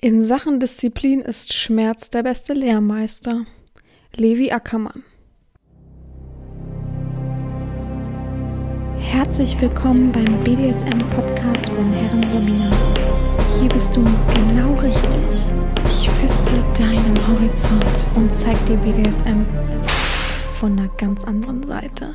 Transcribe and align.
In 0.00 0.22
Sachen 0.22 0.60
Disziplin 0.60 1.22
ist 1.22 1.52
Schmerz 1.52 2.08
der 2.08 2.22
beste 2.22 2.52
Lehrmeister. 2.52 3.46
Levi 4.14 4.52
Ackermann. 4.52 5.02
Herzlich 9.00 9.60
willkommen 9.60 10.12
beim 10.12 10.38
BDSM-Podcast 10.44 11.68
von 11.68 11.92
Herren 11.92 12.22
Sabina. 12.28 12.76
Hier 13.60 13.68
bist 13.70 13.96
du 13.96 14.04
genau 14.04 14.74
richtig. 14.74 15.52
Ich 15.86 16.08
feste 16.10 16.52
deinen 16.78 17.18
Horizont 17.26 18.04
und 18.14 18.32
zeig 18.32 18.56
dir 18.66 18.76
BDSM 18.76 19.44
von 20.60 20.78
einer 20.78 20.88
ganz 20.96 21.24
anderen 21.24 21.66
Seite. 21.66 22.14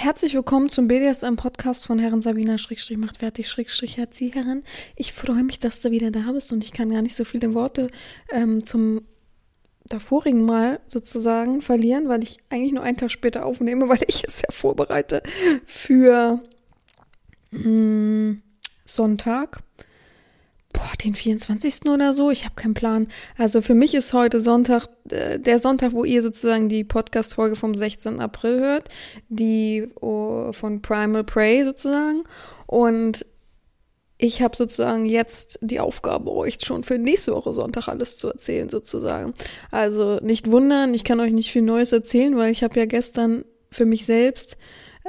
Herzlich 0.00 0.32
willkommen 0.34 0.68
zum 0.68 0.86
BDSM-Podcast 0.86 1.84
von 1.84 1.98
Herren 1.98 2.22
Sabina 2.22 2.56
Schrägstrich 2.56 2.98
macht 2.98 3.16
fertig 3.16 3.48
Schrägstrich 3.48 3.98
Erzieherin. 3.98 4.62
Ich 4.94 5.12
freue 5.12 5.42
mich, 5.42 5.58
dass 5.58 5.80
du 5.80 5.90
wieder 5.90 6.12
da 6.12 6.30
bist 6.30 6.52
und 6.52 6.62
ich 6.62 6.72
kann 6.72 6.90
gar 6.90 7.02
nicht 7.02 7.16
so 7.16 7.24
viele 7.24 7.52
Worte 7.52 7.88
ähm, 8.30 8.62
zum 8.62 9.02
davorigen 9.86 10.44
Mal 10.46 10.78
sozusagen 10.86 11.62
verlieren, 11.62 12.08
weil 12.08 12.22
ich 12.22 12.38
eigentlich 12.48 12.70
nur 12.70 12.84
einen 12.84 12.96
Tag 12.96 13.10
später 13.10 13.44
aufnehme, 13.44 13.88
weil 13.88 13.98
ich 14.06 14.22
es 14.24 14.40
ja 14.40 14.52
vorbereite 14.52 15.20
für 15.66 16.44
mh, 17.50 17.60
hm, 17.64 18.42
Sonntag 18.86 19.64
boah, 20.78 20.96
den 21.04 21.14
24. 21.14 21.86
oder 21.86 22.12
so. 22.12 22.30
Ich 22.30 22.44
habe 22.44 22.54
keinen 22.54 22.74
Plan. 22.74 23.08
Also 23.36 23.62
für 23.62 23.74
mich 23.74 23.94
ist 23.94 24.12
heute 24.12 24.40
Sonntag, 24.40 24.88
äh, 25.10 25.38
der 25.38 25.58
Sonntag, 25.58 25.92
wo 25.92 26.04
ihr 26.04 26.22
sozusagen 26.22 26.68
die 26.68 26.84
Podcast-Folge 26.84 27.56
vom 27.56 27.74
16. 27.74 28.20
April 28.20 28.60
hört, 28.60 28.88
die 29.28 29.88
oh, 30.00 30.52
von 30.52 30.80
Primal 30.80 31.24
Prey 31.24 31.64
sozusagen. 31.64 32.22
Und 32.66 33.26
ich 34.18 34.42
habe 34.42 34.56
sozusagen 34.56 35.06
jetzt 35.06 35.58
die 35.62 35.80
Aufgabe, 35.80 36.32
euch 36.32 36.58
schon 36.64 36.84
für 36.84 36.98
nächste 36.98 37.32
Woche 37.32 37.52
Sonntag 37.52 37.88
alles 37.88 38.16
zu 38.18 38.28
erzählen, 38.28 38.68
sozusagen. 38.68 39.34
Also 39.70 40.18
nicht 40.22 40.50
wundern, 40.50 40.94
ich 40.94 41.04
kann 41.04 41.20
euch 41.20 41.32
nicht 41.32 41.50
viel 41.50 41.62
Neues 41.62 41.92
erzählen, 41.92 42.36
weil 42.36 42.50
ich 42.50 42.62
habe 42.62 42.78
ja 42.78 42.86
gestern 42.86 43.44
für 43.70 43.84
mich 43.84 44.06
selbst 44.06 44.56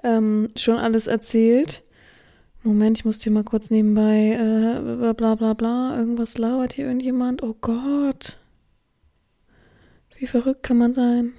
ähm, 0.04 0.50
schon 0.56 0.78
alles 0.78 1.08
erzählt. 1.08 1.84
Moment, 2.64 2.98
ich 2.98 3.06
muss 3.06 3.22
hier 3.24 3.32
mal 3.32 3.44
kurz 3.44 3.70
nebenbei 3.70 4.34
äh, 4.34 5.14
bla 5.14 5.36
bla 5.36 5.54
bla. 5.54 5.98
Irgendwas 5.98 6.38
lauert 6.38 6.74
hier 6.74 6.86
irgendjemand. 6.86 7.42
Oh 7.42 7.56
Gott. 7.60 8.38
Wie 10.18 10.28
verrückt 10.28 10.64
kann 10.64 10.78
man 10.78 10.94
sein? 10.94 11.34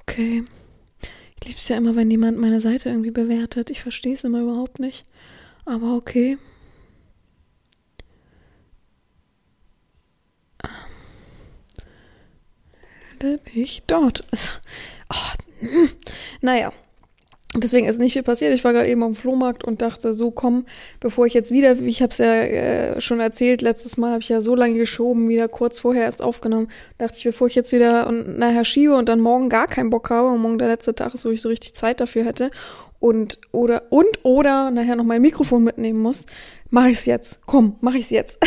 Okay. 0.00 0.42
Ich 1.40 1.46
liebe 1.46 1.58
es 1.58 1.68
ja 1.68 1.76
immer, 1.76 1.96
wenn 1.96 2.10
jemand 2.10 2.38
meine 2.38 2.60
Seite 2.60 2.88
irgendwie 2.88 3.10
bewertet. 3.10 3.70
Ich 3.70 3.82
verstehe 3.82 4.14
es 4.14 4.24
immer 4.24 4.40
überhaupt 4.40 4.78
nicht. 4.78 5.04
Aber 5.64 5.94
okay. 5.96 6.38
Nicht 13.54 13.90
dort. 13.90 14.24
Oh, 15.12 15.51
naja. 16.40 16.72
Deswegen 17.54 17.86
ist 17.86 17.98
nicht 17.98 18.14
viel 18.14 18.22
passiert. 18.22 18.54
Ich 18.54 18.64
war 18.64 18.72
gerade 18.72 18.88
eben 18.88 19.02
am 19.02 19.14
Flohmarkt 19.14 19.62
und 19.62 19.82
dachte, 19.82 20.14
so 20.14 20.30
komm, 20.30 20.64
bevor 21.00 21.26
ich 21.26 21.34
jetzt 21.34 21.50
wieder, 21.50 21.78
ich 21.80 22.00
habe 22.00 22.10
es 22.10 22.16
ja 22.16 22.34
äh, 22.34 23.00
schon 23.02 23.20
erzählt, 23.20 23.60
letztes 23.60 23.98
Mal 23.98 24.12
habe 24.12 24.22
ich 24.22 24.30
ja 24.30 24.40
so 24.40 24.54
lange 24.54 24.78
geschoben, 24.78 25.28
wieder 25.28 25.48
kurz 25.48 25.78
vorher 25.78 26.04
erst 26.04 26.22
aufgenommen, 26.22 26.68
dachte 26.96 27.16
ich, 27.18 27.24
bevor 27.24 27.48
ich 27.48 27.54
jetzt 27.54 27.72
wieder 27.72 28.06
und 28.06 28.38
nachher 28.38 28.64
schiebe 28.64 28.96
und 28.96 29.10
dann 29.10 29.20
morgen 29.20 29.50
gar 29.50 29.68
keinen 29.68 29.90
Bock 29.90 30.08
habe 30.08 30.28
und 30.28 30.40
morgen 30.40 30.58
der 30.58 30.68
letzte 30.68 30.94
Tag 30.94 31.12
ist, 31.12 31.26
wo 31.26 31.30
ich 31.30 31.42
so 31.42 31.50
richtig 31.50 31.74
Zeit 31.74 32.00
dafür 32.00 32.24
hätte 32.24 32.50
und 33.02 33.38
oder 33.50 33.82
und 33.90 34.20
oder 34.22 34.70
nachher 34.70 34.94
noch 34.94 35.04
mein 35.04 35.20
Mikrofon 35.20 35.64
mitnehmen 35.64 36.00
muss, 36.00 36.24
mache 36.72 36.88
ich 36.88 36.98
es 36.98 37.04
jetzt. 37.04 37.40
Komm, 37.44 37.76
mache 37.82 37.98
ich 37.98 38.04
es 38.04 38.10
jetzt. 38.10 38.38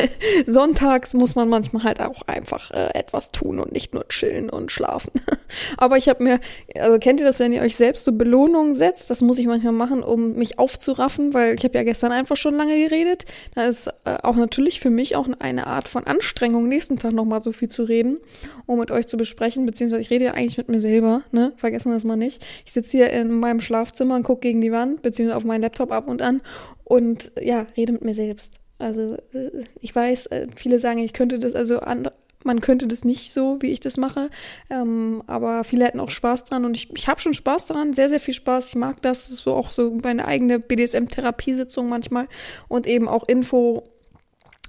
Sonntags 0.46 1.12
muss 1.12 1.34
man 1.34 1.50
manchmal 1.50 1.82
halt 1.82 2.00
auch 2.00 2.22
einfach 2.22 2.70
äh, 2.70 2.94
etwas 2.94 3.30
tun 3.30 3.58
und 3.58 3.72
nicht 3.72 3.92
nur 3.92 4.08
chillen 4.08 4.48
und 4.48 4.72
schlafen. 4.72 5.10
Aber 5.76 5.98
ich 5.98 6.08
habe 6.08 6.24
mir, 6.24 6.40
also 6.78 6.98
kennt 6.98 7.20
ihr 7.20 7.26
das, 7.26 7.40
wenn 7.40 7.52
ihr 7.52 7.60
euch 7.60 7.76
selbst 7.76 8.04
so 8.04 8.12
Belohnungen 8.12 8.74
setzt? 8.74 9.10
Das 9.10 9.20
muss 9.20 9.38
ich 9.38 9.46
manchmal 9.46 9.74
machen, 9.74 10.02
um 10.02 10.32
mich 10.32 10.58
aufzuraffen, 10.58 11.34
weil 11.34 11.56
ich 11.56 11.64
habe 11.64 11.74
ja 11.74 11.82
gestern 11.82 12.10
einfach 12.10 12.36
schon 12.36 12.54
lange 12.54 12.74
geredet. 12.78 13.26
Da 13.54 13.66
ist 13.66 13.88
äh, 14.04 14.16
auch 14.22 14.36
natürlich 14.36 14.80
für 14.80 14.90
mich 14.90 15.14
auch 15.14 15.28
eine 15.38 15.66
Art 15.66 15.88
von 15.88 16.06
Anstrengung, 16.06 16.68
nächsten 16.68 16.98
Tag 16.98 17.12
nochmal 17.12 17.42
so 17.42 17.52
viel 17.52 17.68
zu 17.68 17.82
reden, 17.82 18.16
um 18.64 18.78
mit 18.78 18.90
euch 18.92 19.08
zu 19.08 19.18
besprechen, 19.18 19.66
beziehungsweise 19.66 20.00
ich 20.00 20.10
rede 20.10 20.24
ja 20.24 20.32
eigentlich 20.32 20.56
mit 20.56 20.70
mir 20.70 20.80
selber, 20.80 21.22
ne? 21.32 21.52
Vergessen 21.56 21.90
wir 21.90 21.96
das 21.96 22.04
mal 22.04 22.16
nicht. 22.16 22.42
Ich 22.64 22.72
sitze 22.72 22.96
hier 22.96 23.10
in 23.10 23.30
meinem 23.30 23.60
Schlafzimmer 23.60 24.03
und 24.10 24.22
gucke 24.22 24.40
gegen 24.40 24.60
die 24.60 24.72
Wand, 24.72 25.02
beziehungsweise 25.02 25.36
auf 25.36 25.44
meinen 25.44 25.62
Laptop 25.62 25.92
ab 25.92 26.08
und 26.08 26.22
an 26.22 26.40
und 26.84 27.32
ja, 27.40 27.66
rede 27.76 27.92
mit 27.92 28.04
mir 28.04 28.14
selbst. 28.14 28.60
Also 28.78 29.16
äh, 29.32 29.64
ich 29.80 29.94
weiß, 29.94 30.26
äh, 30.26 30.48
viele 30.54 30.80
sagen, 30.80 30.98
ich 30.98 31.12
könnte 31.12 31.38
das, 31.38 31.54
also 31.54 31.80
andere, 31.80 32.14
man 32.44 32.60
könnte 32.60 32.86
das 32.86 33.04
nicht 33.04 33.32
so, 33.32 33.60
wie 33.60 33.70
ich 33.70 33.80
das 33.80 33.96
mache, 33.96 34.30
ähm, 34.68 35.22
aber 35.26 35.64
viele 35.64 35.86
hätten 35.86 36.00
auch 36.00 36.10
Spaß 36.10 36.44
dran 36.44 36.64
und 36.64 36.76
ich, 36.76 36.94
ich 36.94 37.08
habe 37.08 37.20
schon 37.20 37.34
Spaß 37.34 37.66
daran, 37.66 37.94
sehr, 37.94 38.10
sehr 38.10 38.20
viel 38.20 38.34
Spaß. 38.34 38.68
Ich 38.68 38.74
mag 38.76 39.00
das, 39.02 39.24
das 39.24 39.32
ist 39.32 39.42
so 39.44 39.54
auch 39.54 39.72
so 39.72 39.90
meine 40.02 40.26
eigene 40.26 40.58
BDSM-Therapiesitzung 40.58 41.88
manchmal 41.88 42.28
und 42.68 42.86
eben 42.86 43.08
auch 43.08 43.26
Info 43.26 43.84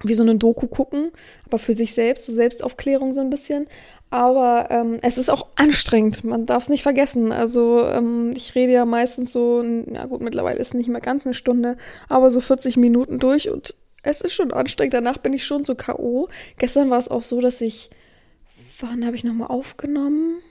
wie 0.04 0.14
so 0.14 0.24
eine 0.24 0.36
Doku 0.36 0.68
gucken, 0.68 1.12
aber 1.46 1.60
für 1.60 1.74
sich 1.74 1.94
selbst, 1.94 2.26
so 2.26 2.34
Selbstaufklärung 2.34 3.14
so 3.14 3.22
ein 3.22 3.30
bisschen. 3.30 3.68
Aber 4.10 4.68
ähm, 4.70 5.00
es 5.02 5.18
ist 5.18 5.30
auch 5.30 5.48
anstrengend, 5.56 6.24
man 6.24 6.46
darf 6.46 6.64
es 6.64 6.70
nicht 6.70 6.84
vergessen. 6.84 7.32
Also 7.32 7.86
ähm, 7.86 8.34
ich 8.36 8.56
rede 8.56 8.72
ja 8.72 8.86
meistens 8.86 9.32
so, 9.32 9.62
na 9.64 10.06
gut, 10.06 10.22
mittlerweile 10.22 10.60
ist 10.60 10.74
nicht 10.74 10.90
mehr 10.90 11.02
ganz 11.02 11.26
eine 11.26 11.34
Stunde, 11.34 11.76
aber 12.08 12.32
so 12.32 12.40
40 12.40 12.78
Minuten 12.78 13.20
durch 13.20 13.50
und 13.50 13.76
es 14.04 14.22
ist 14.22 14.34
schon 14.34 14.54
anstrengend. 14.54 14.94
Danach 14.94 15.18
bin 15.18 15.34
ich 15.34 15.46
schon 15.46 15.64
so 15.64 15.76
K.O. 15.76 16.30
Gestern 16.58 16.90
war 16.90 17.00
es 17.00 17.10
auch 17.10 17.24
so, 17.24 17.42
dass 17.42 17.60
ich, 17.62 17.90
wann 18.80 19.06
habe 19.06 19.16
ich 19.16 19.24
nochmal 19.24 19.48
aufgenommen? 19.48 20.42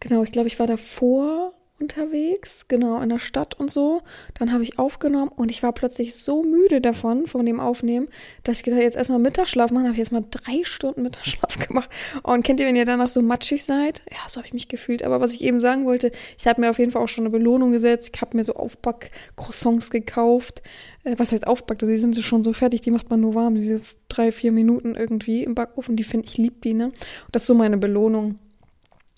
Genau, 0.00 0.22
ich 0.24 0.32
glaube, 0.32 0.48
ich 0.48 0.58
war 0.58 0.66
davor 0.66 1.53
unterwegs, 1.80 2.66
genau, 2.68 3.00
in 3.00 3.08
der 3.08 3.18
Stadt 3.18 3.58
und 3.58 3.70
so. 3.70 4.02
Dann 4.38 4.52
habe 4.52 4.62
ich 4.62 4.78
aufgenommen 4.78 5.30
und 5.34 5.50
ich 5.50 5.62
war 5.62 5.72
plötzlich 5.72 6.14
so 6.14 6.42
müde 6.44 6.80
davon, 6.80 7.26
von 7.26 7.44
dem 7.44 7.58
Aufnehmen, 7.58 8.08
dass 8.44 8.58
ich 8.58 8.62
gedacht 8.64 8.82
jetzt 8.82 8.96
erstmal 8.96 9.18
Mittagsschlaf 9.18 9.70
machen, 9.72 9.84
habe 9.84 9.94
ich 9.94 9.98
erstmal 9.98 10.24
drei 10.30 10.62
Stunden 10.62 11.02
Mittagsschlaf 11.02 11.58
gemacht. 11.68 11.90
Und 12.22 12.44
kennt 12.44 12.60
ihr, 12.60 12.66
wenn 12.66 12.76
ihr 12.76 12.84
danach 12.84 13.08
so 13.08 13.20
matschig 13.22 13.64
seid? 13.64 14.02
Ja, 14.10 14.28
so 14.28 14.36
habe 14.36 14.46
ich 14.46 14.54
mich 14.54 14.68
gefühlt. 14.68 15.02
Aber 15.02 15.20
was 15.20 15.32
ich 15.32 15.42
eben 15.42 15.60
sagen 15.60 15.84
wollte, 15.84 16.12
ich 16.38 16.46
habe 16.46 16.60
mir 16.60 16.70
auf 16.70 16.78
jeden 16.78 16.92
Fall 16.92 17.02
auch 17.02 17.08
schon 17.08 17.24
eine 17.24 17.30
Belohnung 17.30 17.72
gesetzt. 17.72 18.12
Ich 18.14 18.20
habe 18.20 18.36
mir 18.36 18.44
so 18.44 18.54
Aufback-Croissants 18.54 19.90
gekauft. 19.90 20.62
Äh, 21.02 21.16
was 21.18 21.32
heißt 21.32 21.46
Aufback? 21.46 21.80
Die 21.80 21.96
sind 21.96 22.16
schon 22.22 22.44
so 22.44 22.52
fertig, 22.52 22.82
die 22.82 22.92
macht 22.92 23.10
man 23.10 23.20
nur 23.20 23.34
warm, 23.34 23.56
diese 23.56 23.80
drei, 24.08 24.30
vier 24.30 24.52
Minuten 24.52 24.94
irgendwie 24.94 25.42
im 25.42 25.54
Backofen. 25.54 25.96
Die 25.96 26.04
finde 26.04 26.28
ich 26.28 26.38
lieb, 26.38 26.62
die, 26.62 26.74
ne? 26.74 26.86
Und 26.86 26.94
das 27.32 27.42
ist 27.42 27.46
so 27.48 27.54
meine 27.54 27.78
Belohnung 27.78 28.38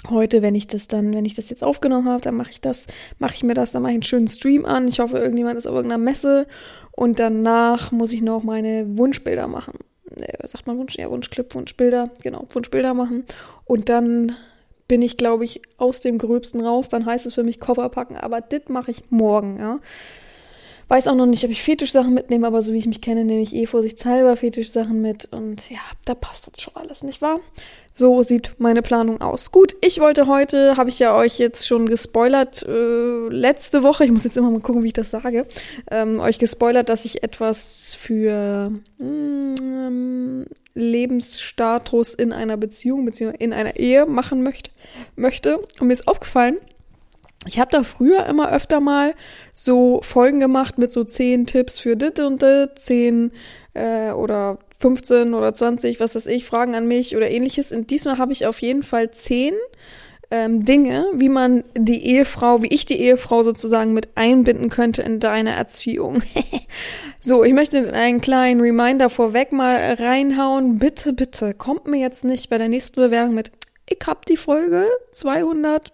heute, 0.09 0.43
wenn 0.43 0.55
ich 0.55 0.67
das 0.67 0.89
dann, 0.89 1.15
wenn 1.15 1.25
ich 1.25 1.35
das 1.35 1.51
jetzt 1.51 1.65
aufgenommen 1.65 2.09
habe, 2.09 2.21
dann 2.21 2.37
mache 2.37 2.51
ich 2.51 2.61
das, 2.61 2.87
mache 3.19 3.35
ich 3.35 3.43
mir 3.43 3.55
das, 3.55 3.73
dann 3.73 3.83
mache 3.83 3.93
ich 3.93 3.97
einen 3.97 4.03
schönen 4.03 4.29
Stream 4.29 4.65
an. 4.65 4.89
Ich 4.89 5.01
hoffe, 5.01 5.19
irgendjemand 5.19 5.59
ist 5.59 5.67
auf 5.67 5.75
irgendeiner 5.75 6.03
Messe 6.03 6.47
und 6.93 7.19
danach 7.19 7.93
muss 7.93 8.13
ich 8.13 8.23
noch 8.23 8.43
meine 8.43 8.97
Wunschbilder 8.97 9.49
machen. 9.49 9.79
Äh, 10.17 10.47
sagt 10.47 10.67
man 10.67 10.79
Wunsch? 10.79 10.97
Ja, 10.97 11.11
Wunschclip, 11.11 11.55
Wunschbilder, 11.55 12.11
genau, 12.23 12.47
Wunschbilder 12.51 12.95
machen. 12.95 13.25
Und 13.65 13.89
dann 13.89 14.37
bin 14.89 15.03
ich, 15.03 15.17
glaube 15.17 15.45
ich, 15.45 15.63
aus 15.79 16.01
dem 16.01 16.19
Gröbsten 16.19 16.65
raus. 16.65 16.89
Dann 16.89 17.07
heißt 17.07 17.27
es 17.27 17.35
für 17.35 17.43
mich 17.43 17.61
Koffer 17.61 17.89
packen, 17.89 18.17
aber 18.17 18.41
das 18.41 18.63
mache 18.69 18.91
ich 18.91 19.11
morgen, 19.11 19.59
ja. 19.59 19.81
Weiß 20.89 21.09
auch 21.09 21.17
noch 21.17 21.27
nicht, 21.27 21.45
ob 21.45 21.51
ich 21.51 21.63
Fetischsachen 21.63 22.15
mitnehme, 22.15 22.47
aber 22.47 22.63
so 22.63 22.73
wie 22.73 22.79
ich 22.79 22.87
mich 22.87 23.01
kenne, 23.01 23.25
nehme 23.25 23.43
ich 23.43 23.55
eh 23.55 23.67
vorsichtshalber 23.67 24.37
Fetischsachen 24.37 25.03
mit. 25.03 25.27
Und 25.33 25.69
ja, 25.69 25.81
da 26.05 26.15
passt 26.15 26.47
das 26.47 26.63
schon 26.63 26.77
alles, 26.77 27.03
nicht 27.03 27.21
wahr? 27.21 27.41
So 27.93 28.23
sieht 28.23 28.53
meine 28.59 28.83
Planung 28.83 29.21
aus. 29.21 29.51
Gut, 29.51 29.75
ich 29.81 29.99
wollte 30.01 30.29
heute, 30.29 30.77
habe 30.77 30.89
ich 30.89 31.01
ja 31.01 31.17
euch 31.17 31.39
jetzt 31.39 31.67
schon 31.67 31.89
gespoilert, 31.89 32.63
äh, 32.69 33.29
letzte 33.29 33.83
Woche, 33.83 34.05
ich 34.05 34.13
muss 34.13 34.23
jetzt 34.23 34.37
immer 34.37 34.51
mal 34.51 34.61
gucken, 34.61 34.85
wie 34.85 34.89
ich 34.89 34.93
das 34.93 35.11
sage, 35.11 35.47
ähm, 35.91 36.21
euch 36.21 36.39
gespoilert, 36.39 36.89
dass 36.89 37.05
ich 37.05 37.25
etwas 37.25 37.97
für 37.99 38.71
mm, 38.99 40.45
Lebensstatus 40.75 42.15
in 42.15 42.33
einer 42.33 42.57
Beziehung 42.57 43.07
bzw. 43.07 43.35
in 43.39 43.53
einer 43.53 43.77
Ehe 43.77 44.07
machen 44.07 44.45
möchte, 44.45 44.71
möchte. 45.17 45.59
Und 45.81 45.89
mir 45.89 45.95
ist 45.95 46.07
aufgefallen, 46.07 46.59
ich 47.47 47.59
habe 47.59 47.71
da 47.71 47.85
früher 47.85 48.27
immer 48.27 48.51
öfter 48.53 48.81
mal 48.81 49.15
so 49.53 50.01
Folgen 50.03 50.41
gemacht 50.41 50.79
mit 50.79 50.91
so 50.93 51.05
zehn 51.05 51.47
Tipps 51.47 51.79
für 51.79 51.97
dit 51.97 52.19
und 52.19 52.43
dit, 52.43 52.79
zehn 52.79 53.33
äh, 53.75 54.11
oder 54.11 54.59
15 54.79 55.35
oder 55.35 55.55
20, 55.55 56.01
was 56.01 56.15
weiß 56.15 56.27
ich, 56.27 56.45
Fragen 56.45 56.75
an 56.75 56.87
mich 56.87 57.17
oder 57.17 57.31
ähnliches. 57.31 57.73
Und 57.73 57.91
diesmal 57.91 58.19
habe 58.19 58.33
ich 58.33 58.47
auf 58.47 58.61
jeden 58.61 58.83
Fall 58.83 59.11
zehn 59.11 59.55
ähm, 60.31 60.65
Dinge, 60.65 61.07
wie 61.15 61.29
man 61.29 61.65
die 61.77 62.05
Ehefrau, 62.05 62.63
wie 62.63 62.69
ich 62.69 62.85
die 62.85 63.01
Ehefrau 63.01 63.43
sozusagen 63.43 63.95
mit 63.95 64.09
einbinden 64.17 64.69
könnte 64.69 65.03
in 65.03 65.21
deine 65.21 65.55
Erziehung. 65.55 66.23
so, 67.21 67.45
ich 67.45 67.53
möchte 67.53 67.93
einen 67.93 68.21
kleinen 68.21 68.61
Reminder 68.61 69.09
vorweg 69.09 69.53
mal 69.53 69.95
reinhauen. 69.95 70.79
Bitte, 70.79 71.13
bitte, 71.13 71.55
kommt 71.55 71.87
mir 71.87 72.01
jetzt 72.01 72.25
nicht 72.25 72.51
bei 72.51 72.59
der 72.59 72.69
nächsten 72.69 73.01
Bewerbung 73.01 73.35
mit, 73.35 73.53
ich 73.89 74.05
hab 74.05 74.27
die 74.27 74.37
Folge 74.37 74.87
200 75.13 75.93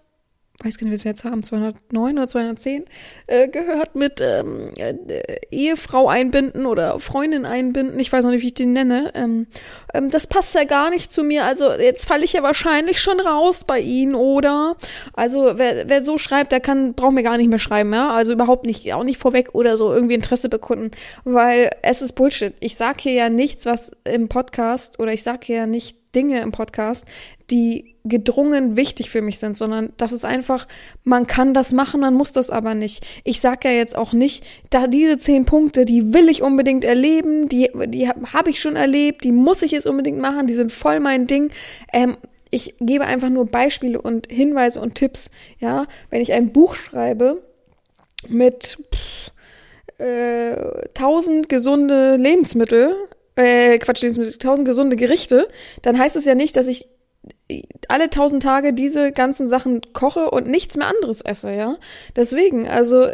weiß 0.63 0.77
gar 0.77 0.85
nicht, 0.85 0.93
was 0.93 1.03
wir 1.03 1.11
jetzt 1.11 1.23
haben, 1.23 1.43
209 1.43 2.17
oder 2.17 2.27
210, 2.27 2.85
äh, 3.27 3.47
gehört 3.47 3.95
mit 3.95 4.21
ähm, 4.21 4.71
äh, 4.77 4.93
Ehefrau 5.51 6.07
einbinden 6.07 6.65
oder 6.65 6.99
Freundin 6.99 7.45
einbinden. 7.45 7.99
Ich 7.99 8.11
weiß 8.11 8.23
noch 8.23 8.31
nicht, 8.31 8.41
wie 8.41 8.47
ich 8.47 8.53
den 8.53 8.73
nenne. 8.73 9.11
Ähm, 9.13 9.47
ähm, 9.93 10.09
das 10.09 10.27
passt 10.27 10.55
ja 10.55 10.63
gar 10.63 10.89
nicht 10.89 11.11
zu 11.11 11.23
mir. 11.23 11.45
Also 11.45 11.71
jetzt 11.71 12.07
falle 12.07 12.23
ich 12.23 12.33
ja 12.33 12.43
wahrscheinlich 12.43 13.01
schon 13.01 13.19
raus 13.19 13.63
bei 13.65 13.79
Ihnen, 13.79 14.15
oder? 14.15 14.75
Also 15.13 15.53
wer, 15.55 15.89
wer 15.89 16.03
so 16.03 16.17
schreibt, 16.17 16.51
der 16.51 16.59
kann, 16.59 16.93
braucht 16.93 17.13
mir 17.13 17.23
gar 17.23 17.37
nicht 17.37 17.49
mehr 17.49 17.59
schreiben, 17.59 17.93
ja? 17.93 18.13
Also 18.13 18.33
überhaupt 18.33 18.65
nicht, 18.65 18.93
auch 18.93 19.03
nicht 19.03 19.19
vorweg 19.19 19.49
oder 19.53 19.77
so 19.77 19.93
irgendwie 19.93 20.15
Interesse 20.15 20.49
bekunden, 20.49 20.91
weil 21.23 21.71
es 21.81 22.01
ist 22.01 22.13
Bullshit. 22.13 22.53
Ich 22.59 22.75
sag 22.75 23.01
hier 23.01 23.13
ja 23.13 23.29
nichts, 23.29 23.65
was 23.65 23.91
im 24.03 24.29
Podcast 24.29 24.99
oder 24.99 25.13
ich 25.13 25.23
sag 25.23 25.43
hier 25.43 25.57
ja 25.57 25.65
nicht 25.65 26.02
Dinge 26.15 26.41
im 26.41 26.51
Podcast, 26.51 27.05
die 27.51 27.95
gedrungen 28.03 28.75
wichtig 28.75 29.09
für 29.09 29.21
mich 29.21 29.39
sind, 29.39 29.55
sondern 29.55 29.93
das 29.97 30.11
ist 30.11 30.25
einfach, 30.25 30.67
man 31.03 31.25
kann 31.27 31.53
das 31.53 31.71
machen, 31.71 32.01
man 32.01 32.13
muss 32.13 32.33
das 32.33 32.49
aber 32.49 32.75
nicht. 32.75 33.05
Ich 33.23 33.39
sage 33.39 33.69
ja 33.69 33.75
jetzt 33.75 33.95
auch 33.95 34.13
nicht, 34.13 34.43
da 34.69 34.87
diese 34.87 35.17
zehn 35.17 35.45
Punkte, 35.45 35.85
die 35.85 36.13
will 36.13 36.29
ich 36.29 36.41
unbedingt 36.41 36.83
erleben, 36.83 37.47
die, 37.47 37.69
die 37.87 38.09
habe 38.09 38.49
ich 38.49 38.59
schon 38.59 38.75
erlebt, 38.75 39.23
die 39.23 39.31
muss 39.31 39.61
ich 39.61 39.71
jetzt 39.71 39.87
unbedingt 39.87 40.19
machen, 40.19 40.47
die 40.47 40.53
sind 40.53 40.71
voll 40.71 40.99
mein 40.99 41.27
Ding. 41.27 41.51
Ähm, 41.93 42.17
ich 42.49 42.75
gebe 42.79 43.05
einfach 43.05 43.29
nur 43.29 43.45
Beispiele 43.45 43.99
und 43.99 44.27
Hinweise 44.31 44.79
und 44.79 44.95
Tipps. 44.95 45.31
Ja, 45.59 45.87
wenn 46.09 46.21
ich 46.21 46.33
ein 46.33 46.51
Buch 46.51 46.75
schreibe 46.75 47.41
mit 48.27 48.77
pff, 48.93 49.31
äh, 49.99 50.89
tausend 50.93 51.49
gesunde 51.49 52.15
Lebensmittel, 52.17 52.95
äh, 53.35 53.77
Quatsch, 53.79 54.01
Lebensmittel, 54.01 54.33
tausend 54.37 54.67
gesunde 54.67 54.95
Gerichte, 54.95 55.47
dann 55.81 55.97
heißt 55.97 56.15
es 56.15 56.25
ja 56.25 56.35
nicht, 56.35 56.55
dass 56.55 56.67
ich 56.67 56.87
alle 57.87 58.09
tausend 58.09 58.43
Tage 58.43 58.73
diese 58.73 59.11
ganzen 59.11 59.47
Sachen 59.47 59.81
koche 59.93 60.29
und 60.31 60.47
nichts 60.47 60.77
mehr 60.77 60.87
anderes 60.87 61.21
esse, 61.21 61.53
ja. 61.53 61.77
Deswegen, 62.15 62.67
also 62.67 63.07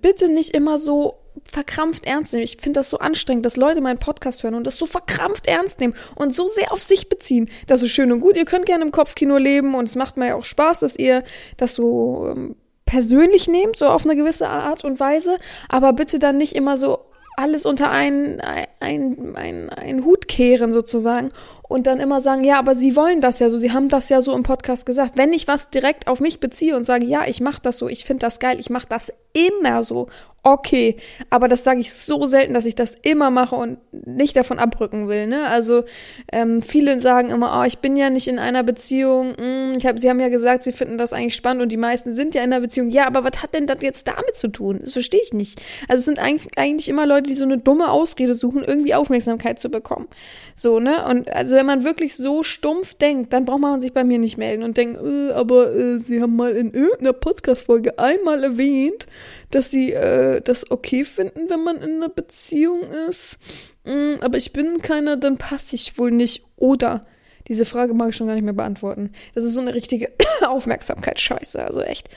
bitte 0.00 0.28
nicht 0.28 0.54
immer 0.54 0.78
so 0.78 1.18
verkrampft 1.50 2.06
ernst 2.06 2.32
nehmen. 2.32 2.44
Ich 2.44 2.58
finde 2.60 2.80
das 2.80 2.90
so 2.90 2.98
anstrengend, 2.98 3.46
dass 3.46 3.56
Leute 3.56 3.80
meinen 3.80 3.98
Podcast 3.98 4.42
hören 4.42 4.54
und 4.54 4.66
das 4.66 4.76
so 4.76 4.86
verkrampft 4.86 5.46
ernst 5.46 5.80
nehmen 5.80 5.94
und 6.14 6.34
so 6.34 6.48
sehr 6.48 6.72
auf 6.72 6.82
sich 6.82 7.08
beziehen. 7.08 7.48
Das 7.66 7.82
ist 7.82 7.90
schön 7.90 8.12
und 8.12 8.20
gut. 8.20 8.36
Ihr 8.36 8.44
könnt 8.44 8.66
gerne 8.66 8.84
im 8.84 8.92
Kopfkino 8.92 9.38
leben 9.38 9.74
und 9.74 9.88
es 9.88 9.96
macht 9.96 10.16
mir 10.16 10.28
ja 10.28 10.34
auch 10.34 10.44
Spaß, 10.44 10.80
dass 10.80 10.96
ihr 10.96 11.22
das 11.56 11.74
so 11.74 12.28
ähm, 12.30 12.56
persönlich 12.84 13.48
nehmt, 13.48 13.76
so 13.76 13.86
auf 13.86 14.04
eine 14.04 14.16
gewisse 14.16 14.48
Art 14.48 14.84
und 14.84 15.00
Weise. 15.00 15.38
Aber 15.68 15.92
bitte 15.92 16.18
dann 16.18 16.36
nicht 16.36 16.54
immer 16.54 16.76
so 16.76 16.98
alles 17.36 17.66
unter 17.66 17.90
einen, 17.90 18.40
ein, 18.40 19.36
ein, 19.36 19.70
ein 19.70 20.04
Hut 20.04 20.28
kehren 20.28 20.72
sozusagen 20.72 21.30
und 21.72 21.86
dann 21.86 22.00
immer 22.00 22.20
sagen, 22.20 22.44
ja, 22.44 22.58
aber 22.58 22.74
sie 22.74 22.94
wollen 22.96 23.20
das 23.20 23.38
ja 23.38 23.50
so, 23.50 23.58
sie 23.58 23.72
haben 23.72 23.88
das 23.88 24.08
ja 24.08 24.20
so 24.20 24.34
im 24.34 24.42
Podcast 24.42 24.86
gesagt. 24.86 25.16
Wenn 25.16 25.32
ich 25.32 25.48
was 25.48 25.70
direkt 25.70 26.06
auf 26.06 26.20
mich 26.20 26.40
beziehe 26.40 26.76
und 26.76 26.84
sage, 26.84 27.06
ja, 27.06 27.24
ich 27.26 27.40
mache 27.40 27.62
das 27.62 27.78
so, 27.78 27.88
ich 27.88 28.04
finde 28.04 28.20
das 28.20 28.38
geil, 28.38 28.60
ich 28.60 28.70
mache 28.70 28.86
das 28.88 29.12
immer 29.32 29.82
so, 29.82 30.08
okay. 30.42 30.96
Aber 31.30 31.48
das 31.48 31.64
sage 31.64 31.80
ich 31.80 31.92
so 31.92 32.26
selten, 32.26 32.54
dass 32.54 32.66
ich 32.66 32.74
das 32.74 32.96
immer 33.02 33.30
mache 33.30 33.54
und 33.54 33.78
nicht 33.92 34.36
davon 34.36 34.58
abrücken 34.58 35.08
will. 35.08 35.26
Ne? 35.26 35.46
Also 35.48 35.84
ähm, 36.32 36.62
viele 36.62 37.00
sagen 37.00 37.30
immer, 37.30 37.60
oh, 37.60 37.64
ich 37.64 37.78
bin 37.78 37.96
ja 37.96 38.10
nicht 38.10 38.28
in 38.28 38.38
einer 38.38 38.62
Beziehung. 38.62 39.34
Hm, 39.36 39.74
ich 39.76 39.86
hab, 39.86 39.98
sie 39.98 40.10
haben 40.10 40.20
ja 40.20 40.28
gesagt, 40.28 40.64
sie 40.64 40.72
finden 40.72 40.98
das 40.98 41.12
eigentlich 41.12 41.36
spannend 41.36 41.62
und 41.62 41.70
die 41.70 41.76
meisten 41.76 42.12
sind 42.12 42.34
ja 42.34 42.42
in 42.42 42.52
einer 42.52 42.60
Beziehung. 42.60 42.90
Ja, 42.90 43.06
aber 43.06 43.24
was 43.24 43.42
hat 43.42 43.54
denn 43.54 43.66
das 43.66 43.78
jetzt 43.82 44.08
damit 44.08 44.36
zu 44.36 44.48
tun? 44.48 44.80
Das 44.82 44.92
verstehe 44.92 45.20
ich 45.22 45.32
nicht. 45.32 45.62
Also 45.88 46.00
es 46.00 46.04
sind 46.04 46.18
eigentlich, 46.18 46.58
eigentlich 46.58 46.88
immer 46.88 47.06
Leute, 47.06 47.30
die 47.30 47.34
so 47.34 47.44
eine 47.44 47.58
dumme 47.58 47.90
Ausrede 47.90 48.34
suchen, 48.34 48.64
irgendwie 48.64 48.94
Aufmerksamkeit 48.94 49.58
zu 49.58 49.70
bekommen. 49.70 50.08
So, 50.56 50.80
ne? 50.80 51.06
Und 51.06 51.32
also 51.32 51.56
wenn 51.62 51.66
man 51.66 51.84
wirklich 51.84 52.16
so 52.16 52.42
stumpf 52.42 52.94
denkt, 52.94 53.32
dann 53.32 53.44
braucht 53.44 53.60
man 53.60 53.80
sich 53.80 53.92
bei 53.92 54.02
mir 54.02 54.18
nicht 54.18 54.36
melden 54.36 54.64
und 54.64 54.76
denken, 54.76 55.28
äh, 55.28 55.32
aber 55.32 55.72
äh, 55.72 56.00
sie 56.00 56.20
haben 56.20 56.34
mal 56.34 56.56
in 56.56 56.74
irgendeiner 56.74 57.12
Podcast-Folge 57.12 58.00
einmal 58.00 58.42
erwähnt, 58.42 59.06
dass 59.50 59.70
sie 59.70 59.92
äh, 59.92 60.40
das 60.40 60.72
okay 60.72 61.04
finden, 61.04 61.48
wenn 61.48 61.62
man 61.62 61.76
in 61.76 61.94
einer 62.02 62.08
Beziehung 62.08 62.80
ist. 63.08 63.38
Mm, 63.84 64.14
aber 64.22 64.38
ich 64.38 64.52
bin 64.52 64.82
keiner, 64.82 65.16
dann 65.16 65.38
passe 65.38 65.76
ich 65.76 65.96
wohl 65.98 66.10
nicht. 66.10 66.44
Oder 66.56 67.06
diese 67.46 67.64
Frage 67.64 67.94
mag 67.94 68.08
ich 68.08 68.16
schon 68.16 68.26
gar 68.26 68.34
nicht 68.34 68.42
mehr 68.42 68.54
beantworten. 68.54 69.12
Das 69.36 69.44
ist 69.44 69.54
so 69.54 69.60
eine 69.60 69.72
richtige 69.72 70.10
Aufmerksamkeitsscheiße. 70.44 71.64
Also 71.64 71.80
echt. 71.82 72.08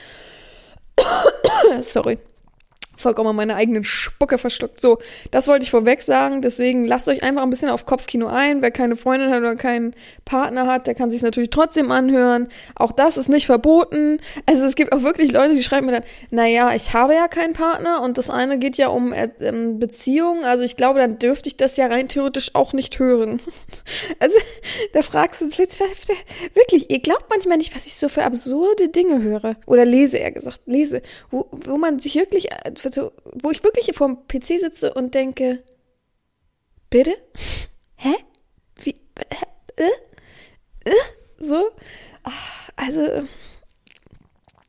Sorry 1.82 2.18
vollkommen 2.96 3.36
meine 3.36 3.54
eigenen 3.56 3.84
Spucke 3.84 4.38
verstockt. 4.38 4.80
So, 4.80 4.98
das 5.30 5.48
wollte 5.48 5.64
ich 5.64 5.70
vorweg 5.70 6.02
sagen. 6.02 6.42
Deswegen 6.42 6.84
lasst 6.84 7.08
euch 7.08 7.22
einfach 7.22 7.42
ein 7.42 7.50
bisschen 7.50 7.70
auf 7.70 7.86
Kopfkino 7.86 8.26
ein. 8.26 8.62
Wer 8.62 8.70
keine 8.70 8.96
Freundin 8.96 9.30
hat 9.30 9.38
oder 9.38 9.56
keinen 9.56 9.94
Partner 10.24 10.66
hat, 10.66 10.86
der 10.86 10.94
kann 10.94 11.10
sich 11.10 11.22
natürlich 11.22 11.50
trotzdem 11.50 11.90
anhören. 11.90 12.48
Auch 12.74 12.92
das 12.92 13.16
ist 13.16 13.28
nicht 13.28 13.46
verboten. 13.46 14.18
Also 14.46 14.64
es 14.64 14.74
gibt 14.74 14.92
auch 14.92 15.02
wirklich 15.02 15.32
Leute, 15.32 15.54
die 15.54 15.62
schreiben 15.62 15.86
mir 15.86 15.92
dann, 15.92 16.04
naja, 16.30 16.74
ich 16.74 16.92
habe 16.94 17.14
ja 17.14 17.28
keinen 17.28 17.52
Partner 17.52 18.02
und 18.02 18.18
das 18.18 18.30
eine 18.30 18.58
geht 18.58 18.76
ja 18.76 18.88
um 18.88 19.12
äh, 19.12 19.28
ähm, 19.40 19.78
Beziehungen. 19.78 20.44
Also 20.44 20.64
ich 20.64 20.76
glaube, 20.76 20.98
dann 20.98 21.18
dürfte 21.18 21.48
ich 21.48 21.56
das 21.56 21.76
ja 21.76 21.86
rein 21.86 22.08
theoretisch 22.08 22.54
auch 22.54 22.72
nicht 22.72 22.98
hören. 22.98 23.40
also 24.18 24.36
da 24.92 25.02
fragst 25.02 25.40
du 25.40 25.46
wirklich, 26.54 26.90
ihr 26.90 27.00
glaubt 27.00 27.26
manchmal 27.30 27.58
nicht, 27.58 27.74
was 27.74 27.86
ich 27.86 27.96
so 27.96 28.08
für 28.08 28.24
absurde 28.24 28.88
Dinge 28.88 29.22
höre. 29.22 29.56
Oder 29.66 29.84
lese, 29.84 30.18
eher 30.18 30.32
gesagt, 30.32 30.60
lese. 30.66 31.02
Wo, 31.30 31.46
wo 31.50 31.76
man 31.76 31.98
sich 31.98 32.14
wirklich 32.14 32.50
äh, 32.50 32.72
so, 32.92 33.12
wo 33.32 33.50
ich 33.50 33.64
wirklich 33.64 33.94
vor 33.94 34.08
dem 34.08 34.26
PC 34.28 34.60
sitze 34.60 34.94
und 34.94 35.14
denke, 35.14 35.62
bitte? 36.90 37.16
Hä? 37.96 38.14
Wie? 38.82 38.94
Äh? 39.76 39.84
Äh? 40.84 40.90
So? 41.38 41.70
Ach, 42.22 42.70
also, 42.76 43.26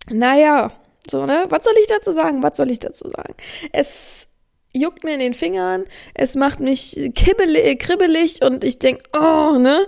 naja, 0.09 0.71
so, 1.09 1.25
ne? 1.25 1.45
Was 1.49 1.63
soll 1.63 1.73
ich 1.81 1.87
dazu 1.87 2.11
sagen? 2.11 2.43
Was 2.43 2.57
soll 2.57 2.71
ich 2.71 2.79
dazu 2.79 3.09
sagen? 3.09 3.35
Es 3.71 4.27
juckt 4.73 5.03
mir 5.03 5.13
in 5.13 5.19
den 5.19 5.33
Fingern, 5.33 5.85
es 6.13 6.35
macht 6.35 6.59
mich 6.59 7.11
kibbelig, 7.15 7.79
kribbelig 7.79 8.41
und 8.43 8.63
ich 8.63 8.79
denke, 8.79 9.03
oh, 9.13 9.57
ne? 9.57 9.87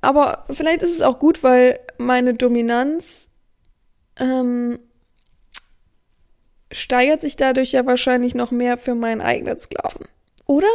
Aber 0.00 0.44
vielleicht 0.50 0.82
ist 0.82 0.92
es 0.92 1.02
auch 1.02 1.18
gut, 1.18 1.42
weil 1.42 1.80
meine 1.98 2.34
Dominanz 2.34 3.28
ähm, 4.18 4.78
steigert 6.76 7.20
sich 7.20 7.36
dadurch 7.36 7.72
ja 7.72 7.86
wahrscheinlich 7.86 8.34
noch 8.34 8.50
mehr 8.50 8.76
für 8.76 8.94
meinen 8.94 9.20
eigenen 9.20 9.58
Sklaven. 9.58 10.06
Oder? 10.46 10.68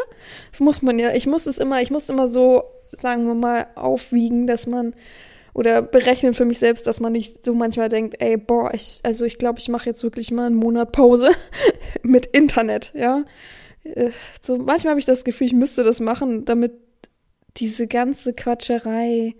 Muss 0.59 0.81
man 0.81 1.00
ja, 1.00 1.13
ich 1.13 1.27
muss 1.27 1.45
es 1.45 1.57
immer, 1.57 1.81
ich 1.81 1.92
muss 1.92 2.09
immer 2.09 2.27
so, 2.27 2.63
sagen 2.92 3.25
wir 3.25 3.36
mal, 3.36 3.68
aufwiegen, 3.75 4.48
dass 4.48 4.68
man 4.68 4.94
oder 5.53 5.81
berechnen 5.81 6.33
für 6.33 6.45
mich 6.45 6.59
selbst, 6.59 6.88
dass 6.88 7.00
man 7.00 7.12
nicht 7.12 7.44
so 7.44 7.53
manchmal 7.53 7.89
denkt, 7.89 8.15
ey, 8.19 8.38
boah, 8.38 8.74
ich, 8.74 9.01
also 9.03 9.25
ich 9.25 9.38
glaube, 9.38 9.59
ich 9.59 9.69
mache 9.69 9.89
jetzt 9.89 10.03
wirklich 10.03 10.31
mal 10.31 10.46
einen 10.46 10.55
Monat 10.55 10.91
Pause 10.91 11.31
mit 12.03 12.25
Internet, 12.27 12.93
ja. 12.96 13.24
Äh, 13.84 14.12
so 14.41 14.58
manchmal 14.58 14.91
habe 14.91 15.00
ich 15.00 15.05
das 15.05 15.24
Gefühl, 15.24 15.48
ich 15.48 15.53
müsste 15.53 15.84
das 15.84 16.00
machen, 16.00 16.46
damit 16.46 16.74
diese 17.58 17.88
ganze 17.88 18.34
Quatscherei, 18.34 19.36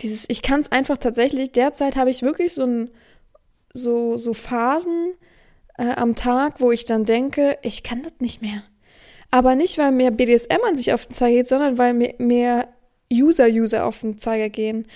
dieses, 0.00 0.24
ich 0.28 0.42
kann 0.42 0.60
es 0.60 0.72
einfach 0.72 0.96
tatsächlich, 0.96 1.52
derzeit 1.52 1.96
habe 1.96 2.10
ich 2.10 2.22
wirklich 2.22 2.54
so 2.54 2.64
ein, 2.64 2.90
so, 3.74 4.16
so 4.16 4.32
Phasen, 4.32 5.12
äh, 5.78 5.94
am 5.94 6.14
Tag, 6.14 6.60
wo 6.60 6.72
ich 6.72 6.84
dann 6.84 7.04
denke, 7.04 7.58
ich 7.62 7.82
kann 7.82 8.02
das 8.02 8.14
nicht 8.20 8.42
mehr. 8.42 8.62
Aber 9.30 9.54
nicht, 9.54 9.78
weil 9.78 9.92
mir 9.92 10.10
BDSM 10.10 10.64
an 10.66 10.76
sich 10.76 10.92
auf 10.92 11.06
den 11.06 11.14
Zeiger 11.14 11.36
geht, 11.36 11.48
sondern 11.48 11.78
weil 11.78 11.94
mir 11.94 12.14
mehr 12.18 12.68
User-User 13.12 13.84
auf 13.84 14.00
den 14.00 14.18
Zeiger 14.18 14.48
gehen. 14.48 14.86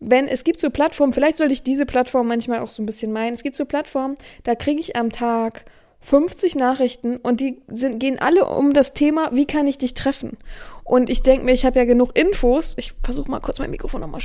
Wenn 0.00 0.28
es 0.28 0.44
gibt 0.44 0.60
so 0.60 0.70
Plattformen, 0.70 1.12
vielleicht 1.12 1.38
sollte 1.38 1.52
ich 1.52 1.62
diese 1.62 1.86
Plattform 1.86 2.28
manchmal 2.28 2.60
auch 2.60 2.70
so 2.70 2.82
ein 2.82 2.86
bisschen 2.86 3.12
meinen. 3.12 3.32
Es 3.32 3.42
gibt 3.42 3.56
so 3.56 3.64
Plattformen, 3.64 4.14
da 4.44 4.54
kriege 4.54 4.80
ich 4.80 4.96
am 4.96 5.10
Tag 5.10 5.64
50 6.00 6.54
Nachrichten 6.54 7.16
und 7.16 7.40
die 7.40 7.60
sind, 7.66 7.98
gehen 7.98 8.18
alle 8.18 8.46
um 8.46 8.72
das 8.72 8.94
Thema, 8.94 9.30
wie 9.32 9.46
kann 9.46 9.66
ich 9.66 9.78
dich 9.78 9.94
treffen? 9.94 10.36
Und 10.88 11.10
ich 11.10 11.20
denke 11.20 11.44
mir, 11.44 11.52
ich 11.52 11.66
habe 11.66 11.78
ja 11.78 11.84
genug 11.84 12.18
Infos. 12.18 12.74
Ich 12.78 12.94
versuche 13.02 13.30
mal 13.30 13.40
kurz 13.40 13.58
mein 13.58 13.70
Mikrofon 13.70 14.00
nochmal. 14.00 14.22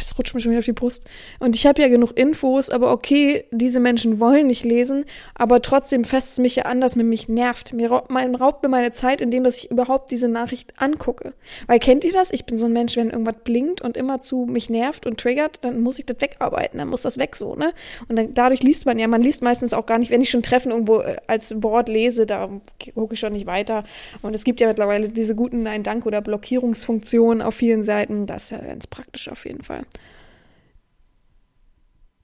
Es 0.00 0.16
rutscht 0.18 0.34
mir 0.34 0.40
schon 0.40 0.50
wieder 0.50 0.60
auf 0.60 0.64
die 0.64 0.72
Brust. 0.72 1.04
Und 1.40 1.54
ich 1.54 1.66
habe 1.66 1.82
ja 1.82 1.88
genug 1.88 2.18
Infos, 2.18 2.70
aber 2.70 2.90
okay, 2.90 3.44
diese 3.50 3.80
Menschen 3.80 4.18
wollen 4.18 4.46
nicht 4.46 4.64
lesen, 4.64 5.04
aber 5.34 5.60
trotzdem 5.60 6.04
fest 6.04 6.32
es 6.32 6.38
mich 6.38 6.56
ja 6.56 6.64
an, 6.64 6.80
dass 6.80 6.96
mir 6.96 7.04
mich 7.04 7.28
nervt. 7.28 7.74
Mir 7.74 7.90
raubt, 7.90 8.10
mein, 8.10 8.34
raubt 8.34 8.62
mir 8.62 8.70
meine 8.70 8.92
Zeit, 8.92 9.20
indem 9.20 9.44
dass 9.44 9.58
ich 9.58 9.70
überhaupt 9.70 10.10
diese 10.10 10.28
Nachricht 10.28 10.72
angucke. 10.78 11.34
Weil 11.66 11.78
kennt 11.78 12.04
ihr 12.04 12.12
das? 12.12 12.32
Ich 12.32 12.46
bin 12.46 12.56
so 12.56 12.64
ein 12.64 12.72
Mensch, 12.72 12.96
wenn 12.96 13.10
irgendwas 13.10 13.36
blinkt 13.44 13.82
und 13.82 13.98
immer 13.98 14.20
zu 14.20 14.46
mich 14.48 14.70
nervt 14.70 15.04
und 15.04 15.20
triggert, 15.20 15.62
dann 15.64 15.80
muss 15.80 15.98
ich 15.98 16.06
das 16.06 16.16
wegarbeiten, 16.20 16.78
dann 16.78 16.88
muss 16.88 17.02
das 17.02 17.18
weg 17.18 17.36
so, 17.36 17.56
ne? 17.56 17.74
Und 18.08 18.16
dann, 18.16 18.32
dadurch 18.32 18.62
liest 18.62 18.86
man 18.86 18.98
ja, 18.98 19.06
man 19.06 19.20
liest 19.20 19.42
meistens 19.42 19.74
auch 19.74 19.84
gar 19.84 19.98
nicht, 19.98 20.10
wenn 20.10 20.22
ich 20.22 20.30
schon 20.30 20.42
Treffen 20.42 20.70
irgendwo 20.70 21.00
äh, 21.00 21.16
als 21.26 21.62
Wort 21.62 21.90
lese, 21.90 22.24
da 22.24 22.48
gucke 22.94 23.12
ich 23.12 23.20
schon 23.20 23.34
nicht 23.34 23.46
weiter. 23.46 23.84
Und 24.22 24.32
es 24.32 24.44
gibt 24.44 24.60
ja 24.62 24.66
mittlerweile 24.66 25.10
diese 25.10 25.34
guten 25.34 25.62
Nein, 25.62 25.82
Dank- 25.90 26.06
oder 26.06 26.20
Blockierungsfunktionen 26.20 27.42
auf 27.42 27.56
vielen 27.56 27.82
Seiten. 27.82 28.26
Das 28.26 28.44
ist 28.44 28.50
ja 28.50 28.58
ganz 28.58 28.86
praktisch 28.86 29.28
auf 29.28 29.44
jeden 29.44 29.64
Fall. 29.64 29.84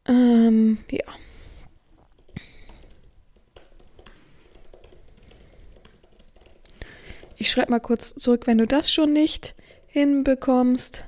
Ähm, 0.06 0.78
ja. 0.88 1.04
Ich 7.36 7.50
schreibe 7.50 7.72
mal 7.72 7.80
kurz 7.80 8.14
zurück, 8.14 8.46
wenn 8.46 8.58
du 8.58 8.66
das 8.66 8.90
schon 8.92 9.12
nicht 9.12 9.56
hinbekommst, 9.88 11.04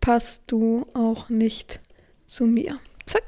passt 0.00 0.44
du 0.46 0.86
auch 0.94 1.28
nicht 1.28 1.80
zu 2.24 2.46
mir. 2.46 2.78
Zack. 3.04 3.24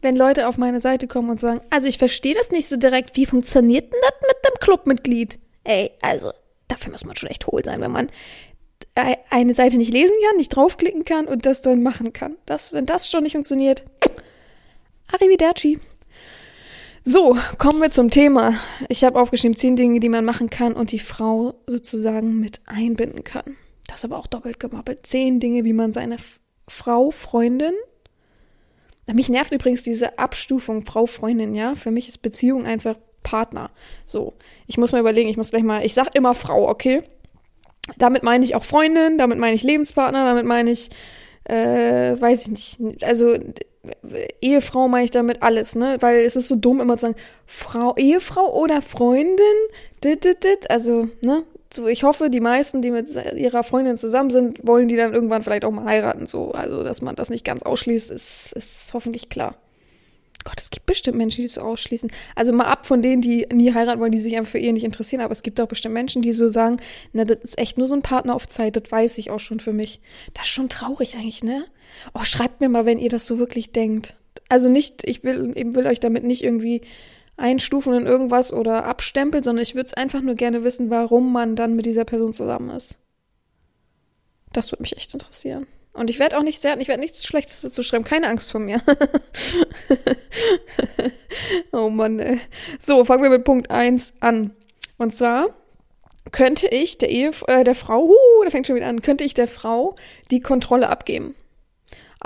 wenn 0.00 0.16
Leute 0.16 0.48
auf 0.48 0.56
meine 0.56 0.80
Seite 0.80 1.06
kommen 1.06 1.30
und 1.30 1.40
sagen, 1.40 1.60
also 1.68 1.86
ich 1.86 1.98
verstehe 1.98 2.34
das 2.34 2.50
nicht 2.50 2.68
so 2.68 2.76
direkt, 2.76 3.16
wie 3.16 3.26
funktioniert 3.26 3.92
denn 3.92 4.00
das 4.02 4.14
mit 4.22 4.36
dem 4.46 4.60
Clubmitglied? 4.60 5.38
Ey, 5.64 5.90
also, 6.00 6.32
dafür 6.68 6.92
muss 6.92 7.04
man 7.04 7.16
schon 7.16 7.30
echt 7.30 7.46
hohl 7.46 7.64
sein, 7.64 7.80
wenn 7.80 7.92
man 7.92 8.08
eine 9.30 9.54
Seite 9.54 9.76
nicht 9.76 9.92
lesen 9.92 10.14
kann, 10.26 10.36
nicht 10.36 10.48
draufklicken 10.48 11.04
kann 11.04 11.26
und 11.26 11.44
das 11.44 11.60
dann 11.60 11.82
machen 11.82 12.12
kann. 12.12 12.36
Das, 12.46 12.72
wenn 12.72 12.86
das 12.86 13.10
schon 13.10 13.24
nicht 13.24 13.32
funktioniert, 13.32 13.84
arrivederci. 15.12 15.78
So, 17.02 17.36
kommen 17.58 17.80
wir 17.80 17.90
zum 17.90 18.10
Thema. 18.10 18.54
Ich 18.88 19.04
habe 19.04 19.20
aufgeschrieben, 19.20 19.56
zehn 19.56 19.76
Dinge, 19.76 20.00
die 20.00 20.08
man 20.08 20.24
machen 20.24 20.50
kann 20.50 20.72
und 20.72 20.92
die 20.92 20.98
Frau 20.98 21.54
sozusagen 21.66 22.40
mit 22.40 22.60
einbinden 22.66 23.22
kann. 23.22 23.56
Das 23.86 24.04
aber 24.04 24.18
auch 24.18 24.26
doppelt 24.26 24.58
gemoppelt. 24.58 25.06
Zehn 25.06 25.38
Dinge, 25.38 25.64
wie 25.64 25.72
man 25.72 25.92
seine 25.92 26.16
Frau, 26.66 27.10
Freundin. 27.12 27.74
Mich 29.12 29.28
nervt 29.28 29.52
übrigens 29.52 29.84
diese 29.84 30.18
Abstufung 30.18 30.84
Frau, 30.84 31.06
Freundin, 31.06 31.54
ja. 31.54 31.76
Für 31.76 31.92
mich 31.92 32.08
ist 32.08 32.22
Beziehung 32.22 32.66
einfach 32.66 32.96
Partner. 33.26 33.70
So, 34.06 34.34
ich 34.68 34.78
muss 34.78 34.92
mal 34.92 35.00
überlegen, 35.00 35.28
ich 35.28 35.36
muss 35.36 35.50
gleich 35.50 35.64
mal, 35.64 35.84
ich 35.84 35.94
sag 35.94 36.14
immer 36.14 36.32
Frau, 36.32 36.68
okay? 36.68 37.02
Damit 37.98 38.22
meine 38.22 38.44
ich 38.44 38.54
auch 38.54 38.62
Freundin, 38.62 39.18
damit 39.18 39.38
meine 39.38 39.56
ich 39.56 39.64
Lebenspartner, 39.64 40.24
damit 40.24 40.46
meine 40.46 40.70
ich, 40.70 40.90
äh, 41.44 42.20
weiß 42.20 42.42
ich 42.42 42.78
nicht, 42.78 43.04
also 43.04 43.36
Ehefrau 44.40 44.86
meine 44.86 45.04
ich 45.04 45.10
damit 45.10 45.42
alles, 45.42 45.74
ne? 45.74 45.96
Weil 46.00 46.20
es 46.20 46.36
ist 46.36 46.46
so 46.46 46.54
dumm 46.54 46.80
immer 46.80 46.96
zu 46.96 47.06
sagen, 47.06 47.18
Frau, 47.46 47.94
Ehefrau 47.96 48.54
oder 48.54 48.80
Freundin, 48.80 49.58
dit, 50.04 50.24
dit, 50.24 50.44
dit. 50.44 50.70
also, 50.70 51.08
ne? 51.20 51.42
So, 51.72 51.88
ich 51.88 52.04
hoffe, 52.04 52.30
die 52.30 52.40
meisten, 52.40 52.80
die 52.80 52.92
mit 52.92 53.10
ihrer 53.34 53.64
Freundin 53.64 53.96
zusammen 53.96 54.30
sind, 54.30 54.60
wollen 54.66 54.86
die 54.86 54.96
dann 54.96 55.12
irgendwann 55.12 55.42
vielleicht 55.42 55.64
auch 55.64 55.72
mal 55.72 55.84
heiraten, 55.84 56.26
so. 56.26 56.52
Also, 56.52 56.84
dass 56.84 57.02
man 57.02 57.16
das 57.16 57.28
nicht 57.28 57.44
ganz 57.44 57.62
ausschließt, 57.62 58.12
ist, 58.12 58.52
ist 58.52 58.94
hoffentlich 58.94 59.28
klar. 59.28 59.56
Gott, 60.46 60.60
es 60.60 60.70
gibt 60.70 60.86
bestimmt 60.86 61.18
Menschen, 61.18 61.42
die 61.42 61.48
so 61.48 61.60
ausschließen. 61.60 62.08
Also 62.36 62.52
mal 62.52 62.66
ab 62.66 62.86
von 62.86 63.02
denen, 63.02 63.20
die 63.20 63.48
nie 63.52 63.74
heiraten 63.74 64.00
wollen, 64.00 64.12
die 64.12 64.18
sich 64.18 64.36
einfach 64.36 64.52
für 64.52 64.60
Ehe 64.60 64.72
nicht 64.72 64.84
interessieren, 64.84 65.20
aber 65.20 65.32
es 65.32 65.42
gibt 65.42 65.60
auch 65.60 65.66
bestimmt 65.66 65.94
Menschen, 65.94 66.22
die 66.22 66.32
so 66.32 66.48
sagen, 66.48 66.76
na, 67.12 67.24
das 67.24 67.38
ist 67.42 67.58
echt 67.58 67.78
nur 67.78 67.88
so 67.88 67.94
ein 67.94 68.02
Partner 68.02 68.32
auf 68.32 68.46
Zeit, 68.46 68.76
das 68.76 68.90
weiß 68.90 69.18
ich 69.18 69.32
auch 69.32 69.40
schon 69.40 69.58
für 69.58 69.72
mich. 69.72 70.00
Das 70.34 70.44
ist 70.44 70.52
schon 70.52 70.68
traurig 70.68 71.16
eigentlich, 71.16 71.42
ne? 71.42 71.66
Oh, 72.14 72.22
schreibt 72.22 72.60
mir 72.60 72.68
mal, 72.68 72.86
wenn 72.86 73.00
ihr 73.00 73.10
das 73.10 73.26
so 73.26 73.40
wirklich 73.40 73.72
denkt. 73.72 74.14
Also 74.48 74.68
nicht, 74.68 75.02
ich 75.02 75.24
will, 75.24 75.50
ich 75.56 75.74
will 75.74 75.88
euch 75.88 75.98
damit 75.98 76.22
nicht 76.22 76.44
irgendwie 76.44 76.82
einstufen 77.36 77.92
in 77.94 78.06
irgendwas 78.06 78.52
oder 78.52 78.84
abstempeln, 78.84 79.42
sondern 79.42 79.64
ich 79.64 79.74
würde 79.74 79.86
es 79.86 79.94
einfach 79.94 80.22
nur 80.22 80.36
gerne 80.36 80.62
wissen, 80.62 80.90
warum 80.90 81.32
man 81.32 81.56
dann 81.56 81.74
mit 81.74 81.86
dieser 81.86 82.04
Person 82.04 82.32
zusammen 82.32 82.70
ist. 82.70 83.00
Das 84.52 84.70
würde 84.70 84.82
mich 84.84 84.96
echt 84.96 85.12
interessieren. 85.12 85.66
Und 85.96 86.10
ich 86.10 86.18
werde 86.18 86.36
auch 86.36 86.42
nicht 86.42 86.60
sehr, 86.60 86.78
ich 86.78 86.88
werde 86.88 87.00
nichts 87.00 87.24
Schlechtes 87.24 87.62
dazu 87.62 87.82
schreiben. 87.82 88.04
Keine 88.04 88.28
Angst 88.28 88.50
vor 88.50 88.60
mir. 88.60 88.82
oh 91.72 91.88
Mann, 91.88 92.18
ey. 92.18 92.40
So, 92.80 93.04
fangen 93.04 93.22
wir 93.22 93.30
mit 93.30 93.44
Punkt 93.44 93.70
1 93.70 94.14
an. 94.20 94.54
Und 94.98 95.14
zwar 95.14 95.48
könnte 96.32 96.68
ich 96.68 96.98
der 96.98 97.10
Ehe, 97.10 97.30
äh, 97.46 97.64
der 97.64 97.74
Frau, 97.74 98.04
uh, 98.04 98.44
da 98.44 98.50
fängt 98.50 98.66
schon 98.66 98.76
wieder 98.76 98.88
an, 98.88 99.00
könnte 99.00 99.24
ich 99.24 99.34
der 99.34 99.48
Frau 99.48 99.94
die 100.30 100.40
Kontrolle 100.40 100.88
abgeben. 100.88 101.34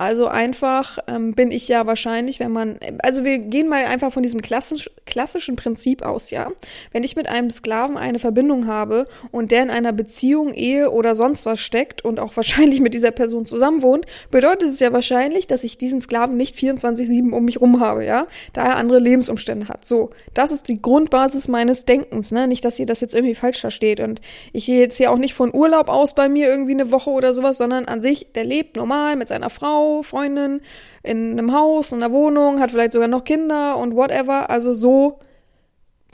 Also 0.00 0.28
einfach 0.28 0.96
ähm, 1.08 1.34
bin 1.34 1.50
ich 1.50 1.68
ja 1.68 1.86
wahrscheinlich, 1.86 2.40
wenn 2.40 2.52
man, 2.52 2.78
also 3.02 3.22
wir 3.22 3.36
gehen 3.36 3.68
mal 3.68 3.84
einfach 3.84 4.10
von 4.10 4.22
diesem 4.22 4.40
klassisch, 4.40 4.88
klassischen 5.04 5.56
Prinzip 5.56 6.00
aus, 6.00 6.30
ja. 6.30 6.48
Wenn 6.90 7.04
ich 7.04 7.16
mit 7.16 7.28
einem 7.28 7.50
Sklaven 7.50 7.98
eine 7.98 8.18
Verbindung 8.18 8.66
habe 8.66 9.04
und 9.30 9.50
der 9.50 9.62
in 9.62 9.68
einer 9.68 9.92
Beziehung, 9.92 10.54
Ehe 10.54 10.90
oder 10.90 11.14
sonst 11.14 11.44
was 11.44 11.60
steckt 11.60 12.02
und 12.02 12.18
auch 12.18 12.34
wahrscheinlich 12.34 12.80
mit 12.80 12.94
dieser 12.94 13.10
Person 13.10 13.44
zusammenwohnt, 13.44 14.06
bedeutet 14.30 14.70
es 14.70 14.80
ja 14.80 14.90
wahrscheinlich, 14.94 15.46
dass 15.46 15.64
ich 15.64 15.76
diesen 15.76 16.00
Sklaven 16.00 16.38
nicht 16.38 16.56
24-7 16.56 17.32
um 17.32 17.44
mich 17.44 17.60
rum 17.60 17.80
habe, 17.80 18.02
ja. 18.02 18.26
Da 18.54 18.68
er 18.68 18.76
andere 18.76 19.00
Lebensumstände 19.00 19.68
hat. 19.68 19.84
So, 19.84 20.12
das 20.32 20.50
ist 20.50 20.68
die 20.68 20.80
Grundbasis 20.80 21.46
meines 21.46 21.84
Denkens, 21.84 22.32
ne. 22.32 22.48
Nicht, 22.48 22.64
dass 22.64 22.78
ihr 22.78 22.86
das 22.86 23.02
jetzt 23.02 23.14
irgendwie 23.14 23.34
falsch 23.34 23.60
versteht. 23.60 24.00
Und 24.00 24.22
ich 24.54 24.64
gehe 24.64 24.80
jetzt 24.80 24.96
hier 24.96 25.10
auch 25.10 25.18
nicht 25.18 25.34
von 25.34 25.54
Urlaub 25.54 25.90
aus 25.90 26.14
bei 26.14 26.30
mir 26.30 26.48
irgendwie 26.48 26.72
eine 26.72 26.90
Woche 26.90 27.10
oder 27.10 27.34
sowas, 27.34 27.58
sondern 27.58 27.84
an 27.84 28.00
sich, 28.00 28.32
der 28.34 28.44
lebt 28.44 28.76
normal 28.76 29.16
mit 29.16 29.28
seiner 29.28 29.50
Frau 29.50 29.89
Freundin 30.02 30.60
in 31.02 31.32
einem 31.32 31.52
Haus, 31.52 31.92
in 31.92 32.02
einer 32.02 32.12
Wohnung, 32.12 32.60
hat 32.60 32.70
vielleicht 32.70 32.92
sogar 32.92 33.08
noch 33.08 33.24
Kinder 33.24 33.76
und 33.76 33.94
whatever. 33.94 34.50
Also 34.50 34.74
so 34.74 35.18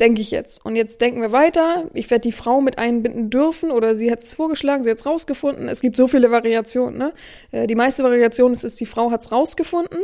denke 0.01 0.21
ich 0.21 0.31
jetzt. 0.31 0.65
Und 0.65 0.77
jetzt 0.77 1.01
denken 1.01 1.21
wir 1.21 1.33
weiter. 1.33 1.89
Ich 1.95 2.11
werde 2.11 2.23
die 2.23 2.33
Frau 2.33 2.61
mit 2.61 2.79
einbinden 2.79 3.31
dürfen 3.31 3.71
oder 3.71 3.97
sie 3.97 4.11
hat 4.11 4.21
es 4.21 4.35
vorgeschlagen, 4.35 4.83
sie 4.83 4.91
hat 4.91 4.99
es 4.99 5.07
rausgefunden. 5.07 5.69
Es 5.69 5.81
gibt 5.81 5.97
so 5.97 6.09
viele 6.09 6.31
Variationen. 6.31 6.99
Ne? 6.99 7.13
Äh, 7.53 7.67
die 7.67 7.75
meiste 7.75 8.05
Variation 8.05 8.53
ist, 8.53 8.65
ist 8.65 8.81
die 8.81 8.87
Frau 8.87 9.11
hat 9.11 9.23
es 9.23 9.33
rausgefunden 9.33 10.01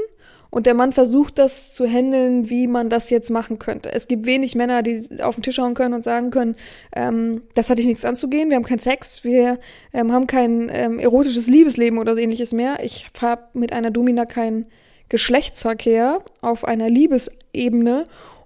und 0.53 0.67
der 0.67 0.75
Mann 0.75 0.93
versucht 0.93 1.39
das 1.39 1.73
zu 1.73 1.87
handeln, 1.87 2.51
wie 2.51 2.67
man 2.67 2.91
das 2.91 3.09
jetzt 3.09 3.31
machen 3.31 3.59
könnte. 3.59 3.91
Es 3.91 4.07
gibt 4.07 4.27
wenig 4.27 4.55
Männer, 4.55 4.83
die 4.83 5.09
auf 5.23 5.35
den 5.35 5.43
Tisch 5.43 5.59
hauen 5.59 5.73
können 5.73 5.95
und 5.95 6.05
sagen 6.05 6.31
können, 6.31 6.57
ähm, 6.95 7.43
das 7.55 7.71
hat 7.71 7.79
dich 7.79 7.87
nichts 7.87 8.05
anzugehen, 8.05 8.51
wir 8.51 8.57
haben 8.57 8.65
keinen 8.65 8.79
Sex, 8.79 9.25
wir 9.25 9.59
ähm, 9.95 10.13
haben 10.13 10.27
kein 10.27 10.71
ähm, 10.71 10.99
erotisches 10.99 11.47
Liebesleben 11.47 11.99
oder 11.99 12.15
so 12.15 12.21
ähnliches 12.21 12.53
mehr. 12.53 12.85
Ich 12.85 13.07
habe 13.23 13.45
mit 13.55 13.73
einer 13.73 13.91
Domina 13.91 14.27
keinen 14.27 14.67
Geschlechtsverkehr 15.09 16.21
auf 16.43 16.67
einer 16.67 16.91
Liebesebene 16.91 18.05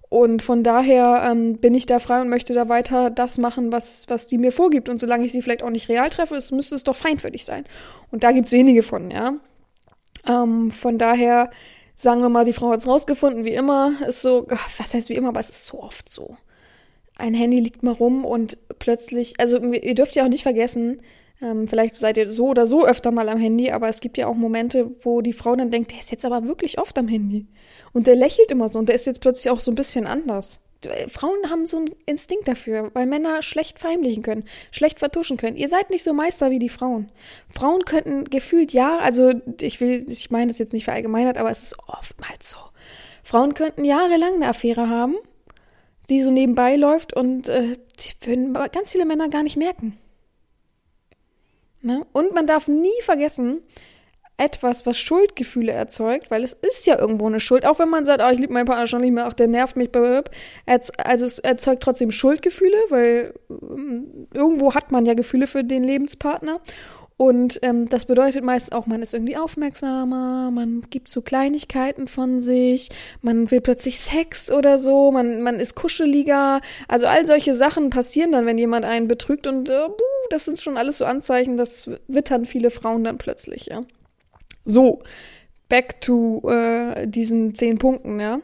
und 0.09 0.43
von 0.43 0.63
daher 0.63 1.29
ähm, 1.29 1.57
bin 1.57 1.75
ich 1.75 1.87
da 1.87 1.99
frei 1.99 2.21
und 2.21 2.29
möchte 2.29 2.55
da 2.55 2.69
weiter 2.69 3.11
das 3.11 3.39
machen, 3.39 3.73
was, 3.73 4.05
was 4.09 4.29
die 4.29 4.39
mir 4.39 4.53
vorgibt. 4.53 4.89
Und 4.89 4.99
solange 4.99 5.25
ich 5.25 5.33
sie 5.33 5.43
vielleicht 5.43 5.65
auch 5.65 5.71
nicht 5.71 5.89
real 5.89 6.09
treffe, 6.09 6.37
es 6.37 6.53
müsste 6.53 6.77
es 6.77 6.85
doch 6.85 6.95
fein 6.95 7.19
für 7.19 7.33
dich 7.33 7.45
sein. 7.45 7.65
Und 8.13 8.23
da 8.23 8.31
gibt's 8.31 8.53
wenige 8.53 8.85
von, 8.85 9.11
ja. 9.11 9.35
Ähm, 10.29 10.71
von 10.71 10.99
daher 10.99 11.51
sagen 11.97 12.21
wir 12.21 12.29
mal, 12.29 12.45
die 12.45 12.53
Frau 12.53 12.71
hat 12.71 12.81
es 12.81 12.89
rausgefunden, 12.89 13.45
wie 13.45 13.55
immer, 13.55 13.93
ist 14.07 14.23
so, 14.23 14.47
was 14.79 14.95
heißt 14.95 15.09
wie 15.09 15.15
immer, 15.15 15.29
aber 15.29 15.41
es 15.41 15.51
ist 15.51 15.67
so 15.67 15.83
oft 15.83 16.09
so. 16.09 16.37
Ein 17.17 17.35
Handy 17.35 17.61
liegt 17.61 17.83
mal 17.83 17.93
rum 17.93 18.25
und 18.25 18.59
plötzlich, 18.79 19.41
also 19.41 19.59
ihr 19.59 19.95
dürft 19.95 20.15
ja 20.17 20.25
auch 20.25 20.29
nicht 20.29 20.43
vergessen, 20.43 21.01
ähm, 21.41 21.67
vielleicht 21.67 21.99
seid 21.99 22.17
ihr 22.17 22.31
so 22.31 22.49
oder 22.49 22.67
so 22.67 22.87
öfter 22.87 23.11
mal 23.11 23.29
am 23.29 23.39
Handy, 23.39 23.71
aber 23.71 23.89
es 23.89 24.01
gibt 24.01 24.19
ja 24.19 24.27
auch 24.27 24.35
Momente, 24.35 24.95
wo 25.03 25.21
die 25.21 25.33
Frau 25.33 25.57
dann 25.57 25.71
denkt, 25.71 25.93
der 25.93 25.99
ist 25.99 26.11
jetzt 26.11 26.25
aber 26.25 26.47
wirklich 26.47 26.79
oft 26.79 26.99
am 26.99 27.09
Handy. 27.09 27.47
Und 27.93 28.07
der 28.07 28.17
lächelt 28.17 28.51
immer 28.51 28.69
so 28.69 28.79
und 28.79 28.89
der 28.89 28.97
ist 28.97 29.07
jetzt 29.07 29.21
plötzlich 29.21 29.51
auch 29.51 29.61
so 29.61 29.71
ein 29.71 29.75
bisschen 29.75 30.07
anders. 30.07 30.61
Frauen 31.09 31.51
haben 31.51 31.67
so 31.67 31.79
einen 31.79 31.91
Instinkt 32.07 32.49
dafür, 32.49 32.91
weil 32.95 33.07
Männer 33.07 33.43
schlecht 33.43 33.79
verheimlichen 33.79 34.23
können, 34.23 34.45
schlecht 34.71 34.99
vertuschen 34.99 35.37
können. 35.37 35.57
Ihr 35.57 35.69
seid 35.69 35.91
nicht 35.91 36.03
so 36.03 36.13
Meister 36.13 36.51
wie 36.51 36.59
die 36.59 36.69
Frauen. 36.69 37.11
Frauen 37.49 37.85
könnten 37.85 38.25
gefühlt 38.25 38.73
ja, 38.73 38.99
also 38.99 39.33
ich 39.61 39.81
will, 39.81 40.07
ich 40.09 40.31
meine 40.31 40.49
das 40.49 40.59
jetzt 40.59 40.73
nicht 40.73 40.85
verallgemeinert, 40.85 41.39
aber 41.39 41.51
es 41.51 41.63
ist 41.63 41.77
oftmals 41.87 42.51
so. 42.51 42.59
Frauen 43.23 43.55
könnten 43.55 43.85
jahrelang 43.85 44.35
eine 44.35 44.49
Affäre 44.49 44.89
haben, 44.89 45.17
die 46.09 46.23
so 46.23 46.31
nebenbei 46.31 46.77
läuft 46.77 47.15
und 47.15 47.49
äh, 47.49 47.77
die 47.99 48.27
würden 48.27 48.55
ganz 48.73 48.93
viele 48.93 49.05
Männer 49.05 49.29
gar 49.29 49.43
nicht 49.43 49.57
merken. 49.57 49.99
Ne? 51.83 52.07
Und 52.13 52.35
man 52.35 52.47
darf 52.47 52.69
nie 52.69 53.03
vergessen, 53.03 53.63
etwas, 54.37 54.85
was 54.87 54.99
Schuldgefühle 54.99 55.73
erzeugt, 55.73 56.31
weil 56.31 56.45
es 56.45 56.53
ist 56.53 56.87
ja 56.87 56.99
irgendwo 56.99 57.27
eine 57.27 57.41
Schuld, 57.41 57.65
auch 57.65 57.79
wenn 57.79 57.89
man 57.89 58.05
sagt, 58.05 58.23
oh, 58.23 58.31
ich 58.31 58.39
liebe 58.39 58.53
meinen 58.53 58.67
Partner 58.67 58.87
schon 58.87 59.01
nicht 59.01 59.13
mehr, 59.13 59.27
ach, 59.27 59.35
der 59.35 59.49
nervt 59.49 59.77
mich, 59.77 59.91
also 59.97 61.25
es 61.25 61.39
erzeugt 61.39 61.83
trotzdem 61.83 62.11
Schuldgefühle, 62.11 62.77
weil 62.91 63.35
ähm, 63.51 64.29
irgendwo 64.35 64.75
hat 64.75 64.93
man 64.93 65.07
ja 65.07 65.15
Gefühle 65.15 65.47
für 65.47 65.65
den 65.65 65.85
Lebenspartner 65.85 66.61
und 67.19 67.61
ähm, 67.63 67.89
das 67.89 68.05
bedeutet 68.05 68.45
meist 68.45 68.73
auch, 68.73 68.87
man 68.87 69.01
ist 69.01 69.15
irgendwie 69.15 69.39
aufmerksamer, 69.39 70.51
man 70.51 70.83
gibt 70.91 71.09
so 71.09 71.23
Kleinigkeiten 71.23 72.09
von 72.09 72.43
sich, 72.43 72.91
man 73.23 73.51
will 73.51 73.63
plötzlich 73.63 74.01
Sex 74.01 74.53
oder 74.53 74.79
so, 74.79 75.11
man, 75.13 75.41
man 75.41 75.59
ist 75.59 75.75
kuscheliger. 75.77 76.61
Also 76.89 77.07
all 77.07 77.27
solche 77.27 77.55
Sachen 77.55 77.89
passieren 77.89 78.33
dann, 78.33 78.45
wenn 78.45 78.59
jemand 78.59 78.85
einen 78.85 79.09
betrügt 79.09 79.47
und 79.47 79.71
äh, 79.71 79.89
das 80.29 80.45
sind 80.45 80.61
schon 80.61 80.77
alles 80.77 80.99
so 80.99 81.07
Anzeichen, 81.07 81.57
das 81.57 81.91
wittern 82.07 82.45
viele 82.45 82.71
Frauen 82.71 83.05
dann 83.05 83.17
plötzlich, 83.17 83.67
ja. 83.67 83.83
So, 84.67 85.03
back 85.69 86.01
to 86.01 86.49
äh, 86.49 87.07
diesen 87.09 87.55
zehn 87.55 87.79
Punkten, 87.79 88.21
ja. 88.21 88.41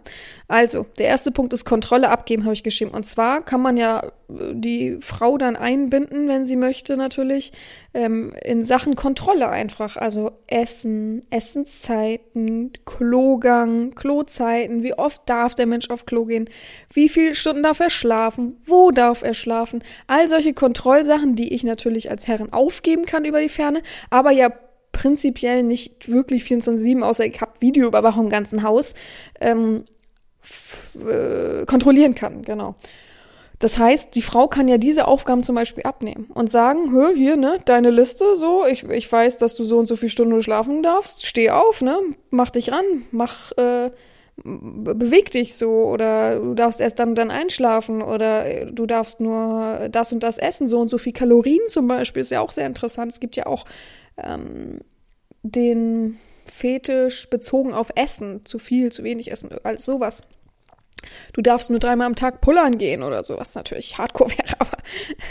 Also, 0.49 0.87
der 0.99 1.07
erste 1.07 1.31
Punkt 1.31 1.53
ist 1.53 1.65
Kontrolle 1.65 2.09
abgeben, 2.09 2.45
habe 2.45 2.53
ich 2.55 2.65
geschrieben. 2.65 2.91
Und 2.91 3.07
zwar 3.07 3.45
kann 3.45 3.63
man 3.63 3.77
ja 3.77 4.03
äh, 4.03 4.55
die 4.55 4.99
Frau 5.01 5.39
dann 5.39 5.55
einbinden, 5.55 6.27
wenn 6.27 6.47
sie 6.47 6.57
möchte, 6.57 6.97
natürlich, 6.97 7.53
ähm, 7.95 8.33
in 8.45 8.65
Sachen 8.65 8.97
Kontrolle 8.97 9.49
einfach. 9.49 9.97
Also 9.97 10.33
Essen, 10.49 11.23
Essenszeiten, 11.31 12.73
Klogang, 12.85 13.95
Klozeiten, 13.95 14.83
wie 14.83 14.95
oft 14.95 15.23
darf 15.27 15.55
der 15.55 15.67
Mensch 15.67 15.91
auf 15.91 16.07
Klo 16.07 16.25
gehen, 16.25 16.51
wie 16.93 17.09
viele 17.09 17.37
Stunden 17.37 17.63
darf 17.63 17.79
er 17.79 17.91
schlafen, 17.91 18.57
wo 18.67 18.91
darf 18.91 19.23
er 19.23 19.35
schlafen. 19.35 19.85
All 20.09 20.27
solche 20.27 20.55
Kontrollsachen, 20.55 21.37
die 21.37 21.55
ich 21.55 21.63
natürlich 21.63 22.11
als 22.11 22.27
Herrin 22.27 22.53
aufgeben 22.53 23.07
kann 23.07 23.25
über 23.25 23.41
die 23.41 23.49
Ferne, 23.49 23.83
aber 24.11 24.33
ja 24.33 24.51
prinzipiell 25.03 25.65
nicht 25.65 26.09
wirklich 26.09 26.45
24-7, 26.45 27.03
außer 27.03 27.27
ich 27.27 27.41
habe 27.41 27.53
Videoüberwachung 27.59 28.27
im 28.27 28.31
ganzen 28.31 28.63
Haus, 28.63 28.95
ähm, 29.41 29.85
äh, 31.05 31.67
kontrollieren 31.67 32.15
kann, 32.15 32.43
genau. 32.43 32.77
Das 33.59 33.79
heißt, 33.79 34.15
die 34.15 34.23
Frau 34.23 34.47
kann 34.47 34.69
ja 34.69 34.79
diese 34.79 35.09
Aufgaben 35.09 35.43
zum 35.43 35.57
Beispiel 35.57 35.83
abnehmen 35.83 36.29
und 36.35 36.51
sagen, 36.51 36.93
hör, 36.93 37.11
hier, 37.15 37.37
ne, 37.37 37.59
deine 37.65 37.91
Liste, 37.91 38.37
so, 38.37 38.65
ich, 38.65 38.85
ich 38.85 39.11
weiß, 39.11 39.39
dass 39.39 39.57
du 39.57 39.65
so 39.65 39.79
und 39.79 39.87
so 39.87 39.97
viele 39.97 40.11
Stunden 40.11 40.41
schlafen 40.41 40.85
darfst, 40.85 41.27
steh 41.27 41.51
auf, 41.51 41.83
ne, 41.83 41.99
mach 42.31 42.51
dich 42.51 42.71
ran, 42.71 42.85
mach, 43.11 43.51
äh, 43.59 43.91
beweg 44.37 45.33
dich 45.33 45.57
so 45.57 45.85
oder 45.85 46.39
du 46.39 46.55
darfst 46.55 46.81
erst 46.81 47.01
dann 47.01 47.15
dann 47.17 47.31
einschlafen 47.31 48.03
oder 48.03 48.67
du 48.67 48.87
darfst 48.87 49.21
nur 49.21 49.89
das 49.91 50.13
und 50.13 50.23
das 50.23 50.39
essen, 50.39 50.69
so 50.69 50.79
und 50.79 50.89
so 50.89 50.99
viel 50.99 51.13
Kalorien 51.13 51.61
zum 51.69 51.89
Beispiel 51.89 52.23
ist 52.23 52.31
ja 52.31 52.41
auch 52.41 52.53
sehr 52.53 52.67
interessant. 52.67 53.13
Es 53.13 53.21
gibt 53.21 53.37
ja 53.37 53.47
auch 53.47 53.65
ähm, 54.17 54.81
den 55.43 56.19
Fetisch 56.47 57.31
bezogen 57.31 57.73
auf 57.73 57.91
Essen, 57.95 58.45
zu 58.45 58.59
viel, 58.59 58.93
zu 58.93 59.05
wenig 59.05 59.31
essen, 59.31 59.51
alles 59.63 59.85
sowas 59.85 60.23
du 61.33 61.43
darfst 61.43 61.71
nur 61.71 61.79
dreimal 61.79 62.07
am 62.07 62.15
Tag 62.15 62.41
pullern 62.41 62.79
gehen 62.79 63.03
oder 63.03 63.23
so, 63.25 63.39
was 63.39 63.55
natürlich 63.55 63.99
hardcore 63.99 64.31
wäre, 64.39 64.55
aber 64.59 64.77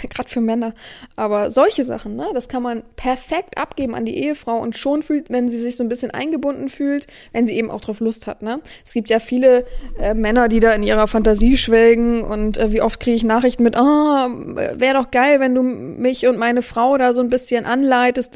gerade 0.10 0.30
für 0.30 0.42
Männer. 0.42 0.74
Aber 1.16 1.52
solche 1.52 1.84
Sachen, 1.84 2.16
ne, 2.16 2.28
das 2.34 2.50
kann 2.50 2.64
man 2.64 2.84
perfekt 2.96 3.58
abgeben 3.58 3.96
an 3.96 4.06
die 4.06 4.18
Ehefrau 4.18 4.58
und 4.58 4.76
schon 4.76 5.04
fühlt, 5.04 5.30
wenn 5.30 5.50
sie 5.50 5.60
sich 5.60 5.76
so 5.76 5.84
ein 5.84 5.90
bisschen 5.90 6.12
eingebunden 6.12 6.70
fühlt, 6.70 7.08
wenn 7.32 7.46
sie 7.46 7.56
eben 7.56 7.72
auch 7.72 7.82
drauf 7.82 8.00
Lust 8.00 8.28
hat, 8.28 8.42
ne. 8.42 8.62
Es 8.86 8.94
gibt 8.94 9.10
ja 9.10 9.20
viele 9.20 9.66
äh, 10.00 10.14
Männer, 10.14 10.48
die 10.48 10.60
da 10.60 10.74
in 10.74 10.84
ihrer 10.84 11.08
Fantasie 11.08 11.58
schwelgen 11.58 12.24
und 12.24 12.58
äh, 12.58 12.72
wie 12.72 12.82
oft 12.82 13.00
kriege 13.00 13.16
ich 13.16 13.24
Nachrichten 13.24 13.64
mit, 13.64 13.76
ah, 13.76 14.28
oh, 14.28 14.56
wäre 14.56 14.96
doch 14.96 15.12
geil, 15.12 15.40
wenn 15.40 15.56
du 15.56 15.62
mich 15.64 16.28
und 16.28 16.38
meine 16.38 16.62
Frau 16.62 16.98
da 16.98 17.14
so 17.14 17.22
ein 17.22 17.30
bisschen 17.30 17.66
anleitest 17.66 18.36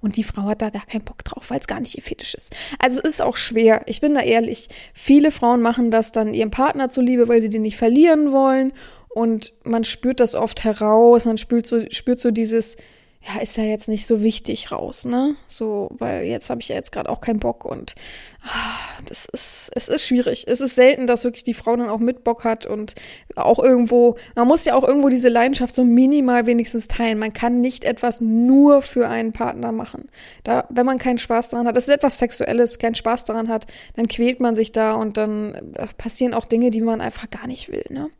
und 0.00 0.16
die 0.16 0.24
Frau 0.24 0.42
hat 0.42 0.62
da 0.62 0.70
gar 0.70 0.86
keinen 0.86 1.04
Bock 1.04 1.24
drauf, 1.24 1.50
weil 1.50 1.58
es 1.58 1.66
gar 1.66 1.80
nicht 1.80 1.96
ihr 1.96 2.02
Fetisch 2.02 2.34
ist. 2.34 2.54
Also 2.78 3.00
es 3.02 3.14
ist 3.14 3.22
auch 3.22 3.36
schwer. 3.36 3.82
Ich 3.86 4.00
bin 4.00 4.14
da 4.14 4.20
ehrlich. 4.20 4.68
Viele 4.94 5.30
Frauen 5.30 5.62
machen 5.62 5.90
das 5.90 6.12
dann 6.12 6.34
ihrem 6.34 6.50
Partner 6.50 6.71
Partner 6.72 6.88
zuliebe, 6.88 7.28
weil 7.28 7.42
sie 7.42 7.50
den 7.50 7.62
nicht 7.62 7.76
verlieren 7.76 8.32
wollen. 8.32 8.72
Und 9.10 9.52
man 9.62 9.84
spürt 9.84 10.20
das 10.20 10.34
oft 10.34 10.64
heraus, 10.64 11.26
man 11.26 11.36
spürt 11.36 11.66
so, 11.66 11.82
spürt 11.90 12.18
so 12.18 12.30
dieses, 12.30 12.78
ja, 13.24 13.40
ist 13.40 13.56
ja 13.56 13.62
jetzt 13.62 13.88
nicht 13.88 14.06
so 14.06 14.22
wichtig 14.22 14.72
raus, 14.72 15.04
ne? 15.04 15.36
So, 15.46 15.90
weil 15.92 16.24
jetzt 16.24 16.50
habe 16.50 16.60
ich 16.60 16.68
ja 16.68 16.74
jetzt 16.74 16.90
gerade 16.90 17.08
auch 17.08 17.20
keinen 17.20 17.38
Bock 17.38 17.64
und 17.64 17.94
ah, 18.42 18.78
das 19.06 19.26
ist, 19.26 19.70
es 19.76 19.88
ist 19.88 20.04
schwierig. 20.04 20.44
Es 20.48 20.60
ist 20.60 20.74
selten, 20.74 21.06
dass 21.06 21.22
wirklich 21.22 21.44
die 21.44 21.54
Frau 21.54 21.76
dann 21.76 21.88
auch 21.88 22.00
mit 22.00 22.24
Bock 22.24 22.42
hat 22.42 22.66
und 22.66 22.96
auch 23.36 23.60
irgendwo, 23.60 24.16
man 24.34 24.48
muss 24.48 24.64
ja 24.64 24.74
auch 24.74 24.82
irgendwo 24.82 25.08
diese 25.08 25.28
Leidenschaft 25.28 25.72
so 25.72 25.84
minimal 25.84 26.46
wenigstens 26.46 26.88
teilen. 26.88 27.18
Man 27.18 27.32
kann 27.32 27.60
nicht 27.60 27.84
etwas 27.84 28.20
nur 28.20 28.82
für 28.82 29.08
einen 29.08 29.32
Partner 29.32 29.70
machen. 29.70 30.08
Da, 30.42 30.66
wenn 30.70 30.86
man 30.86 30.98
keinen 30.98 31.18
Spaß 31.18 31.50
daran 31.50 31.68
hat, 31.68 31.76
das 31.76 31.86
ist 31.86 31.94
etwas 31.94 32.18
Sexuelles, 32.18 32.80
keinen 32.80 32.96
Spaß 32.96 33.24
daran 33.24 33.48
hat, 33.48 33.66
dann 33.94 34.08
quält 34.08 34.40
man 34.40 34.56
sich 34.56 34.72
da 34.72 34.94
und 34.94 35.16
dann 35.16 35.54
äh, 35.74 35.86
passieren 35.96 36.34
auch 36.34 36.46
Dinge, 36.46 36.70
die 36.70 36.80
man 36.80 37.00
einfach 37.00 37.30
gar 37.30 37.46
nicht 37.46 37.70
will, 37.70 37.84
ne? 37.88 38.10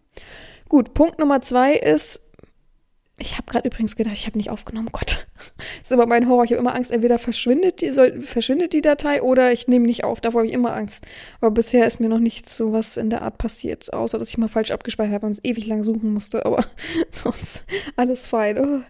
Gut, 0.69 0.95
Punkt 0.95 1.19
Nummer 1.19 1.43
zwei 1.43 1.75
ist, 1.75 2.23
ich 3.23 3.39
habe 3.39 3.51
gerade 3.51 3.67
übrigens 3.67 3.97
gedacht, 3.97 4.15
ich 4.15 4.27
habe 4.27 4.37
nicht 4.37 4.51
aufgenommen. 4.51 4.91
Gott, 4.93 5.25
das 5.39 5.57
ist 5.83 5.93
immer 5.93 6.07
mein 6.07 6.29
Horror. 6.29 6.45
Ich 6.45 6.51
habe 6.51 6.61
immer 6.61 6.75
Angst, 6.75 6.91
entweder 6.91 7.19
verschwindet 7.19 7.81
die, 7.81 7.91
soll, 7.91 8.21
verschwindet 8.21 8.73
die 8.73 8.83
Datei 8.83 9.23
oder 9.23 9.53
ich 9.53 9.69
nehme 9.69 9.87
nicht 9.87 10.05
auf. 10.05 10.21
Davor 10.21 10.41
habe 10.41 10.49
ich 10.49 10.53
immer 10.53 10.75
Angst. 10.75 11.07
Aber 11.41 11.51
bisher 11.51 11.87
ist 11.87 12.01
mir 12.01 12.09
noch 12.09 12.19
nichts 12.19 12.57
so 12.57 12.73
was 12.73 12.97
in 12.97 13.11
der 13.11 13.23
Art 13.23 13.39
passiert, 13.39 13.93
außer 13.93 14.19
dass 14.19 14.29
ich 14.29 14.39
mal 14.39 14.49
falsch 14.49 14.73
abgespeichert 14.73 15.15
habe 15.15 15.27
und 15.27 15.33
es 15.33 15.45
ewig 15.45 15.67
lang 15.67 15.85
suchen 15.85 16.13
musste. 16.13 16.45
Aber 16.45 16.67
sonst 17.11 17.65
alles 17.97 18.27
fein. 18.27 18.59
Oh. 18.59 18.83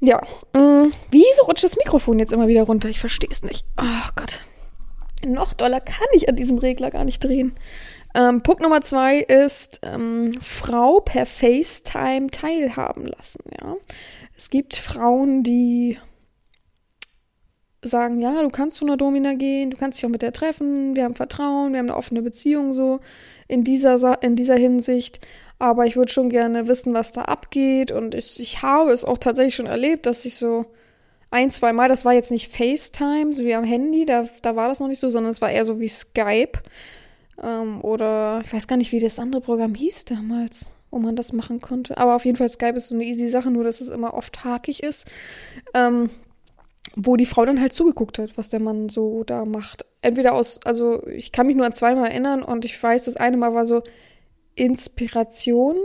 Ja, 0.00 0.22
mm, 0.54 0.90
wieso 1.10 1.42
rutscht 1.46 1.64
das 1.64 1.76
Mikrofon 1.76 2.18
jetzt 2.18 2.32
immer 2.32 2.48
wieder 2.48 2.62
runter? 2.62 2.88
Ich 2.88 3.00
verstehe 3.00 3.30
es 3.30 3.42
nicht. 3.42 3.64
Oh 3.80 4.10
Gott. 4.16 4.40
Noch 5.24 5.52
doller 5.52 5.80
kann 5.80 6.06
ich 6.12 6.28
an 6.28 6.36
diesem 6.36 6.58
Regler 6.58 6.90
gar 6.90 7.04
nicht 7.04 7.22
drehen. 7.24 7.52
Ähm, 8.18 8.42
Punkt 8.42 8.62
Nummer 8.62 8.80
zwei 8.80 9.18
ist 9.18 9.78
ähm, 9.84 10.32
Frau 10.40 10.98
per 10.98 11.24
FaceTime 11.24 12.30
teilhaben 12.32 13.06
lassen. 13.06 13.44
Ja, 13.62 13.76
es 14.36 14.50
gibt 14.50 14.74
Frauen, 14.74 15.44
die 15.44 15.98
sagen, 17.80 18.20
ja, 18.20 18.42
du 18.42 18.50
kannst 18.50 18.78
zu 18.78 18.84
einer 18.84 18.96
Domina 18.96 19.34
gehen, 19.34 19.70
du 19.70 19.76
kannst 19.76 19.98
dich 19.98 20.04
auch 20.04 20.10
mit 20.10 20.22
der 20.22 20.32
treffen, 20.32 20.96
wir 20.96 21.04
haben 21.04 21.14
Vertrauen, 21.14 21.72
wir 21.72 21.78
haben 21.78 21.90
eine 21.90 21.96
offene 21.96 22.22
Beziehung 22.22 22.74
so 22.74 22.98
in 23.46 23.62
dieser 23.62 24.20
in 24.20 24.34
dieser 24.34 24.56
Hinsicht. 24.56 25.20
Aber 25.60 25.86
ich 25.86 25.96
würde 25.96 26.10
schon 26.10 26.28
gerne 26.28 26.66
wissen, 26.66 26.94
was 26.94 27.12
da 27.12 27.22
abgeht 27.22 27.92
und 27.92 28.16
ich, 28.16 28.40
ich 28.40 28.62
habe 28.62 28.90
es 28.90 29.04
auch 29.04 29.18
tatsächlich 29.18 29.54
schon 29.54 29.66
erlebt, 29.66 30.06
dass 30.06 30.24
ich 30.24 30.34
so 30.34 30.66
ein, 31.30 31.50
zwei 31.50 31.72
Mal, 31.72 31.88
das 31.88 32.04
war 32.04 32.14
jetzt 32.14 32.32
nicht 32.32 32.50
FaceTime, 32.50 33.32
so 33.32 33.44
wie 33.44 33.54
am 33.54 33.64
Handy, 33.64 34.06
da, 34.06 34.28
da 34.42 34.56
war 34.56 34.68
das 34.68 34.80
noch 34.80 34.88
nicht 34.88 34.98
so, 34.98 35.10
sondern 35.10 35.30
es 35.30 35.40
war 35.40 35.50
eher 35.50 35.64
so 35.64 35.78
wie 35.78 35.88
Skype. 35.88 36.58
Ähm, 37.42 37.80
oder 37.82 38.42
ich 38.44 38.52
weiß 38.52 38.66
gar 38.66 38.76
nicht, 38.76 38.92
wie 38.92 39.00
das 39.00 39.18
andere 39.18 39.40
Programm 39.40 39.74
hieß 39.74 40.06
damals, 40.06 40.74
wo 40.90 40.98
man 40.98 41.16
das 41.16 41.32
machen 41.32 41.60
konnte. 41.60 41.96
Aber 41.98 42.16
auf 42.16 42.24
jeden 42.24 42.36
Fall 42.36 42.48
Skype 42.48 42.76
ist 42.76 42.88
so 42.88 42.94
eine 42.94 43.04
easy 43.04 43.28
Sache, 43.28 43.50
nur 43.50 43.64
dass 43.64 43.80
es 43.80 43.88
immer 43.88 44.14
oft 44.14 44.44
hakig 44.44 44.82
ist. 44.82 45.06
Ähm, 45.74 46.10
wo 46.96 47.16
die 47.16 47.26
Frau 47.26 47.44
dann 47.44 47.60
halt 47.60 47.72
zugeguckt 47.72 48.18
hat, 48.18 48.36
was 48.36 48.48
der 48.48 48.60
Mann 48.60 48.88
so 48.88 49.22
da 49.24 49.44
macht. 49.44 49.84
Entweder 50.00 50.34
aus, 50.34 50.60
also 50.64 51.06
ich 51.06 51.32
kann 51.32 51.46
mich 51.46 51.56
nur 51.56 51.66
an 51.66 51.72
zweimal 51.72 52.08
erinnern 52.10 52.42
und 52.42 52.64
ich 52.64 52.80
weiß, 52.80 53.04
das 53.04 53.16
eine 53.16 53.36
Mal 53.36 53.54
war 53.54 53.66
so 53.66 53.82
Inspiration 54.54 55.76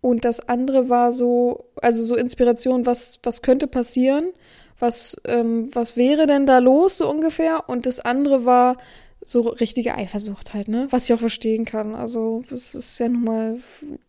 und 0.00 0.24
das 0.24 0.40
andere 0.48 0.88
war 0.88 1.12
so, 1.12 1.70
also 1.80 2.04
so 2.04 2.14
Inspiration, 2.14 2.86
was, 2.86 3.20
was 3.22 3.42
könnte 3.42 3.66
passieren, 3.66 4.32
was, 4.78 5.16
ähm, 5.26 5.74
was 5.74 5.96
wäre 5.96 6.26
denn 6.26 6.46
da 6.46 6.58
los 6.58 6.98
so 6.98 7.08
ungefähr 7.08 7.68
und 7.68 7.86
das 7.86 8.00
andere 8.00 8.44
war 8.44 8.76
so 9.24 9.40
richtige 9.42 9.94
Eifersucht 9.94 10.54
halt, 10.54 10.68
ne? 10.68 10.86
Was 10.90 11.04
ich 11.04 11.14
auch 11.14 11.20
verstehen 11.20 11.64
kann. 11.64 11.94
Also, 11.94 12.44
das 12.48 12.74
ist 12.74 12.98
ja 13.00 13.08
nun 13.08 13.24
mal 13.24 13.58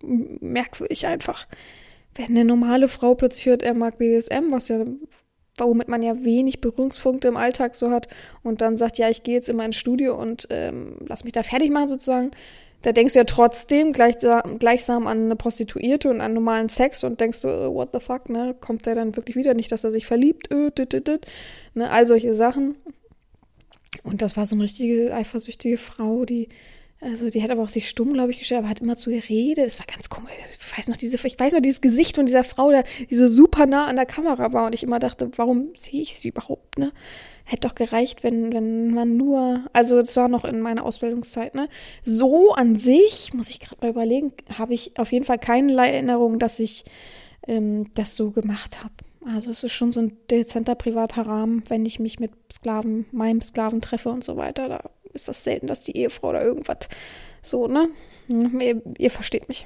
merkwürdig 0.02 1.08
einfach. 1.08 1.48
Wenn 2.16 2.28
eine 2.28 2.46
normale 2.46 2.88
Frau 2.88 3.16
plötzlich 3.16 3.46
hört, 3.46 3.64
er 3.64 3.74
mag 3.74 3.98
BDSM, 3.98 4.52
was 4.52 4.68
ja, 4.68 4.84
womit 5.58 5.88
man 5.88 6.02
ja 6.02 6.24
wenig 6.24 6.62
Berührungspunkte 6.62 7.28
im 7.28 7.38
Alltag 7.38 7.76
so 7.76 7.92
hat, 7.92 8.08
und 8.44 8.62
dann 8.62 8.78
sagt, 8.78 8.98
ja, 8.98 9.10
ich 9.10 9.24
gehe 9.24 9.36
jetzt 9.36 9.50
in 9.50 9.58
mein 9.58 9.74
Studio 9.74 10.20
und 10.20 10.48
ähm, 10.50 10.98
lass 11.08 11.24
mich 11.24 11.34
da 11.34 11.44
fertig 11.44 11.72
machen 11.72 11.88
sozusagen, 11.88 12.32
da 12.86 12.92
denkst 12.92 13.14
du 13.14 13.20
ja 13.20 13.26
trotzdem 13.26 13.94
gleichsam, 13.94 14.60
gleichsam 14.60 15.08
an 15.08 15.26
eine 15.26 15.36
Prostituierte 15.36 16.08
und 16.10 16.22
an 16.22 16.34
normalen 16.34 16.70
Sex 16.70 17.04
und 17.04 17.20
denkst 17.20 17.42
du, 17.42 17.48
so, 17.48 17.74
what 17.74 17.90
the 17.94 18.00
fuck, 18.00 18.30
ne? 18.30 18.56
Kommt 18.60 18.86
der 18.86 18.94
dann 18.94 19.16
wirklich 19.16 19.36
wieder? 19.36 19.56
Nicht, 19.56 19.72
dass 19.72 19.84
er 19.84 19.90
sich 19.90 20.06
verliebt, 20.06 20.52
äh, 20.52 20.70
dit, 20.70 20.94
dit, 20.94 21.08
dit, 21.08 21.26
ne? 21.74 21.90
All 21.90 22.06
solche 22.06 22.36
Sachen. 22.36 22.76
Und 24.04 24.22
das 24.22 24.38
war 24.38 24.46
so 24.46 24.56
eine 24.56 24.64
richtige 24.64 25.14
eifersüchtige 25.14 25.78
Frau, 25.78 26.26
die, 26.26 26.50
also 27.02 27.30
die 27.30 27.44
hat 27.44 27.52
aber 27.52 27.62
auch 27.62 27.70
sich 27.70 27.90
stumm, 27.90 28.14
glaube 28.14 28.32
ich, 28.32 28.40
gestellt, 28.40 28.60
aber 28.60 28.70
hat 28.70 28.80
immer 28.80 28.96
zu 28.96 29.10
geredet. 29.10 29.66
Das 29.66 29.80
war 29.80 29.86
ganz 29.86 30.10
komisch. 30.10 30.32
Ich 30.48 30.78
weiß 30.78 30.88
noch 30.88 30.98
diese, 30.98 31.18
ich 31.26 31.40
weiß 31.40 31.54
noch 31.54 31.62
dieses 31.62 31.82
Gesicht 31.82 32.16
von 32.16 32.26
dieser 32.26 32.44
Frau, 32.44 32.72
die 33.10 33.16
so 33.16 33.28
super 33.28 33.66
nah 33.66 33.86
an 33.86 33.96
der 33.96 34.06
Kamera 34.06 34.54
war 34.54 34.66
und 34.66 34.76
ich 34.76 34.84
immer 34.84 35.00
dachte, 35.00 35.30
warum 35.36 35.70
sehe 35.78 36.02
ich 36.02 36.20
sie 36.20 36.30
überhaupt, 36.30 36.80
ne? 36.80 36.92
Hätte 37.48 37.68
doch 37.68 37.76
gereicht, 37.76 38.24
wenn, 38.24 38.52
wenn 38.54 38.92
man 38.92 39.18
nur, 39.18 39.66
also 39.72 40.00
das 40.00 40.18
war 40.18 40.28
noch 40.28 40.46
in 40.46 40.62
meiner 40.62 40.84
Ausbildungszeit, 40.84 41.54
ne? 41.54 41.70
So 42.04 42.54
an 42.54 42.76
sich, 42.76 43.34
muss 43.34 43.52
ich 43.52 43.60
gerade 43.60 43.78
mal 43.82 43.92
überlegen, 43.92 44.34
habe 44.58 44.74
ich 44.74 44.98
auf 44.98 45.12
jeden 45.12 45.26
Fall 45.26 45.38
keine 45.38 45.74
Erinnerung, 45.78 46.40
dass 46.40 46.60
ich 46.60 46.86
ähm, 47.48 47.94
das 47.94 48.16
so 48.16 48.32
gemacht 48.32 48.84
habe. 48.84 48.94
Also 49.26 49.52
es 49.52 49.64
ist 49.64 49.74
schon 49.74 49.92
so 49.92 50.02
ein 50.02 50.18
dezenter 50.30 50.76
privater 50.76 51.24
Rahmen, 51.24 51.64
wenn 51.68 51.86
ich 51.86 52.00
mich 52.00 52.20
mit 52.20 52.32
Sklaven, 52.52 53.06
meinem 53.12 53.42
Sklaven 53.42 53.82
treffe 53.82 54.10
und 54.10 54.24
so 54.24 54.38
weiter. 54.38 54.70
Da 54.70 54.90
ist 55.14 55.28
das 55.28 55.44
selten, 55.44 55.68
dass 55.68 55.84
die 55.84 55.98
Ehefrau 55.98 56.30
oder 56.30 56.44
irgendwas 56.44 56.90
so, 57.42 57.68
ne? 57.68 57.90
Hm, 58.28 58.60
ihr, 58.62 58.82
ihr 58.98 59.12
versteht 59.12 59.48
mich. 59.48 59.66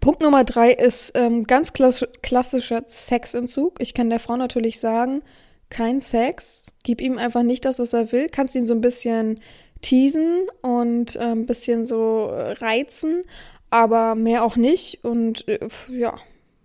Punkt 0.00 0.20
Nummer 0.20 0.44
drei 0.44 0.72
ist 0.72 1.12
ähm, 1.14 1.44
ganz 1.44 1.72
klass 1.72 2.06
klassischer 2.22 2.82
Sexentzug. 2.86 3.80
Ich 3.80 3.94
kann 3.94 4.10
der 4.10 4.18
Frau 4.18 4.36
natürlich 4.36 4.80
sagen, 4.80 5.22
kein 5.70 6.00
Sex, 6.00 6.74
gib 6.82 7.00
ihm 7.00 7.18
einfach 7.18 7.42
nicht 7.42 7.64
das, 7.64 7.78
was 7.78 7.92
er 7.92 8.12
will. 8.12 8.28
Kannst 8.30 8.54
ihn 8.54 8.66
so 8.66 8.74
ein 8.74 8.80
bisschen 8.80 9.40
teasen 9.80 10.46
und 10.62 11.16
äh, 11.16 11.20
ein 11.20 11.46
bisschen 11.46 11.86
so 11.86 12.26
reizen, 12.30 13.22
aber 13.70 14.14
mehr 14.14 14.44
auch 14.44 14.56
nicht. 14.56 15.04
Und 15.04 15.48
äh, 15.48 15.68
ja, 15.90 16.18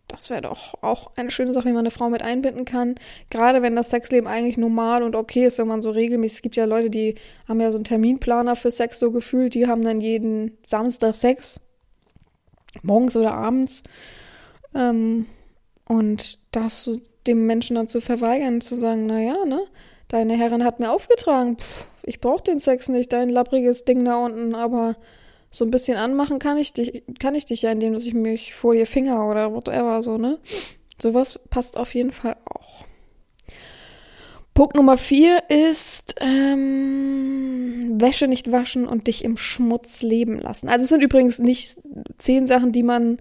das 0.09 0.29
wäre 0.29 0.41
doch 0.41 0.73
auch 0.81 1.11
eine 1.15 1.31
schöne 1.31 1.53
Sache, 1.53 1.69
wie 1.69 1.73
man 1.73 1.79
eine 1.79 1.91
Frau 1.91 2.09
mit 2.09 2.21
einbinden 2.21 2.65
kann. 2.65 2.95
Gerade 3.29 3.61
wenn 3.61 3.75
das 3.75 3.91
Sexleben 3.91 4.27
eigentlich 4.27 4.57
normal 4.57 5.03
und 5.03 5.15
okay 5.15 5.45
ist, 5.45 5.59
wenn 5.59 5.67
man 5.67 5.81
so 5.81 5.91
regelmäßig, 5.91 6.37
es 6.37 6.41
gibt 6.41 6.55
ja 6.55 6.65
Leute, 6.65 6.89
die 6.89 7.15
haben 7.47 7.61
ja 7.61 7.71
so 7.71 7.77
einen 7.77 7.85
Terminplaner 7.85 8.55
für 8.55 8.71
Sex 8.71 8.99
so 8.99 9.11
gefühlt, 9.11 9.53
die 9.53 9.67
haben 9.67 9.83
dann 9.83 10.01
jeden 10.01 10.57
Samstag 10.63 11.15
Sex. 11.15 11.59
Morgens 12.81 13.15
oder 13.15 13.33
abends. 13.33 13.83
Ähm, 14.75 15.27
und 15.87 16.39
das 16.51 16.83
so 16.83 16.99
dem 17.25 17.45
Menschen 17.45 17.75
dann 17.75 17.87
zu 17.87 18.01
verweigern, 18.01 18.61
zu 18.61 18.75
sagen, 18.75 19.05
naja, 19.05 19.45
ne, 19.45 19.61
deine 20.07 20.35
Herrin 20.35 20.63
hat 20.63 20.79
mir 20.79 20.91
aufgetragen, 20.91 21.57
pff, 21.57 21.87
ich 22.03 22.19
brauche 22.19 22.43
den 22.43 22.59
Sex 22.59 22.89
nicht, 22.89 23.13
dein 23.13 23.29
lappriges 23.29 23.85
Ding 23.85 24.03
da 24.05 24.17
unten, 24.25 24.55
aber 24.55 24.95
so 25.51 25.65
ein 25.65 25.71
bisschen 25.71 25.97
anmachen 25.97 26.39
kann 26.39 26.57
ich 26.57 26.73
dich, 26.73 27.03
kann 27.19 27.35
ich 27.35 27.45
dich 27.45 27.63
ja, 27.63 27.71
indem 27.71 27.93
dass 27.93 28.05
ich 28.05 28.13
mich 28.13 28.53
vor 28.53 28.73
dir 28.73 28.85
finger 28.85 29.27
oder 29.27 29.53
whatever, 29.53 30.03
so, 30.03 30.17
ne? 30.17 30.39
Sowas 31.01 31.39
passt 31.49 31.77
auf 31.77 31.93
jeden 31.95 32.11
Fall 32.11 32.35
auch. 32.45 32.85
Punkt 34.53 34.75
Nummer 34.75 34.97
vier 34.97 35.43
ist 35.47 36.15
ähm, 36.19 37.95
Wäsche 37.97 38.27
nicht 38.27 38.51
waschen 38.51 38.85
und 38.85 39.07
dich 39.07 39.23
im 39.23 39.37
Schmutz 39.37 40.01
leben 40.01 40.37
lassen. 40.37 40.67
Also 40.67 40.83
es 40.83 40.89
sind 40.89 41.01
übrigens 41.01 41.39
nicht 41.39 41.77
zehn 42.17 42.45
Sachen, 42.45 42.73
die 42.73 42.83
man 42.83 43.19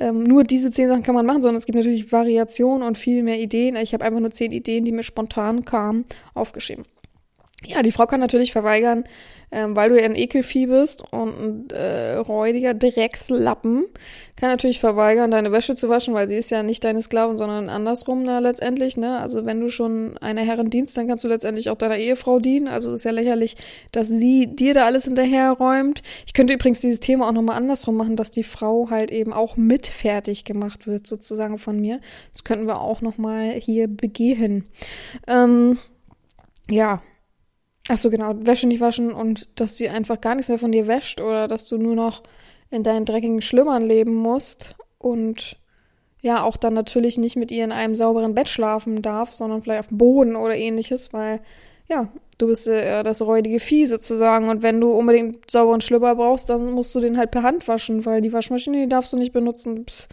ähm, 0.00 0.22
nur 0.22 0.44
diese 0.44 0.70
zehn 0.70 0.88
Sachen 0.88 1.02
kann 1.02 1.14
man 1.14 1.26
machen, 1.26 1.42
sondern 1.42 1.58
es 1.58 1.66
gibt 1.66 1.76
natürlich 1.76 2.10
Variationen 2.10 2.86
und 2.86 2.96
viel 2.96 3.22
mehr 3.22 3.38
Ideen. 3.38 3.76
Ich 3.76 3.92
habe 3.92 4.04
einfach 4.04 4.20
nur 4.20 4.30
zehn 4.30 4.50
Ideen, 4.50 4.84
die 4.84 4.92
mir 4.92 5.02
spontan 5.02 5.66
kamen, 5.66 6.06
aufgeschrieben. 6.34 6.84
Ja, 7.64 7.82
die 7.82 7.90
Frau 7.90 8.06
kann 8.06 8.20
natürlich 8.20 8.52
verweigern, 8.52 9.02
ähm, 9.50 9.74
weil 9.74 9.90
du 9.90 9.98
ja 9.98 10.04
ein 10.04 10.14
Ekelvieh 10.14 10.66
bist 10.66 11.02
und 11.12 11.28
ein 11.28 11.70
äh, 11.70 12.14
räudiger 12.14 12.72
Dreckslappen, 12.72 13.86
kann 14.36 14.50
natürlich 14.50 14.78
verweigern, 14.78 15.32
deine 15.32 15.50
Wäsche 15.50 15.74
zu 15.74 15.88
waschen, 15.88 16.14
weil 16.14 16.28
sie 16.28 16.36
ist 16.36 16.50
ja 16.50 16.62
nicht 16.62 16.84
deine 16.84 17.02
Sklavin, 17.02 17.36
sondern 17.36 17.68
andersrum 17.68 18.22
ne, 18.22 18.38
letztendlich. 18.38 18.96
Ne? 18.96 19.18
Also 19.18 19.44
wenn 19.44 19.58
du 19.58 19.70
schon 19.70 20.16
eine 20.18 20.42
Herrin 20.42 20.70
dienst, 20.70 20.96
dann 20.96 21.08
kannst 21.08 21.24
du 21.24 21.28
letztendlich 21.28 21.68
auch 21.70 21.76
deiner 21.76 21.96
Ehefrau 21.96 22.38
dienen. 22.38 22.68
Also 22.68 22.92
ist 22.92 23.04
ja 23.04 23.10
lächerlich, 23.10 23.56
dass 23.90 24.06
sie 24.06 24.46
dir 24.46 24.74
da 24.74 24.86
alles 24.86 25.06
hinterherräumt. 25.06 26.02
Ich 26.26 26.34
könnte 26.34 26.52
übrigens 26.52 26.80
dieses 26.80 27.00
Thema 27.00 27.26
auch 27.26 27.32
nochmal 27.32 27.56
andersrum 27.56 27.96
machen, 27.96 28.14
dass 28.14 28.30
die 28.30 28.44
Frau 28.44 28.90
halt 28.90 29.10
eben 29.10 29.32
auch 29.32 29.56
mit 29.56 29.88
fertig 29.88 30.44
gemacht 30.44 30.86
wird, 30.86 31.08
sozusagen 31.08 31.58
von 31.58 31.80
mir. 31.80 32.00
Das 32.32 32.44
könnten 32.44 32.68
wir 32.68 32.80
auch 32.80 33.00
nochmal 33.00 33.54
hier 33.54 33.88
begehen. 33.88 34.68
Ähm, 35.26 35.78
ja, 36.70 37.02
Ach 37.88 37.96
so, 37.96 38.10
genau, 38.10 38.34
Wäsche 38.40 38.68
nicht 38.68 38.80
waschen 38.80 39.12
und 39.12 39.48
dass 39.54 39.76
sie 39.76 39.88
einfach 39.88 40.20
gar 40.20 40.34
nichts 40.34 40.50
mehr 40.50 40.58
von 40.58 40.72
dir 40.72 40.86
wäscht 40.86 41.20
oder 41.20 41.48
dass 41.48 41.66
du 41.66 41.78
nur 41.78 41.94
noch 41.94 42.22
in 42.70 42.82
deinen 42.82 43.06
dreckigen 43.06 43.40
Schlümmern 43.40 43.86
leben 43.86 44.14
musst 44.14 44.76
und 44.98 45.56
ja, 46.20 46.42
auch 46.42 46.56
dann 46.56 46.74
natürlich 46.74 47.16
nicht 47.16 47.36
mit 47.36 47.50
ihr 47.50 47.64
in 47.64 47.72
einem 47.72 47.94
sauberen 47.94 48.34
Bett 48.34 48.48
schlafen 48.48 49.02
darf, 49.02 49.32
sondern 49.32 49.62
vielleicht 49.62 49.80
auf 49.80 49.86
dem 49.86 49.98
Boden 49.98 50.36
oder 50.36 50.54
ähnliches, 50.56 51.12
weil 51.12 51.40
ja, 51.88 52.08
du 52.36 52.48
bist 52.48 52.68
äh, 52.68 53.02
das 53.02 53.22
räudige 53.22 53.60
Vieh 53.60 53.86
sozusagen 53.86 54.48
und 54.48 54.62
wenn 54.62 54.80
du 54.80 54.90
unbedingt 54.90 55.50
sauberen 55.50 55.80
Schlüpper 55.80 56.16
brauchst, 56.16 56.50
dann 56.50 56.72
musst 56.72 56.94
du 56.94 57.00
den 57.00 57.16
halt 57.16 57.30
per 57.30 57.42
Hand 57.42 57.66
waschen, 57.68 58.04
weil 58.04 58.20
die 58.20 58.32
Waschmaschine, 58.32 58.82
die 58.82 58.88
darfst 58.88 59.12
du 59.12 59.16
nicht 59.16 59.32
benutzen. 59.32 59.86
Pss 59.86 60.08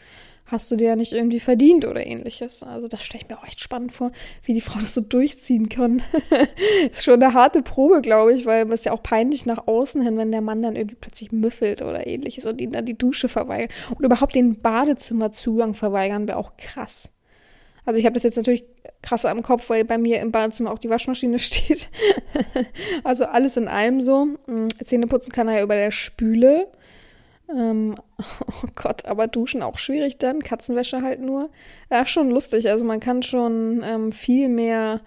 hast 0.47 0.69
du 0.69 0.75
dir 0.75 0.89
ja 0.89 0.95
nicht 0.95 1.11
irgendwie 1.11 1.39
verdient 1.39 1.85
oder 1.85 2.05
ähnliches. 2.05 2.63
Also 2.63 2.87
das 2.87 3.03
stelle 3.03 3.23
ich 3.23 3.29
mir 3.29 3.37
auch 3.37 3.45
echt 3.45 3.59
spannend 3.59 3.93
vor, 3.93 4.11
wie 4.43 4.53
die 4.53 4.61
Frau 4.61 4.79
das 4.79 4.93
so 4.93 5.01
durchziehen 5.01 5.69
kann. 5.69 6.03
ist 6.91 7.03
schon 7.03 7.21
eine 7.21 7.33
harte 7.33 7.63
Probe, 7.63 8.01
glaube 8.01 8.33
ich, 8.33 8.45
weil 8.45 8.71
es 8.71 8.85
ja 8.85 8.91
auch 8.91 9.01
peinlich 9.01 9.45
nach 9.45 9.67
außen 9.67 10.01
hin, 10.01 10.17
wenn 10.17 10.31
der 10.31 10.41
Mann 10.41 10.61
dann 10.61 10.75
irgendwie 10.75 10.97
plötzlich 10.99 11.31
müffelt 11.31 11.81
oder 11.81 12.05
ähnliches 12.05 12.45
und 12.45 12.61
ihn 12.61 12.71
dann 12.71 12.85
die 12.85 12.97
Dusche 12.97 13.27
verweigert. 13.27 13.71
Und 13.97 14.05
überhaupt 14.05 14.35
den 14.35 14.61
Badezimmerzugang 14.61 15.73
verweigern 15.73 16.27
wäre 16.27 16.37
auch 16.37 16.57
krass. 16.57 17.11
Also 17.85 17.99
ich 17.99 18.05
habe 18.05 18.13
das 18.13 18.23
jetzt 18.23 18.37
natürlich 18.37 18.65
krasser 19.01 19.29
am 19.29 19.43
Kopf, 19.43 19.69
weil 19.69 19.85
bei 19.85 19.97
mir 19.97 20.19
im 20.19 20.31
Badezimmer 20.31 20.71
auch 20.71 20.79
die 20.79 20.89
Waschmaschine 20.89 21.39
steht. 21.39 21.89
also 23.03 23.25
alles 23.25 23.57
in 23.57 23.67
allem 23.67 24.03
so. 24.03 24.27
Hm, 24.45 24.67
Zähne 24.83 25.07
putzen 25.07 25.31
kann 25.31 25.47
er 25.47 25.57
ja 25.57 25.63
über 25.63 25.75
der 25.75 25.91
Spüle. 25.91 26.67
Ähm, 27.49 27.95
oh 28.19 28.67
Gott, 28.75 29.05
aber 29.05 29.27
duschen 29.27 29.61
auch 29.61 29.77
schwierig 29.77 30.17
dann, 30.17 30.41
Katzenwäsche 30.41 31.01
halt 31.01 31.21
nur. 31.21 31.49
Ja, 31.91 32.05
schon 32.05 32.29
lustig. 32.29 32.69
Also 32.69 32.85
man 32.85 32.99
kann 32.99 33.23
schon 33.23 33.83
ähm, 33.85 34.11
viel 34.11 34.49
mehr 34.49 35.01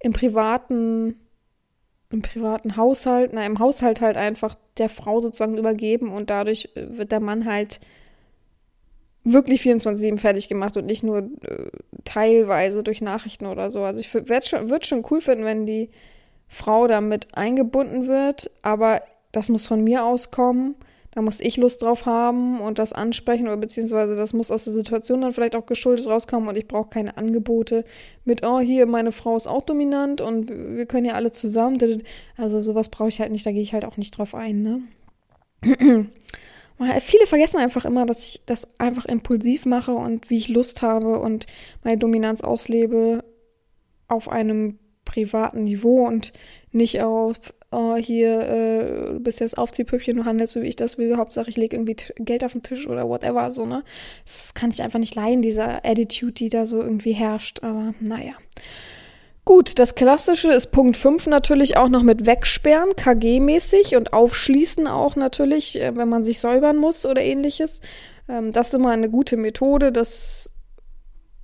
im 0.00 0.12
privaten, 0.12 1.16
im 2.10 2.22
privaten 2.22 2.76
Haushalt, 2.76 3.32
na, 3.32 3.46
im 3.46 3.58
Haushalt 3.58 4.00
halt 4.00 4.16
einfach 4.16 4.56
der 4.78 4.88
Frau 4.88 5.20
sozusagen 5.20 5.56
übergeben 5.56 6.10
und 6.12 6.30
dadurch 6.30 6.70
äh, 6.74 6.98
wird 6.98 7.12
der 7.12 7.20
Mann 7.20 7.46
halt 7.46 7.80
wirklich 9.24 9.62
24-7 9.62 10.18
fertig 10.18 10.48
gemacht 10.48 10.76
und 10.76 10.84
nicht 10.84 11.02
nur 11.02 11.30
äh, 11.42 11.70
teilweise 12.04 12.82
durch 12.82 13.00
Nachrichten 13.00 13.46
oder 13.46 13.70
so. 13.70 13.82
Also 13.82 14.00
ich 14.00 14.12
würde 14.12 14.46
schon, 14.46 14.68
würd 14.68 14.86
schon 14.86 15.04
cool 15.10 15.20
finden, 15.20 15.44
wenn 15.44 15.64
die 15.64 15.90
Frau 16.46 16.86
damit 16.86 17.28
eingebunden 17.34 18.06
wird, 18.06 18.50
aber 18.62 19.02
das 19.32 19.48
muss 19.48 19.66
von 19.66 19.82
mir 19.82 20.04
auskommen. 20.04 20.76
Da 21.14 21.22
muss 21.22 21.40
ich 21.40 21.56
Lust 21.56 21.82
drauf 21.82 22.06
haben 22.06 22.60
und 22.60 22.80
das 22.80 22.92
ansprechen 22.92 23.46
oder 23.46 23.56
beziehungsweise 23.56 24.16
das 24.16 24.32
muss 24.32 24.50
aus 24.50 24.64
der 24.64 24.72
Situation 24.72 25.20
dann 25.20 25.32
vielleicht 25.32 25.54
auch 25.54 25.66
geschuldet 25.66 26.08
rauskommen 26.08 26.48
und 26.48 26.56
ich 26.56 26.66
brauche 26.66 26.90
keine 26.90 27.16
Angebote 27.16 27.84
mit, 28.24 28.44
oh, 28.44 28.58
hier, 28.58 28.86
meine 28.86 29.12
Frau 29.12 29.36
ist 29.36 29.46
auch 29.46 29.62
dominant 29.62 30.20
und 30.20 30.50
wir 30.50 30.86
können 30.86 31.06
ja 31.06 31.14
alle 31.14 31.30
zusammen. 31.30 32.02
Also 32.36 32.60
sowas 32.60 32.88
brauche 32.88 33.10
ich 33.10 33.20
halt 33.20 33.30
nicht, 33.30 33.46
da 33.46 33.52
gehe 33.52 33.62
ich 33.62 33.72
halt 33.74 33.84
auch 33.84 33.96
nicht 33.96 34.18
drauf 34.18 34.34
ein, 34.34 34.62
ne? 34.62 34.82
Viele 37.00 37.26
vergessen 37.26 37.58
einfach 37.58 37.84
immer, 37.84 38.04
dass 38.04 38.24
ich 38.24 38.40
das 38.44 38.80
einfach 38.80 39.04
impulsiv 39.04 39.64
mache 39.64 39.92
und 39.92 40.28
wie 40.28 40.38
ich 40.38 40.48
Lust 40.48 40.82
habe 40.82 41.20
und 41.20 41.46
meine 41.84 41.98
Dominanz 41.98 42.40
auslebe 42.40 43.22
auf 44.08 44.28
einem 44.28 44.80
privaten 45.04 45.62
Niveau 45.62 46.04
und 46.06 46.32
nicht 46.72 47.00
auf 47.00 47.54
oh, 47.74 47.96
hier, 47.96 48.40
äh, 48.40 49.18
bist 49.18 49.40
jetzt 49.40 49.58
Aufziehpüppchen, 49.58 50.16
du 50.16 50.24
handelst 50.24 50.54
so, 50.54 50.62
wie 50.62 50.68
ich 50.68 50.76
das 50.76 50.98
will, 50.98 51.16
Hauptsache 51.16 51.50
ich 51.50 51.56
lege 51.56 51.76
irgendwie 51.76 51.96
Geld 52.16 52.44
auf 52.44 52.52
den 52.52 52.62
Tisch 52.62 52.86
oder 52.88 53.08
whatever, 53.08 53.50
so, 53.50 53.66
ne? 53.66 53.82
Das 54.24 54.54
kann 54.54 54.70
ich 54.70 54.82
einfach 54.82 54.98
nicht 54.98 55.14
leiden, 55.14 55.42
dieser 55.42 55.84
Attitude, 55.84 56.32
die 56.32 56.48
da 56.48 56.66
so 56.66 56.80
irgendwie 56.80 57.12
herrscht, 57.12 57.62
aber 57.62 57.94
naja. 58.00 58.34
Gut, 59.44 59.78
das 59.78 59.94
Klassische 59.94 60.50
ist 60.50 60.68
Punkt 60.68 60.96
5 60.96 61.26
natürlich 61.26 61.76
auch 61.76 61.90
noch 61.90 62.02
mit 62.02 62.24
Wegsperren, 62.24 62.92
KG-mäßig 62.96 63.94
und 63.94 64.14
Aufschließen 64.14 64.86
auch 64.86 65.16
natürlich, 65.16 65.80
äh, 65.80 65.94
wenn 65.94 66.08
man 66.08 66.22
sich 66.22 66.40
säubern 66.40 66.78
muss 66.78 67.04
oder 67.04 67.20
ähnliches. 67.20 67.82
Ähm, 68.26 68.52
das 68.52 68.68
ist 68.68 68.74
immer 68.74 68.90
eine 68.90 69.10
gute 69.10 69.36
Methode. 69.36 69.92
Das 69.92 70.50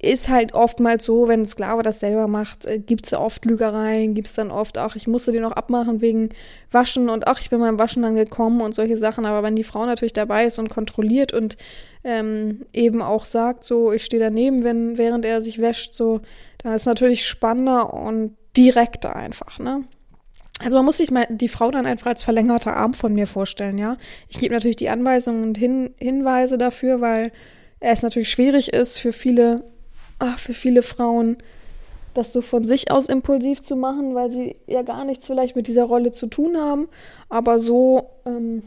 ist 0.03 0.31
halt 0.31 0.55
oftmals 0.55 1.05
so, 1.05 1.29
wenn 1.29 1.43
ein 1.43 1.47
Sklave 1.47 1.83
das 1.83 2.01
selber 2.01 2.27
macht, 2.27 2.65
äh, 2.65 2.79
gibt's 2.79 3.13
oft 3.13 3.45
Lügereien, 3.45 4.15
gibt's 4.15 4.33
dann 4.33 4.51
oft, 4.51 4.79
ach, 4.79 4.97
ich 4.97 5.07
musste 5.07 5.31
den 5.31 5.43
noch 5.43 5.53
abmachen 5.53 6.01
wegen 6.01 6.31
Waschen 6.71 7.11
und 7.11 7.27
ach, 7.27 7.41
ich 7.41 7.51
bin 7.51 7.61
beim 7.61 7.79
Waschen 7.79 8.03
dann 8.03 8.15
gekommen 8.15 8.63
und 8.63 8.75
solche 8.75 8.97
Sachen. 8.97 9.27
Aber 9.27 9.43
wenn 9.43 9.57
die 9.57 9.65
Frau 9.65 9.85
natürlich 9.85 10.15
dabei 10.15 10.47
ist 10.47 10.59
und 10.59 10.71
kontrolliert 10.71 11.35
und 11.35 11.59
ähm, 12.03 12.65
eben 12.73 13.03
auch 13.03 13.27
sagt, 13.27 13.63
so, 13.63 13.93
ich 13.93 14.05
stehe 14.05 14.23
daneben, 14.23 14.65
wenn, 14.65 14.97
während 14.97 15.27
er 15.27 15.43
sich 15.43 15.61
wäscht, 15.61 15.93
so, 15.93 16.23
dann 16.59 16.73
ist 16.73 16.87
natürlich 16.87 17.27
spannender 17.27 17.93
und 17.93 18.37
direkter 18.57 19.15
einfach, 19.15 19.59
ne? 19.59 19.85
Also 20.63 20.77
man 20.77 20.85
muss 20.85 20.99
sich 20.99 21.11
mal 21.11 21.27
die 21.31 21.49
Frau 21.49 21.71
dann 21.71 21.87
einfach 21.87 22.09
als 22.09 22.23
verlängerter 22.23 22.77
Arm 22.77 22.93
von 22.93 23.15
mir 23.15 23.27
vorstellen, 23.27 23.77
ja. 23.77 23.99
Ich 24.29 24.39
gebe 24.39 24.55
natürlich 24.55 24.77
die 24.77 24.89
Anweisungen 24.89 25.43
und 25.43 25.59
Hin 25.59 25.91
Hinweise 25.99 26.57
dafür, 26.57 27.03
weil 27.03 27.33
es 27.81 28.03
natürlich 28.03 28.31
schwierig 28.31 28.73
ist 28.73 28.99
für 28.99 29.13
viele 29.13 29.65
ach, 30.21 30.39
für 30.39 30.55
viele 30.55 30.83
Frauen, 30.83 31.39
das 32.15 32.33
so 32.33 32.41
von 32.41 32.65
sich 32.65 32.91
aus 32.91 33.09
impulsiv 33.09 33.63
zu 33.63 33.77
machen, 33.77 34.15
weil 34.15 34.31
sie 34.31 34.57
ja 34.67 34.83
gar 34.83 35.05
nichts 35.05 35.27
vielleicht 35.27 35.57
mit 35.57 35.67
dieser 35.67 35.85
Rolle 35.85 36.13
zu 36.13 36.27
tun 36.27 36.57
haben. 36.57 36.89
Aber 37.29 37.59
so, 37.59 38.11
ähm, 38.25 38.63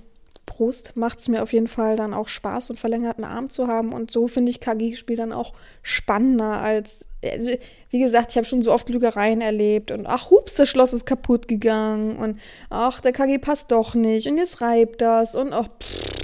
Prost, 0.46 0.96
macht 0.96 1.20
es 1.20 1.30
mir 1.30 1.42
auf 1.42 1.54
jeden 1.54 1.68
Fall 1.68 1.96
dann 1.96 2.14
auch 2.14 2.28
Spaß 2.28 2.70
und 2.70 2.80
verlängerten 2.80 3.24
Arm 3.24 3.50
zu 3.50 3.68
haben. 3.68 3.94
Und 3.94 4.12
so 4.12 4.28
finde 4.28 4.52
ich 4.52 4.60
KG-Spiel 4.60 5.16
dann 5.16 5.32
auch 5.32 5.54
spannender 5.82 6.62
als, 6.62 7.06
also, 7.24 7.52
wie 7.90 8.00
gesagt, 8.00 8.32
ich 8.32 8.38
habe 8.38 8.46
schon 8.46 8.62
so 8.62 8.74
oft 8.74 8.90
Lügereien 8.90 9.42
erlebt 9.42 9.92
und 9.92 10.06
ach, 10.06 10.30
hups, 10.30 10.56
das 10.56 10.70
Schloss 10.70 10.94
ist 10.94 11.06
kaputt 11.06 11.48
gegangen 11.48 12.18
und 12.18 12.40
ach, 12.70 13.02
der 13.02 13.14
KG 13.14 13.38
passt 13.38 13.72
doch 13.72 13.96
nicht 13.96 14.28
und 14.28 14.38
jetzt 14.38 14.62
reibt 14.62 15.02
das 15.02 15.36
und 15.36 15.54
ach, 15.54 15.70
pff, 15.80 16.23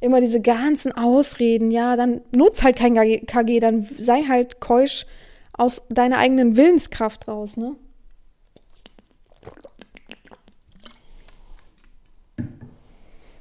immer 0.00 0.20
diese 0.20 0.40
ganzen 0.40 0.92
Ausreden, 0.92 1.70
ja, 1.70 1.96
dann 1.96 2.20
nutz 2.34 2.62
halt 2.62 2.76
kein 2.76 2.94
KG, 2.94 3.60
dann 3.60 3.88
sei 3.98 4.24
halt 4.24 4.60
keusch 4.60 5.06
aus 5.52 5.82
deiner 5.88 6.18
eigenen 6.18 6.56
Willenskraft 6.56 7.26
raus, 7.28 7.56
ne? 7.56 7.76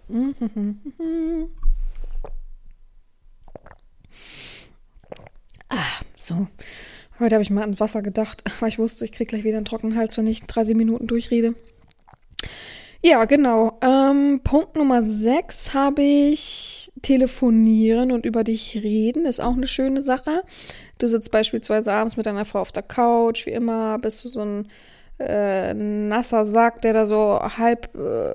ah, 5.70 5.84
so. 6.18 6.48
Heute 7.20 7.36
habe 7.36 7.42
ich 7.42 7.50
mal 7.50 7.64
an 7.64 7.80
Wasser 7.80 8.02
gedacht, 8.02 8.44
weil 8.60 8.70
ich 8.70 8.80
wusste, 8.80 9.06
ich 9.06 9.12
kriege 9.12 9.30
gleich 9.30 9.44
wieder 9.44 9.58
einen 9.58 9.66
trockenen 9.66 9.98
Hals, 9.98 10.18
wenn 10.18 10.28
ich 10.28 10.44
30 10.44 10.76
Minuten 10.76 11.08
durchrede. 11.08 11.56
Ja, 13.10 13.24
genau. 13.24 13.78
Ähm, 13.80 14.42
Punkt 14.44 14.76
Nummer 14.76 15.02
6 15.02 15.74
habe 15.74 16.02
ich 16.02 16.92
telefonieren 17.02 18.12
und 18.12 18.26
über 18.26 18.44
dich 18.44 18.82
reden. 18.84 19.26
Ist 19.26 19.40
auch 19.40 19.56
eine 19.56 19.66
schöne 19.66 20.02
Sache. 20.02 20.42
Du 20.98 21.08
sitzt 21.08 21.32
beispielsweise 21.32 21.94
abends 21.94 22.18
mit 22.18 22.26
deiner 22.26 22.44
Frau 22.44 22.60
auf 22.60 22.74
der 22.74 22.84
Couch, 22.84 23.46
wie 23.46 23.52
immer, 23.52 23.98
bist 23.98 24.26
du 24.26 24.28
so 24.28 24.42
ein 24.42 24.68
äh, 25.20 25.74
nasser 25.74 26.46
Sack, 26.46 26.82
der 26.82 26.92
da 26.92 27.06
so 27.06 27.40
halb 27.40 27.96
äh, 27.96 28.34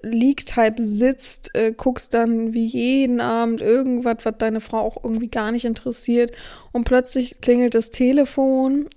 liegt, 0.00 0.56
halb 0.56 0.76
sitzt, 0.80 1.54
äh, 1.54 1.72
guckst 1.72 2.14
dann 2.14 2.54
wie 2.54 2.64
jeden 2.64 3.20
Abend 3.20 3.60
irgendwas, 3.60 4.16
was 4.22 4.38
deine 4.38 4.60
Frau 4.60 4.78
auch 4.78 5.04
irgendwie 5.04 5.28
gar 5.28 5.52
nicht 5.52 5.66
interessiert 5.66 6.32
und 6.72 6.84
plötzlich 6.84 7.42
klingelt 7.42 7.74
das 7.74 7.90
Telefon. 7.90 8.88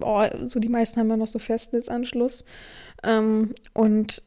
Oh, 0.00 0.24
so 0.46 0.58
die 0.58 0.70
meisten 0.70 1.00
haben 1.00 1.10
ja 1.10 1.18
noch 1.18 1.26
so 1.26 1.38
Festnetzanschluss. 1.38 2.46
Ähm, 3.04 3.52
und 3.74 4.22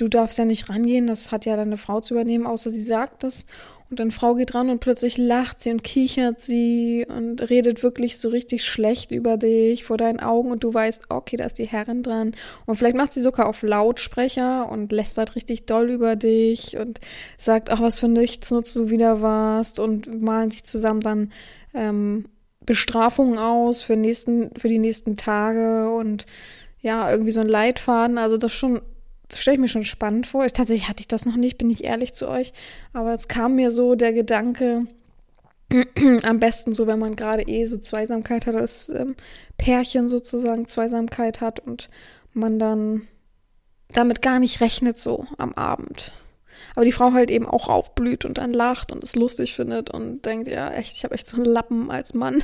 du 0.00 0.08
darfst 0.08 0.38
ja 0.38 0.44
nicht 0.44 0.68
rangehen, 0.68 1.06
das 1.06 1.32
hat 1.32 1.44
ja 1.44 1.56
deine 1.56 1.76
Frau 1.76 2.00
zu 2.00 2.14
übernehmen, 2.14 2.46
außer 2.46 2.70
sie 2.70 2.82
sagt 2.82 3.24
das. 3.24 3.46
Und 3.90 4.00
deine 4.00 4.12
Frau 4.12 4.34
geht 4.34 4.54
ran 4.54 4.70
und 4.70 4.80
plötzlich 4.80 5.18
lacht 5.18 5.60
sie 5.60 5.70
und 5.70 5.84
kichert 5.84 6.40
sie 6.40 7.06
und 7.06 7.48
redet 7.50 7.82
wirklich 7.82 8.18
so 8.18 8.28
richtig 8.28 8.64
schlecht 8.64 9.12
über 9.12 9.36
dich 9.36 9.84
vor 9.84 9.98
deinen 9.98 10.20
Augen 10.20 10.50
und 10.50 10.64
du 10.64 10.72
weißt, 10.72 11.10
okay, 11.10 11.36
da 11.36 11.44
ist 11.44 11.58
die 11.58 11.66
Herrin 11.66 12.02
dran. 12.02 12.32
Und 12.64 12.76
vielleicht 12.76 12.96
macht 12.96 13.12
sie 13.12 13.20
sogar 13.20 13.46
auf 13.46 13.62
Lautsprecher 13.62 14.68
und 14.70 14.90
lästert 14.90 15.36
richtig 15.36 15.66
doll 15.66 15.90
über 15.90 16.16
dich 16.16 16.76
und 16.78 16.98
sagt, 17.38 17.70
ach, 17.70 17.80
was 17.80 18.00
für 18.00 18.08
Nichtsnutz 18.08 18.72
du 18.72 18.90
wieder 18.90 19.20
warst 19.20 19.78
und 19.78 20.22
malen 20.22 20.50
sich 20.50 20.64
zusammen 20.64 21.00
dann 21.00 21.32
ähm, 21.74 22.24
Bestrafungen 22.64 23.38
aus 23.38 23.82
für, 23.82 23.96
nächsten, 23.96 24.50
für 24.56 24.68
die 24.68 24.78
nächsten 24.78 25.16
Tage 25.16 25.92
und 25.92 26.26
ja, 26.80 27.10
irgendwie 27.10 27.32
so 27.32 27.40
ein 27.40 27.48
Leitfaden. 27.48 28.18
Also 28.18 28.38
das 28.38 28.52
schon, 28.52 28.80
stelle 29.40 29.56
ich 29.56 29.60
mir 29.60 29.68
schon 29.68 29.84
spannend 29.84 30.26
vor. 30.26 30.44
Ich, 30.44 30.52
tatsächlich 30.52 30.88
hatte 30.88 31.00
ich 31.00 31.08
das 31.08 31.26
noch 31.26 31.36
nicht, 31.36 31.58
bin 31.58 31.70
ich 31.70 31.84
ehrlich 31.84 32.14
zu 32.14 32.28
euch. 32.28 32.52
Aber 32.92 33.14
es 33.14 33.28
kam 33.28 33.56
mir 33.56 33.70
so 33.70 33.94
der 33.94 34.12
Gedanke, 34.12 34.86
am 36.22 36.40
besten 36.40 36.74
so, 36.74 36.86
wenn 36.86 36.98
man 36.98 37.16
gerade 37.16 37.42
eh 37.42 37.66
so 37.66 37.78
Zweisamkeit 37.78 38.46
hat, 38.46 38.54
das 38.54 38.88
ähm, 38.88 39.16
Pärchen 39.56 40.08
sozusagen 40.08 40.66
Zweisamkeit 40.66 41.40
hat 41.40 41.60
und 41.60 41.88
man 42.32 42.58
dann 42.58 43.08
damit 43.88 44.22
gar 44.22 44.38
nicht 44.38 44.60
rechnet 44.60 44.96
so 44.96 45.26
am 45.38 45.52
Abend. 45.54 46.12
Aber 46.74 46.84
die 46.84 46.92
Frau 46.92 47.12
halt 47.12 47.30
eben 47.30 47.46
auch 47.46 47.68
aufblüht 47.68 48.24
und 48.24 48.38
dann 48.38 48.52
lacht 48.52 48.92
und 48.92 49.04
es 49.04 49.16
lustig 49.16 49.54
findet 49.54 49.90
und 49.90 50.24
denkt, 50.24 50.48
ja, 50.48 50.70
echt, 50.72 50.96
ich 50.96 51.04
habe 51.04 51.14
echt 51.14 51.26
so 51.26 51.36
einen 51.36 51.44
Lappen 51.44 51.90
als 51.90 52.14
Mann. 52.14 52.42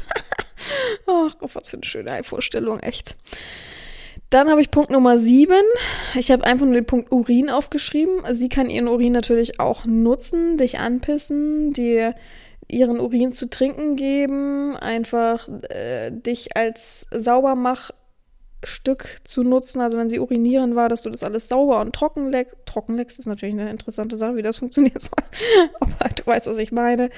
Ach, 1.06 1.34
was 1.40 1.68
für 1.68 1.76
eine 1.76 1.84
schöne 1.84 2.22
Vorstellung, 2.22 2.80
echt. 2.80 3.16
Dann 4.30 4.48
habe 4.48 4.60
ich 4.60 4.70
Punkt 4.70 4.90
Nummer 4.90 5.18
sieben. 5.18 5.64
Ich 6.14 6.30
habe 6.30 6.44
einfach 6.44 6.64
nur 6.64 6.76
den 6.76 6.86
Punkt 6.86 7.10
Urin 7.10 7.50
aufgeschrieben. 7.50 8.22
Sie 8.32 8.48
kann 8.48 8.70
ihren 8.70 8.86
Urin 8.86 9.12
natürlich 9.12 9.58
auch 9.58 9.84
nutzen, 9.84 10.56
dich 10.56 10.78
anpissen, 10.78 11.72
dir 11.72 12.14
ihren 12.68 13.00
Urin 13.00 13.32
zu 13.32 13.50
trinken 13.50 13.96
geben, 13.96 14.76
einfach 14.76 15.48
äh, 15.68 16.12
dich 16.12 16.56
als 16.56 17.06
Saubermach 17.10 17.90
Stück 18.62 19.18
zu 19.24 19.42
nutzen. 19.42 19.80
Also 19.80 19.98
wenn 19.98 20.08
sie 20.08 20.18
urinieren 20.18 20.76
war, 20.76 20.88
dass 20.88 21.02
du 21.02 21.10
das 21.10 21.22
alles 21.22 21.48
sauber 21.48 21.80
und 21.80 21.94
trocken 21.94 22.30
leckst. 22.30 22.56
Trocken 22.66 22.96
leckst 22.96 23.18
ist 23.18 23.26
natürlich 23.26 23.54
eine 23.54 23.70
interessante 23.70 24.16
Sache, 24.18 24.36
wie 24.36 24.42
das 24.42 24.58
funktioniert. 24.58 25.02
Aber 25.80 26.08
du 26.14 26.26
weißt, 26.26 26.46
was 26.46 26.58
ich 26.58 26.72
meine. 26.72 27.10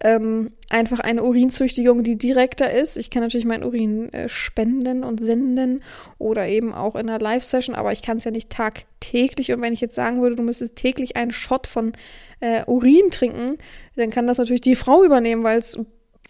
Ähm, 0.00 0.52
einfach 0.68 1.00
eine 1.00 1.22
Urinzüchtigung, 1.22 2.02
die 2.02 2.16
direkter 2.16 2.72
ist. 2.72 2.96
Ich 2.96 3.10
kann 3.10 3.22
natürlich 3.22 3.46
meinen 3.46 3.64
Urin 3.64 4.12
äh, 4.12 4.28
spenden 4.28 5.04
und 5.04 5.22
senden 5.22 5.82
oder 6.18 6.46
eben 6.46 6.74
auch 6.74 6.96
in 6.96 7.08
einer 7.08 7.18
Live-Session, 7.18 7.74
aber 7.74 7.92
ich 7.92 8.02
kann 8.02 8.16
es 8.16 8.24
ja 8.24 8.30
nicht 8.30 8.50
tagtäglich. 8.50 9.52
Und 9.52 9.60
wenn 9.60 9.72
ich 9.72 9.80
jetzt 9.80 9.94
sagen 9.94 10.22
würde, 10.22 10.36
du 10.36 10.42
müsstest 10.42 10.76
täglich 10.76 11.16
einen 11.16 11.32
Shot 11.32 11.66
von 11.66 11.92
äh, 12.40 12.64
Urin 12.66 13.10
trinken, 13.10 13.58
dann 13.96 14.10
kann 14.10 14.26
das 14.26 14.38
natürlich 14.38 14.60
die 14.60 14.76
Frau 14.76 15.04
übernehmen, 15.04 15.44
weil 15.44 15.58
es 15.58 15.78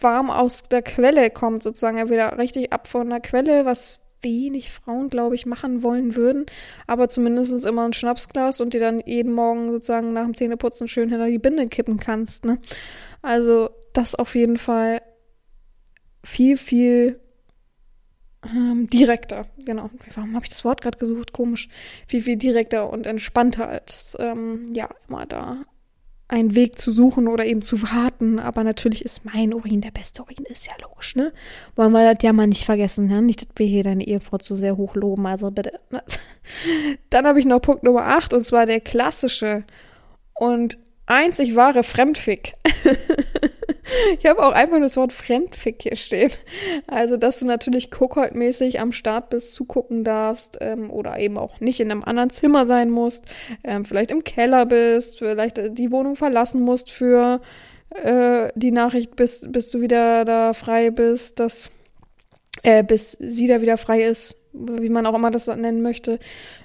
warm 0.01 0.31
aus 0.31 0.65
der 0.65 0.83
Quelle 0.83 1.31
kommt, 1.31 1.63
sozusagen. 1.63 1.99
Er 1.99 2.11
wieder 2.11 2.39
richtig 2.39 2.73
ab 2.73 2.87
von 2.87 3.09
der 3.09 3.21
Quelle, 3.21 3.65
was 3.65 4.01
wenig 4.27 4.71
Frauen, 4.71 5.09
glaube 5.09 5.35
ich, 5.35 5.47
machen 5.47 5.83
wollen 5.83 6.17
würden. 6.17 6.45
Aber 6.87 7.09
zumindest 7.09 7.65
immer 7.65 7.87
ein 7.87 7.95
Schnapsglas 7.95 8.61
und 8.61 8.75
dir 8.75 8.81
dann 8.81 9.01
jeden 9.07 9.33
Morgen 9.33 9.71
sozusagen 9.71 10.13
nach 10.13 10.25
dem 10.25 10.35
Zähneputzen 10.35 10.89
schön 10.89 11.09
hinter 11.09 11.29
die 11.29 11.39
Binde 11.39 11.69
kippen 11.69 11.99
kannst. 11.99 12.45
Ne? 12.45 12.59
Also 13.23 13.71
das 13.95 14.15
auf 14.15 14.35
jeden 14.35 14.59
Fall 14.59 15.01
viel, 16.23 16.59
viel 16.59 17.21
ähm, 18.45 18.89
direkter. 18.91 19.47
Genau. 19.65 19.91
Warum 20.15 20.35
habe 20.35 20.45
ich 20.45 20.51
das 20.51 20.65
Wort 20.65 20.83
gerade 20.83 20.99
gesucht? 20.99 21.33
Komisch. 21.33 21.69
Viel, 22.07 22.23
viel 22.23 22.37
direkter 22.37 22.91
und 22.91 23.07
entspannter 23.07 23.69
als 23.69 24.17
ähm, 24.21 24.73
ja 24.75 24.89
immer 25.09 25.25
da 25.25 25.65
einen 26.29 26.57
Weg 26.57 26.79
zu 26.79 26.91
suchen 26.91 27.29
oder 27.29 27.45
eben 27.47 27.63
zu 27.63 27.83
warten. 27.83 28.39
Aber 28.39 28.65
natürlich 28.65 29.05
ist 29.05 29.25
mein 29.25 29.55
Urin 29.55 29.81
der 29.81 29.91
beste 29.91 30.23
Urin, 30.23 30.45
ist 30.49 30.67
ja 30.67 30.73
logisch, 30.83 31.15
ne? 31.15 31.33
Wollen 31.77 31.93
wir 31.93 32.13
das 32.13 32.23
ja 32.23 32.33
mal 32.33 32.47
nicht 32.47 32.65
vergessen, 32.65 33.07
ne? 33.07 33.23
Nicht, 33.23 33.43
dass 33.43 33.49
wir 33.57 33.67
hier 33.67 33.85
deine 33.85 34.07
Ehefrau 34.07 34.39
zu 34.39 34.55
sehr 34.55 34.77
hochloben, 34.77 35.27
also 35.27 35.51
bitte. 35.51 35.79
Dann 37.11 37.27
habe 37.27 37.39
ich 37.39 37.47
noch 37.47 37.61
Punkt 37.61 37.85
Nummer 37.85 38.07
8 38.07 38.35
und 38.35 38.45
zwar 38.45 38.67
der 38.67 38.81
klassische 38.81 39.65
und 40.35 40.79
einzig 41.07 41.55
wahre 41.55 41.85
Fremdfick. 41.85 42.53
Ich 44.19 44.27
habe 44.27 44.45
auch 44.45 44.53
einfach 44.53 44.81
das 44.81 44.97
Wort 44.97 45.13
Fremdfick 45.13 45.83
hier 45.83 45.97
stehen. 45.97 46.31
Also, 46.87 47.17
dass 47.17 47.39
du 47.39 47.47
natürlich 47.47 47.91
Cookhold-mäßig 47.91 48.81
am 48.81 48.93
Start 48.93 49.31
bist, 49.31 49.55
zugucken 49.55 50.05
darfst 50.05 50.59
ähm, 50.61 50.91
oder 50.91 51.19
eben 51.19 51.39
auch 51.39 51.61
nicht 51.61 51.81
in 51.81 51.91
einem 51.91 52.03
anderen 52.03 52.31
Zimmer 52.31 52.67
sein 52.67 52.91
musst, 52.91 53.25
ähm, 53.65 53.85
vielleicht 53.85 54.11
im 54.11 54.25
Keller 54.25 54.67
bist, 54.67 55.19
vielleicht 55.19 55.79
die 55.79 55.93
Wohnung 55.93 56.17
verlassen 56.17 56.63
musst 56.63 56.91
für 56.91 57.41
äh, 57.91 58.51
die 58.55 58.73
Nachricht, 58.73 59.17
bis, 59.17 59.47
bis 59.49 59.71
du 59.71 59.81
wieder 59.81 60.25
da 60.25 60.53
frei 60.53 60.91
bist, 60.91 61.39
dass 61.41 61.71
äh, 62.63 62.83
bis 62.83 63.13
sie 63.13 63.47
da 63.47 63.61
wieder 63.61 63.77
frei 63.77 64.03
ist, 64.03 64.37
oder 64.53 64.83
wie 64.83 64.89
man 64.89 65.07
auch 65.07 65.15
immer 65.15 65.31
das 65.31 65.47
nennen 65.47 65.83
möchte, 65.83 66.19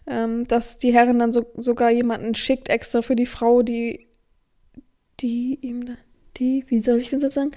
ähm, 0.07 0.47
dass 0.47 0.77
die 0.77 0.93
Herrin 0.93 1.19
dann 1.19 1.31
so, 1.31 1.45
sogar 1.57 1.91
jemanden 1.91 2.33
schickt 2.35 2.69
extra 2.69 3.01
für 3.01 3.15
die 3.15 3.25
Frau, 3.25 3.61
die 3.61 4.07
die 5.19 5.59
ihm 5.61 5.97
die, 6.41 6.65
wie 6.67 6.81
soll 6.81 6.97
ich 6.97 7.11
das 7.11 7.33
sagen, 7.33 7.51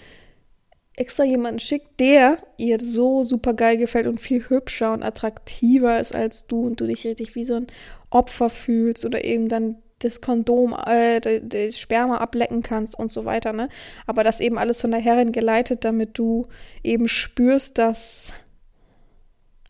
extra 0.97 1.25
jemanden 1.25 1.59
schickt, 1.59 1.99
der 1.99 2.38
ihr 2.57 2.79
so 2.79 3.25
super 3.25 3.55
geil 3.55 3.77
gefällt 3.77 4.07
und 4.07 4.20
viel 4.20 4.49
hübscher 4.49 4.92
und 4.92 5.03
attraktiver 5.03 5.99
ist 5.99 6.14
als 6.14 6.47
du 6.47 6.66
und 6.66 6.81
du 6.81 6.87
dich 6.87 7.05
richtig 7.05 7.35
wie 7.35 7.44
so 7.44 7.55
ein 7.55 7.66
Opfer 8.11 8.51
fühlst 8.51 9.05
oder 9.05 9.25
eben 9.25 9.49
dann 9.49 9.77
das 9.99 10.20
Kondom, 10.20 10.77
äh, 10.87 11.40
das 11.40 11.79
Sperma 11.79 12.18
ablecken 12.18 12.62
kannst 12.62 12.97
und 12.97 13.11
so 13.11 13.25
weiter, 13.25 13.53
ne? 13.53 13.68
Aber 14.07 14.23
das 14.23 14.40
eben 14.40 14.59
alles 14.59 14.81
von 14.81 14.90
der 14.90 15.01
Herrin 15.01 15.33
geleitet, 15.33 15.85
damit 15.85 16.18
du 16.18 16.47
eben 16.83 17.09
spürst, 17.09 17.79
dass 17.79 18.33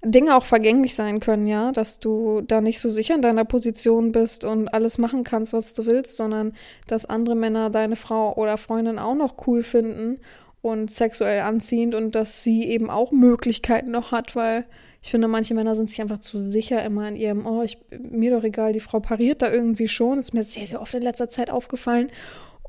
Dinge 0.05 0.37
auch 0.37 0.45
vergänglich 0.45 0.95
sein 0.95 1.21
können, 1.21 1.47
ja, 1.47 1.73
dass 1.73 1.99
du 1.99 2.43
da 2.43 2.61
nicht 2.61 2.81
so 2.81 2.89
sicher 2.89 3.15
in 3.15 3.23
deiner 3.23 3.45
Position 3.45 4.13
bist 4.13 4.45
und 4.45 4.69
alles 4.69 4.99
machen 4.99 5.25
kannst, 5.25 5.53
was 5.53 5.75
du 5.75 5.87
willst, 5.87 6.17
sondern 6.17 6.55
dass 6.87 7.07
andere 7.07 7.35
Männer 7.35 7.71
deine 7.71 7.97
Frau 7.97 8.35
oder 8.35 8.57
Freundin 8.57 8.99
auch 8.99 9.15
noch 9.15 9.47
cool 9.47 9.63
finden 9.63 10.21
und 10.63 10.91
sexuell 10.91 11.41
anziehend 11.43 11.95
und 11.95 12.15
dass 12.15 12.43
sie 12.43 12.65
eben 12.65 12.91
auch 12.91 13.13
Möglichkeiten 13.13 13.91
noch 13.91 14.13
hat, 14.13 14.35
weil 14.37 14.65
ich 15.03 15.11
finde, 15.11 15.29
manche 15.29 15.53
Männer 15.53 15.77
sind 15.77 15.91
sich 15.91 16.01
einfach 16.01 16.21
zu 16.21 16.39
sicher 16.39 16.83
immer 16.83 17.07
in 17.07 17.17
ihrem, 17.17 17.45
oh, 17.45 17.63
ich, 17.63 17.77
mir 17.91 18.31
doch 18.31 18.43
egal, 18.43 18.73
die 18.73 18.81
Frau 18.81 19.01
pariert 19.01 19.43
da 19.43 19.53
irgendwie 19.53 19.87
schon. 19.87 20.19
Ist 20.19 20.33
mir 20.33 20.43
sehr, 20.43 20.67
sehr 20.67 20.81
oft 20.81 20.95
in 20.95 21.03
letzter 21.03 21.29
Zeit 21.29 21.51
aufgefallen. 21.51 22.11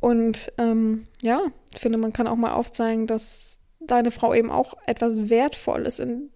Und 0.02 0.52
ähm, 0.58 1.08
ja, 1.22 1.44
ich 1.74 1.80
finde, 1.80 1.98
man 1.98 2.12
kann 2.12 2.28
auch 2.28 2.36
mal 2.36 2.52
aufzeigen, 2.52 3.08
dass 3.08 3.62
deine 3.80 4.12
Frau 4.12 4.34
eben 4.34 4.52
auch 4.52 4.74
etwas 4.86 5.30
Wertvolles 5.30 6.00
in 6.00 6.30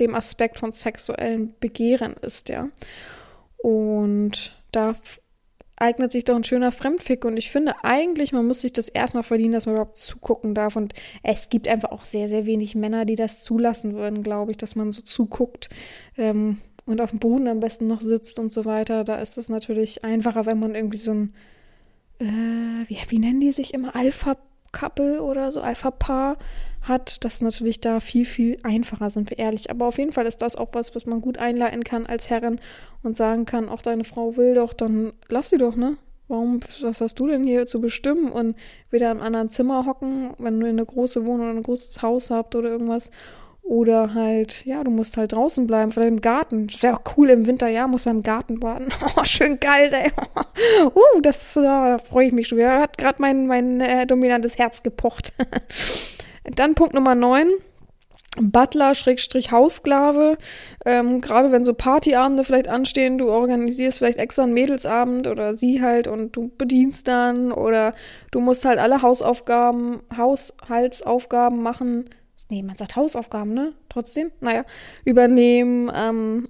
dem 0.00 0.14
Aspekt 0.14 0.58
von 0.58 0.72
sexuellen 0.72 1.54
Begehren 1.60 2.14
ist, 2.22 2.48
ja. 2.48 2.68
Und 3.58 4.56
da 4.72 4.94
eignet 5.80 6.12
sich 6.12 6.24
doch 6.24 6.36
ein 6.36 6.44
schöner 6.44 6.72
Fremdfick. 6.72 7.24
Und 7.24 7.36
ich 7.36 7.50
finde 7.50 7.84
eigentlich, 7.84 8.32
man 8.32 8.46
muss 8.46 8.60
sich 8.60 8.72
das 8.72 8.88
erstmal 8.88 9.22
verdienen, 9.22 9.52
dass 9.52 9.66
man 9.66 9.76
überhaupt 9.76 9.98
zugucken 9.98 10.54
darf. 10.54 10.76
Und 10.76 10.94
es 11.22 11.48
gibt 11.48 11.68
einfach 11.68 11.90
auch 11.90 12.04
sehr, 12.04 12.28
sehr 12.28 12.46
wenig 12.46 12.74
Männer, 12.74 13.04
die 13.04 13.16
das 13.16 13.42
zulassen 13.42 13.94
würden, 13.94 14.22
glaube 14.22 14.50
ich, 14.50 14.56
dass 14.56 14.76
man 14.76 14.90
so 14.90 15.02
zuguckt 15.02 15.68
ähm, 16.16 16.58
und 16.84 17.00
auf 17.00 17.10
dem 17.10 17.18
Boden 17.18 17.48
am 17.48 17.60
besten 17.60 17.86
noch 17.86 18.02
sitzt 18.02 18.38
und 18.38 18.52
so 18.52 18.64
weiter. 18.64 19.04
Da 19.04 19.16
ist 19.16 19.38
es 19.38 19.48
natürlich 19.48 20.04
einfacher, 20.04 20.46
wenn 20.46 20.58
man 20.58 20.74
irgendwie 20.74 20.98
so 20.98 21.12
ein, 21.12 21.34
äh, 22.18 22.88
wie, 22.88 22.98
wie 23.08 23.18
nennen 23.18 23.40
die 23.40 23.52
sich 23.52 23.74
immer, 23.74 23.94
Alpha-Couple 23.94 25.22
oder 25.22 25.52
so, 25.52 25.60
Alpha-Paar 25.60 26.38
hat, 26.88 27.24
das 27.24 27.40
natürlich 27.40 27.80
da 27.80 28.00
viel, 28.00 28.24
viel 28.24 28.56
einfacher, 28.62 29.10
sind 29.10 29.30
wir 29.30 29.38
ehrlich. 29.38 29.70
Aber 29.70 29.86
auf 29.86 29.98
jeden 29.98 30.12
Fall 30.12 30.26
ist 30.26 30.42
das 30.42 30.56
auch 30.56 30.70
was, 30.72 30.94
was 30.94 31.06
man 31.06 31.20
gut 31.20 31.38
einleiten 31.38 31.84
kann 31.84 32.06
als 32.06 32.30
Herrin 32.30 32.60
und 33.02 33.16
sagen 33.16 33.44
kann, 33.44 33.68
auch 33.68 33.82
deine 33.82 34.04
Frau 34.04 34.36
will 34.36 34.54
doch, 34.54 34.72
dann 34.72 35.12
lass 35.28 35.50
sie 35.50 35.58
doch, 35.58 35.76
ne? 35.76 35.96
Warum, 36.28 36.60
was 36.82 37.00
hast 37.00 37.18
du 37.18 37.26
denn 37.26 37.44
hier 37.44 37.66
zu 37.66 37.80
bestimmen 37.80 38.30
und 38.30 38.54
wieder 38.90 39.10
im 39.10 39.22
anderen 39.22 39.48
Zimmer 39.48 39.86
hocken, 39.86 40.34
wenn 40.38 40.60
du 40.60 40.66
eine 40.66 40.84
große 40.84 41.24
Wohnung 41.24 41.48
oder 41.48 41.58
ein 41.58 41.62
großes 41.62 42.02
Haus 42.02 42.30
habt 42.30 42.54
oder 42.54 42.68
irgendwas? 42.68 43.10
Oder 43.62 44.14
halt, 44.14 44.64
ja, 44.64 44.82
du 44.82 44.90
musst 44.90 45.18
halt 45.18 45.32
draußen 45.32 45.66
bleiben, 45.66 45.92
vielleicht 45.92 46.08
im 46.08 46.20
Garten. 46.22 46.68
Wäre 46.80 46.96
auch 46.96 47.16
cool 47.18 47.28
im 47.28 47.46
Winter, 47.46 47.68
ja, 47.68 47.86
muss 47.86 48.06
er 48.06 48.12
im 48.12 48.22
Garten 48.22 48.62
warten. 48.62 48.88
Oh, 49.16 49.24
schön 49.24 49.60
geil, 49.60 49.90
ey. 49.92 50.10
uh, 50.86 51.20
das, 51.20 51.54
oh, 51.54 51.60
da 51.60 51.98
freue 51.98 52.28
ich 52.28 52.32
mich 52.32 52.48
schon 52.48 52.56
wieder. 52.56 52.80
Hat 52.80 52.96
gerade 52.96 53.20
mein, 53.20 53.46
mein 53.46 53.82
äh, 53.82 54.06
dominantes 54.06 54.56
Herz 54.56 54.82
gepocht. 54.82 55.34
Dann 56.54 56.74
Punkt 56.74 56.94
Nummer 56.94 57.14
9. 57.14 57.48
Butler, 58.40 58.94
Schrägstrich 58.94 59.50
Haussklave, 59.50 60.38
ähm, 60.84 61.20
gerade 61.20 61.50
wenn 61.50 61.64
so 61.64 61.74
Partyabende 61.74 62.44
vielleicht 62.44 62.68
anstehen, 62.68 63.18
du 63.18 63.30
organisierst 63.30 63.98
vielleicht 63.98 64.18
extra 64.18 64.44
einen 64.44 64.52
Mädelsabend 64.52 65.26
oder 65.26 65.54
sie 65.54 65.82
halt 65.82 66.06
und 66.06 66.36
du 66.36 66.50
bedienst 66.56 67.08
dann 67.08 67.50
oder 67.50 67.94
du 68.30 68.40
musst 68.40 68.64
halt 68.64 68.78
alle 68.78 69.02
Hausaufgaben, 69.02 70.02
Haushaltsaufgaben 70.16 71.60
machen. 71.62 72.04
Nee, 72.50 72.62
man 72.62 72.76
sagt 72.76 72.96
Hausaufgaben, 72.96 73.52
ne? 73.52 73.72
Trotzdem? 73.88 74.30
Naja, 74.40 74.64
übernehmen. 75.04 75.90
Ähm, 75.94 76.48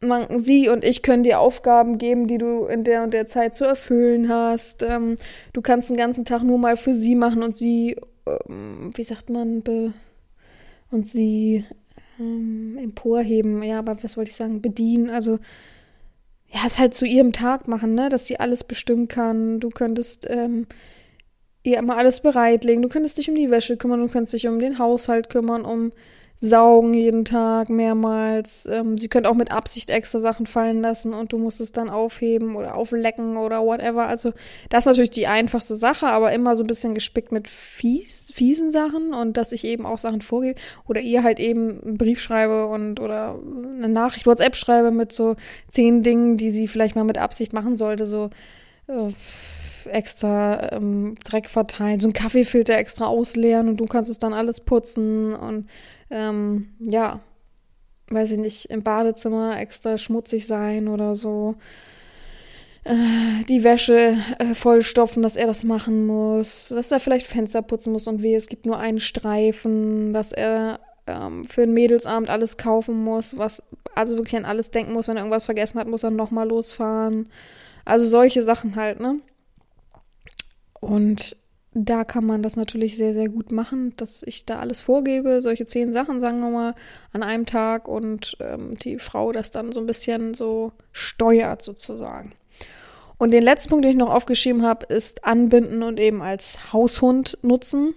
man, 0.00 0.42
sie 0.42 0.68
und 0.68 0.84
ich 0.84 1.02
können 1.02 1.22
dir 1.22 1.40
Aufgaben 1.40 1.98
geben, 1.98 2.26
die 2.26 2.38
du 2.38 2.66
in 2.66 2.84
der 2.84 3.02
und 3.02 3.14
der 3.14 3.26
Zeit 3.26 3.54
zu 3.54 3.64
erfüllen 3.64 4.28
hast. 4.28 4.82
Ähm, 4.82 5.16
du 5.52 5.62
kannst 5.62 5.90
den 5.90 5.96
ganzen 5.96 6.24
Tag 6.24 6.42
nur 6.42 6.58
mal 6.58 6.76
für 6.76 6.94
sie 6.94 7.14
machen 7.14 7.42
und 7.42 7.54
sie 7.54 7.96
wie 8.26 9.02
sagt 9.02 9.30
man, 9.30 9.62
be 9.62 9.92
und 10.90 11.08
sie 11.08 11.64
ähm, 12.18 12.78
emporheben, 12.80 13.62
ja, 13.62 13.78
aber 13.78 14.02
was 14.02 14.16
wollte 14.16 14.30
ich 14.30 14.36
sagen, 14.36 14.62
bedienen, 14.62 15.10
also 15.10 15.38
ja, 16.48 16.60
es 16.64 16.78
halt 16.78 16.94
zu 16.94 17.06
ihrem 17.06 17.32
Tag 17.32 17.68
machen, 17.68 17.94
ne, 17.94 18.08
dass 18.08 18.26
sie 18.26 18.38
alles 18.38 18.64
bestimmen 18.64 19.08
kann. 19.08 19.58
Du 19.58 19.68
könntest 19.68 20.26
ähm, 20.30 20.66
ihr 21.64 21.78
immer 21.78 21.96
alles 21.96 22.20
bereitlegen, 22.20 22.82
du 22.82 22.88
könntest 22.88 23.18
dich 23.18 23.28
um 23.28 23.34
die 23.34 23.50
Wäsche 23.50 23.76
kümmern, 23.76 24.00
du 24.00 24.08
könntest 24.08 24.34
dich 24.34 24.46
um 24.46 24.60
den 24.60 24.78
Haushalt 24.78 25.28
kümmern, 25.28 25.64
um 25.64 25.92
saugen 26.40 26.92
jeden 26.92 27.24
Tag 27.24 27.70
mehrmals. 27.70 28.66
Ähm, 28.70 28.98
sie 28.98 29.08
können 29.08 29.26
auch 29.26 29.34
mit 29.34 29.50
Absicht 29.50 29.88
extra 29.88 30.18
Sachen 30.18 30.46
fallen 30.46 30.82
lassen 30.82 31.14
und 31.14 31.32
du 31.32 31.38
musst 31.38 31.60
es 31.60 31.72
dann 31.72 31.88
aufheben 31.88 32.56
oder 32.56 32.74
auflecken 32.74 33.36
oder 33.36 33.64
whatever. 33.64 34.06
Also 34.06 34.32
das 34.68 34.82
ist 34.82 34.86
natürlich 34.86 35.10
die 35.10 35.26
einfachste 35.26 35.76
Sache, 35.76 36.06
aber 36.06 36.32
immer 36.32 36.54
so 36.54 36.62
ein 36.62 36.66
bisschen 36.66 36.94
gespickt 36.94 37.32
mit 37.32 37.48
fies, 37.48 38.32
fiesen 38.34 38.70
Sachen 38.70 39.14
und 39.14 39.36
dass 39.36 39.52
ich 39.52 39.64
eben 39.64 39.86
auch 39.86 39.98
Sachen 39.98 40.20
vorgebe 40.20 40.60
oder 40.86 41.00
ihr 41.00 41.22
halt 41.22 41.40
eben 41.40 41.82
einen 41.82 41.98
Brief 41.98 42.20
schreibe 42.20 42.66
und 42.66 43.00
oder 43.00 43.38
eine 43.76 43.88
Nachricht 43.88 44.26
WhatsApp 44.26 44.56
schreibe 44.56 44.90
mit 44.90 45.12
so 45.12 45.36
zehn 45.70 46.02
Dingen, 46.02 46.36
die 46.36 46.50
sie 46.50 46.68
vielleicht 46.68 46.96
mal 46.96 47.04
mit 47.04 47.18
Absicht 47.18 47.54
machen 47.54 47.76
sollte, 47.76 48.06
so 48.06 48.28
äh, 48.88 49.10
extra 49.88 50.72
ähm, 50.72 51.14
Dreck 51.24 51.48
verteilen, 51.48 52.00
so 52.00 52.08
einen 52.08 52.12
Kaffeefilter 52.12 52.76
extra 52.76 53.06
ausleeren 53.06 53.68
und 53.68 53.78
du 53.78 53.86
kannst 53.86 54.10
es 54.10 54.18
dann 54.18 54.34
alles 54.34 54.60
putzen 54.60 55.34
und 55.34 55.66
ähm, 56.10 56.74
ja, 56.78 57.20
weiß 58.08 58.32
ich 58.32 58.38
nicht, 58.38 58.66
im 58.66 58.82
Badezimmer 58.82 59.58
extra 59.58 59.98
schmutzig 59.98 60.46
sein 60.46 60.88
oder 60.88 61.14
so. 61.14 61.56
Äh, 62.84 63.44
die 63.48 63.64
Wäsche 63.64 64.16
äh, 64.38 64.54
vollstopfen, 64.54 65.22
dass 65.22 65.36
er 65.36 65.48
das 65.48 65.64
machen 65.64 66.06
muss, 66.06 66.68
dass 66.68 66.92
er 66.92 67.00
vielleicht 67.00 67.26
Fenster 67.26 67.62
putzen 67.62 67.92
muss 67.92 68.06
und 68.06 68.22
weh, 68.22 68.34
es 68.34 68.46
gibt 68.46 68.64
nur 68.64 68.78
einen 68.78 69.00
Streifen, 69.00 70.12
dass 70.12 70.30
er 70.32 70.78
ähm, 71.08 71.46
für 71.46 71.62
den 71.62 71.74
Mädelsabend 71.74 72.30
alles 72.30 72.56
kaufen 72.56 73.02
muss, 73.02 73.36
was 73.38 73.62
also 73.96 74.16
wirklich 74.16 74.36
an 74.36 74.44
alles 74.44 74.70
denken 74.70 74.92
muss, 74.92 75.08
wenn 75.08 75.16
er 75.16 75.22
irgendwas 75.22 75.46
vergessen 75.46 75.80
hat, 75.80 75.88
muss 75.88 76.04
er 76.04 76.10
nochmal 76.10 76.46
losfahren. 76.46 77.28
Also 77.84 78.06
solche 78.06 78.42
Sachen 78.42 78.76
halt, 78.76 79.00
ne? 79.00 79.20
Und 80.80 81.36
da 81.78 82.04
kann 82.04 82.24
man 82.24 82.42
das 82.42 82.56
natürlich 82.56 82.96
sehr, 82.96 83.12
sehr 83.12 83.28
gut 83.28 83.52
machen, 83.52 83.92
dass 83.96 84.22
ich 84.22 84.46
da 84.46 84.60
alles 84.60 84.80
vorgebe, 84.80 85.42
solche 85.42 85.66
zehn 85.66 85.92
Sachen, 85.92 86.22
sagen 86.22 86.40
wir 86.40 86.48
mal, 86.48 86.74
an 87.12 87.22
einem 87.22 87.44
Tag 87.44 87.86
und 87.86 88.38
ähm, 88.40 88.78
die 88.78 88.98
Frau 88.98 89.30
das 89.30 89.50
dann 89.50 89.72
so 89.72 89.80
ein 89.80 89.86
bisschen 89.86 90.32
so 90.32 90.72
steuert 90.92 91.60
sozusagen. 91.60 92.32
Und 93.18 93.32
den 93.32 93.42
letzten 93.42 93.68
Punkt, 93.68 93.84
den 93.84 93.92
ich 93.92 93.98
noch 93.98 94.08
aufgeschrieben 94.08 94.62
habe, 94.62 94.86
ist 94.86 95.24
anbinden 95.24 95.82
und 95.82 96.00
eben 96.00 96.22
als 96.22 96.72
Haushund 96.72 97.36
nutzen. 97.42 97.94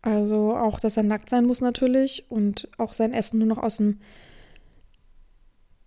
Also 0.00 0.56
auch, 0.56 0.80
dass 0.80 0.96
er 0.96 1.02
nackt 1.02 1.28
sein 1.28 1.44
muss 1.44 1.60
natürlich 1.60 2.24
und 2.30 2.68
auch 2.78 2.94
sein 2.94 3.12
Essen 3.12 3.38
nur 3.38 3.48
noch 3.48 3.58
aus 3.58 3.76
dem 3.76 4.00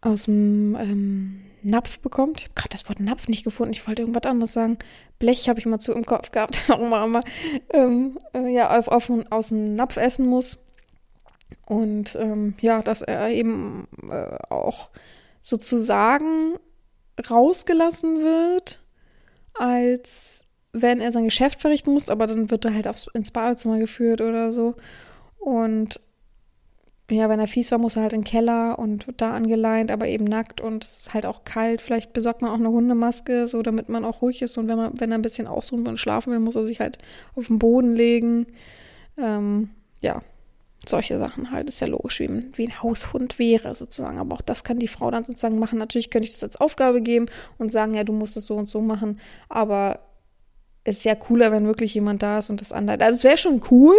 aus 0.01 0.25
dem 0.25 0.75
ähm, 0.79 1.41
Napf 1.63 1.99
bekommt. 1.99 2.41
Ich 2.41 2.45
habe 2.45 2.53
gerade 2.55 2.69
das 2.69 2.87
Wort 2.89 2.99
Napf 2.99 3.27
nicht 3.27 3.43
gefunden. 3.43 3.73
Ich 3.73 3.87
wollte 3.87 4.01
irgendwas 4.01 4.29
anderes 4.29 4.53
sagen. 4.53 4.77
Blech 5.17 5.49
habe 5.49 5.59
ich 5.59 5.65
mal 5.65 5.79
zu 5.79 5.93
im 5.93 6.05
Kopf 6.05 6.31
gehabt, 6.31 6.63
warum 6.67 6.93
auch 6.93 7.05
immer. 7.05 7.21
Ähm, 7.71 8.19
äh, 8.33 8.53
ja, 8.53 8.77
auf, 8.77 8.87
auf, 8.87 9.11
aus 9.29 9.49
dem 9.49 9.75
Napf 9.75 9.97
essen 9.97 10.27
muss. 10.27 10.57
Und 11.65 12.15
ähm, 12.15 12.55
ja, 12.61 12.81
dass 12.81 13.01
er 13.01 13.29
eben 13.29 13.87
äh, 14.09 14.37
auch 14.49 14.89
sozusagen 15.41 16.55
rausgelassen 17.29 18.21
wird, 18.21 18.81
als 19.53 20.45
wenn 20.71 21.01
er 21.01 21.11
sein 21.11 21.25
Geschäft 21.25 21.61
verrichten 21.61 21.91
muss, 21.93 22.09
aber 22.09 22.27
dann 22.27 22.51
wird 22.51 22.65
er 22.65 22.73
halt 22.73 22.87
aufs, 22.87 23.07
ins 23.13 23.31
Badezimmer 23.31 23.79
geführt 23.79 24.21
oder 24.21 24.51
so. 24.51 24.75
Und 25.39 25.99
ja, 27.09 27.29
wenn 27.29 27.39
er 27.39 27.47
fies 27.47 27.71
war, 27.71 27.79
muss 27.79 27.95
er 27.95 28.03
halt 28.03 28.13
in 28.13 28.21
den 28.21 28.25
Keller 28.25 28.77
und 28.79 29.07
wird 29.07 29.21
da 29.21 29.33
angeleint, 29.33 29.91
aber 29.91 30.07
eben 30.07 30.25
nackt 30.25 30.61
und 30.61 30.83
es 30.83 30.97
ist 30.99 31.13
halt 31.13 31.25
auch 31.25 31.43
kalt. 31.43 31.81
Vielleicht 31.81 32.13
besorgt 32.13 32.41
man 32.41 32.51
auch 32.51 32.59
eine 32.59 32.69
Hundemaske, 32.69 33.47
so 33.47 33.61
damit 33.61 33.89
man 33.89 34.05
auch 34.05 34.21
ruhig 34.21 34.41
ist. 34.41 34.57
Und 34.57 34.67
wenn 34.67 34.77
man, 34.77 34.99
wenn 34.99 35.11
er 35.11 35.17
ein 35.17 35.23
bisschen 35.23 35.47
ausruhen 35.47 35.87
und 35.87 35.97
schlafen 35.97 36.31
will, 36.31 36.39
muss 36.39 36.55
er 36.55 36.65
sich 36.65 36.79
halt 36.79 36.99
auf 37.35 37.47
den 37.47 37.59
Boden 37.59 37.95
legen. 37.95 38.47
Ähm, 39.17 39.69
ja, 40.01 40.21
solche 40.87 41.17
Sachen 41.17 41.51
halt. 41.51 41.69
Ist 41.69 41.81
ja 41.81 41.87
logisch, 41.87 42.19
wie, 42.19 42.29
wie 42.53 42.67
ein 42.67 42.81
Haushund 42.81 43.39
wäre 43.39 43.75
sozusagen. 43.75 44.17
Aber 44.17 44.35
auch 44.35 44.41
das 44.41 44.63
kann 44.63 44.79
die 44.79 44.87
Frau 44.87 45.11
dann 45.11 45.25
sozusagen 45.25 45.59
machen. 45.59 45.79
Natürlich 45.79 46.09
könnte 46.09 46.27
ich 46.27 46.33
das 46.33 46.43
als 46.43 46.59
Aufgabe 46.59 47.01
geben 47.01 47.27
und 47.57 47.71
sagen, 47.71 47.93
ja, 47.93 48.03
du 48.03 48.13
musst 48.13 48.37
es 48.37 48.45
so 48.45 48.55
und 48.55 48.69
so 48.69 48.81
machen. 48.81 49.19
Aber 49.49 49.99
ist 50.89 51.05
ja 51.05 51.15
cooler, 51.15 51.51
wenn 51.51 51.65
wirklich 51.65 51.93
jemand 51.93 52.23
da 52.23 52.39
ist 52.39 52.49
und 52.49 52.61
das 52.61 52.71
anleitet. 52.71 53.03
Also 53.03 53.17
es 53.17 53.23
wäre 53.23 53.37
schon 53.37 53.61
cool, 53.71 53.95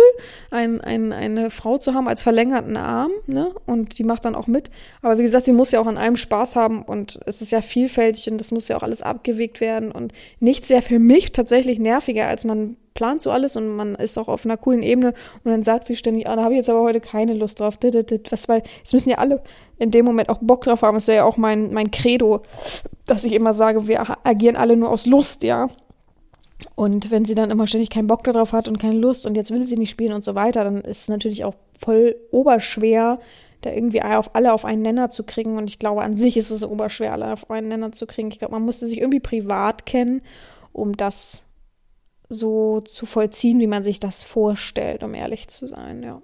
ein, 0.51 0.81
ein, 0.81 1.13
eine 1.13 1.51
Frau 1.51 1.79
zu 1.79 1.95
haben 1.95 2.09
als 2.09 2.23
verlängerten 2.23 2.77
Arm, 2.77 3.13
ne? 3.27 3.53
Und 3.67 3.99
die 3.99 4.05
macht 4.05 4.25
dann 4.25 4.35
auch 4.35 4.47
mit. 4.47 4.71
Aber 5.01 5.19
wie 5.19 5.23
gesagt, 5.23 5.47
sie 5.47 5.53
muss 5.53 5.71
ja 5.71 5.81
auch 5.81 5.87
an 5.87 5.99
einem 5.99 6.17
Spaß 6.17 6.57
haben 6.57 6.83
und 6.83 7.21
es 7.27 7.41
ist 7.41 7.53
ja 7.53 7.63
vielfältig 7.63 8.31
und 8.31 8.39
das 8.39 8.51
muss 8.51 8.69
ja 8.69 8.77
auch 8.77 8.83
alles 8.83 9.03
abgewegt 9.03 9.61
werden. 9.61 9.93
Und 9.93 10.13
nichts 10.41 10.69
wäre 10.71 10.83
für 10.83 10.99
mich 10.99 11.33
tatsächlich 11.33 11.79
nerviger, 11.79 12.27
als 12.27 12.45
man 12.45 12.77
plant 12.95 13.23
so 13.23 13.31
alles 13.31 13.57
und 13.57 13.69
man 13.69 13.95
ist 13.95 14.19
auch 14.19 14.29
auf 14.29 14.45
einer 14.45 14.57
coolen 14.57 14.83
Ebene 14.83 15.15
und 15.45 15.51
dann 15.51 15.63
sagt 15.63 15.87
sie 15.87 15.97
ständig, 15.97 16.27
ah, 16.27 16.37
da 16.37 16.43
habe 16.43 16.55
ich 16.55 16.59
jetzt 16.59 16.69
aber 16.69 16.83
heute 16.83 17.01
keine 17.01 17.35
Lust 17.35 17.61
drauf. 17.61 17.79
Was, 18.31 18.49
weil 18.49 18.63
es 18.85 18.93
müssen 18.93 19.11
ja 19.11 19.19
alle 19.19 19.43
in 19.79 19.91
dem 19.91 20.05
Moment 20.05 20.29
auch 20.29 20.39
Bock 20.41 20.65
drauf 20.65 20.83
haben. 20.83 20.97
Es 20.97 21.07
wäre 21.07 21.19
ja 21.19 21.25
auch 21.25 21.37
mein, 21.37 21.73
mein 21.73 21.91
Credo, 21.91 22.43
dass 23.07 23.25
ich 23.25 23.33
immer 23.33 23.55
sage, 23.55 23.89
wir 23.89 24.19
agieren 24.27 24.57
alle 24.57 24.77
nur 24.77 24.91
aus 24.91 25.07
Lust, 25.07 25.45
ja. 25.45 25.69
Und 26.75 27.11
wenn 27.11 27.25
sie 27.25 27.35
dann 27.35 27.51
immer 27.51 27.67
ständig 27.67 27.91
keinen 27.91 28.07
Bock 28.07 28.25
darauf 28.25 28.53
hat 28.53 28.69
und 28.69 28.79
keine 28.79 28.97
Lust 28.97 29.27
und 29.27 29.35
jetzt 29.35 29.51
will 29.51 29.63
sie 29.63 29.77
nicht 29.77 29.91
spielen 29.91 30.13
und 30.13 30.25
so 30.25 30.35
weiter, 30.35 30.65
dann 30.65 30.79
ist 30.79 31.03
es 31.03 31.09
natürlich 31.09 31.45
auch 31.45 31.55
voll 31.79 32.17
oberschwer, 32.31 33.21
da 33.63 33.71
irgendwie 33.71 34.03
auf 34.03 34.35
alle 34.35 34.53
auf 34.53 34.65
einen 34.65 34.83
Nenner 34.83 35.11
zu 35.11 35.25
kriegen. 35.25 35.59
Und 35.59 35.69
ich 35.69 35.79
glaube, 35.79 36.03
an 36.03 36.17
sich 36.17 36.37
ist 36.37 36.51
es 36.51 36.65
oberschwer, 36.65 37.13
alle 37.13 37.33
auf 37.33 37.51
einen 37.51 37.69
Nenner 37.69 37.93
zu 37.93 38.07
kriegen. 38.07 38.31
Ich 38.31 38.39
glaube, 38.39 38.55
man 38.55 38.65
musste 38.65 38.87
sich 38.87 38.99
irgendwie 38.99 39.21
privat 39.21 39.87
kennen, 39.87 40.23
um 40.73 40.97
das 40.97 41.45
so 42.29 42.81
zu 42.81 43.07
vollziehen, 43.07 43.59
wie 43.61 43.67
man 43.67 43.83
sich 43.83 44.01
das 44.01 44.23
vorstellt, 44.23 45.03
um 45.03 45.15
ehrlich 45.15 45.49
zu 45.49 45.67
sein, 45.67 46.03
ja. 46.03 46.23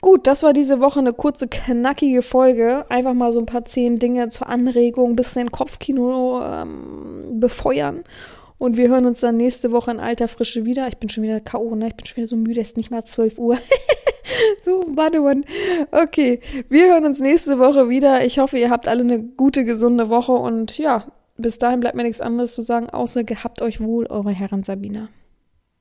Gut, 0.00 0.28
das 0.28 0.44
war 0.44 0.52
diese 0.52 0.78
Woche 0.80 1.00
eine 1.00 1.12
kurze, 1.12 1.48
knackige 1.48 2.22
Folge. 2.22 2.88
Einfach 2.88 3.14
mal 3.14 3.32
so 3.32 3.40
ein 3.40 3.46
paar 3.46 3.64
zehn 3.64 3.98
Dinge 3.98 4.28
zur 4.28 4.48
Anregung, 4.48 5.16
bisschen 5.16 5.50
Kopfkino 5.50 6.40
ähm, 6.40 7.40
befeuern. 7.40 8.04
Und 8.58 8.76
wir 8.76 8.88
hören 8.88 9.06
uns 9.06 9.20
dann 9.20 9.36
nächste 9.36 9.70
Woche 9.70 9.92
in 9.92 10.00
alter 10.00 10.26
Frische 10.26 10.66
wieder. 10.66 10.88
Ich 10.88 10.98
bin 10.98 11.08
schon 11.08 11.22
wieder 11.22 11.40
K.O., 11.40 11.76
ne? 11.76 11.88
Ich 11.88 11.94
bin 11.94 12.06
schon 12.06 12.16
wieder 12.16 12.26
so 12.26 12.36
müde, 12.36 12.60
es 12.60 12.70
ist 12.70 12.76
nicht 12.76 12.90
mal 12.90 13.04
12 13.04 13.38
Uhr. 13.38 13.56
so, 14.64 14.84
warte 14.94 15.20
mal. 15.20 15.42
Okay, 15.92 16.40
wir 16.68 16.88
hören 16.88 17.04
uns 17.04 17.20
nächste 17.20 17.58
Woche 17.58 17.88
wieder. 17.88 18.24
Ich 18.24 18.38
hoffe, 18.38 18.58
ihr 18.58 18.70
habt 18.70 18.88
alle 18.88 19.02
eine 19.02 19.20
gute, 19.22 19.64
gesunde 19.64 20.08
Woche. 20.08 20.32
Und 20.32 20.76
ja, 20.76 21.06
bis 21.36 21.58
dahin 21.58 21.80
bleibt 21.80 21.94
mir 21.94 22.02
nichts 22.02 22.20
anderes 22.20 22.54
zu 22.54 22.62
sagen, 22.62 22.90
außer 22.90 23.22
gehabt 23.22 23.62
euch 23.62 23.80
wohl, 23.80 24.06
eure 24.06 24.32
Herren 24.32 24.64
Sabina. 24.64 25.08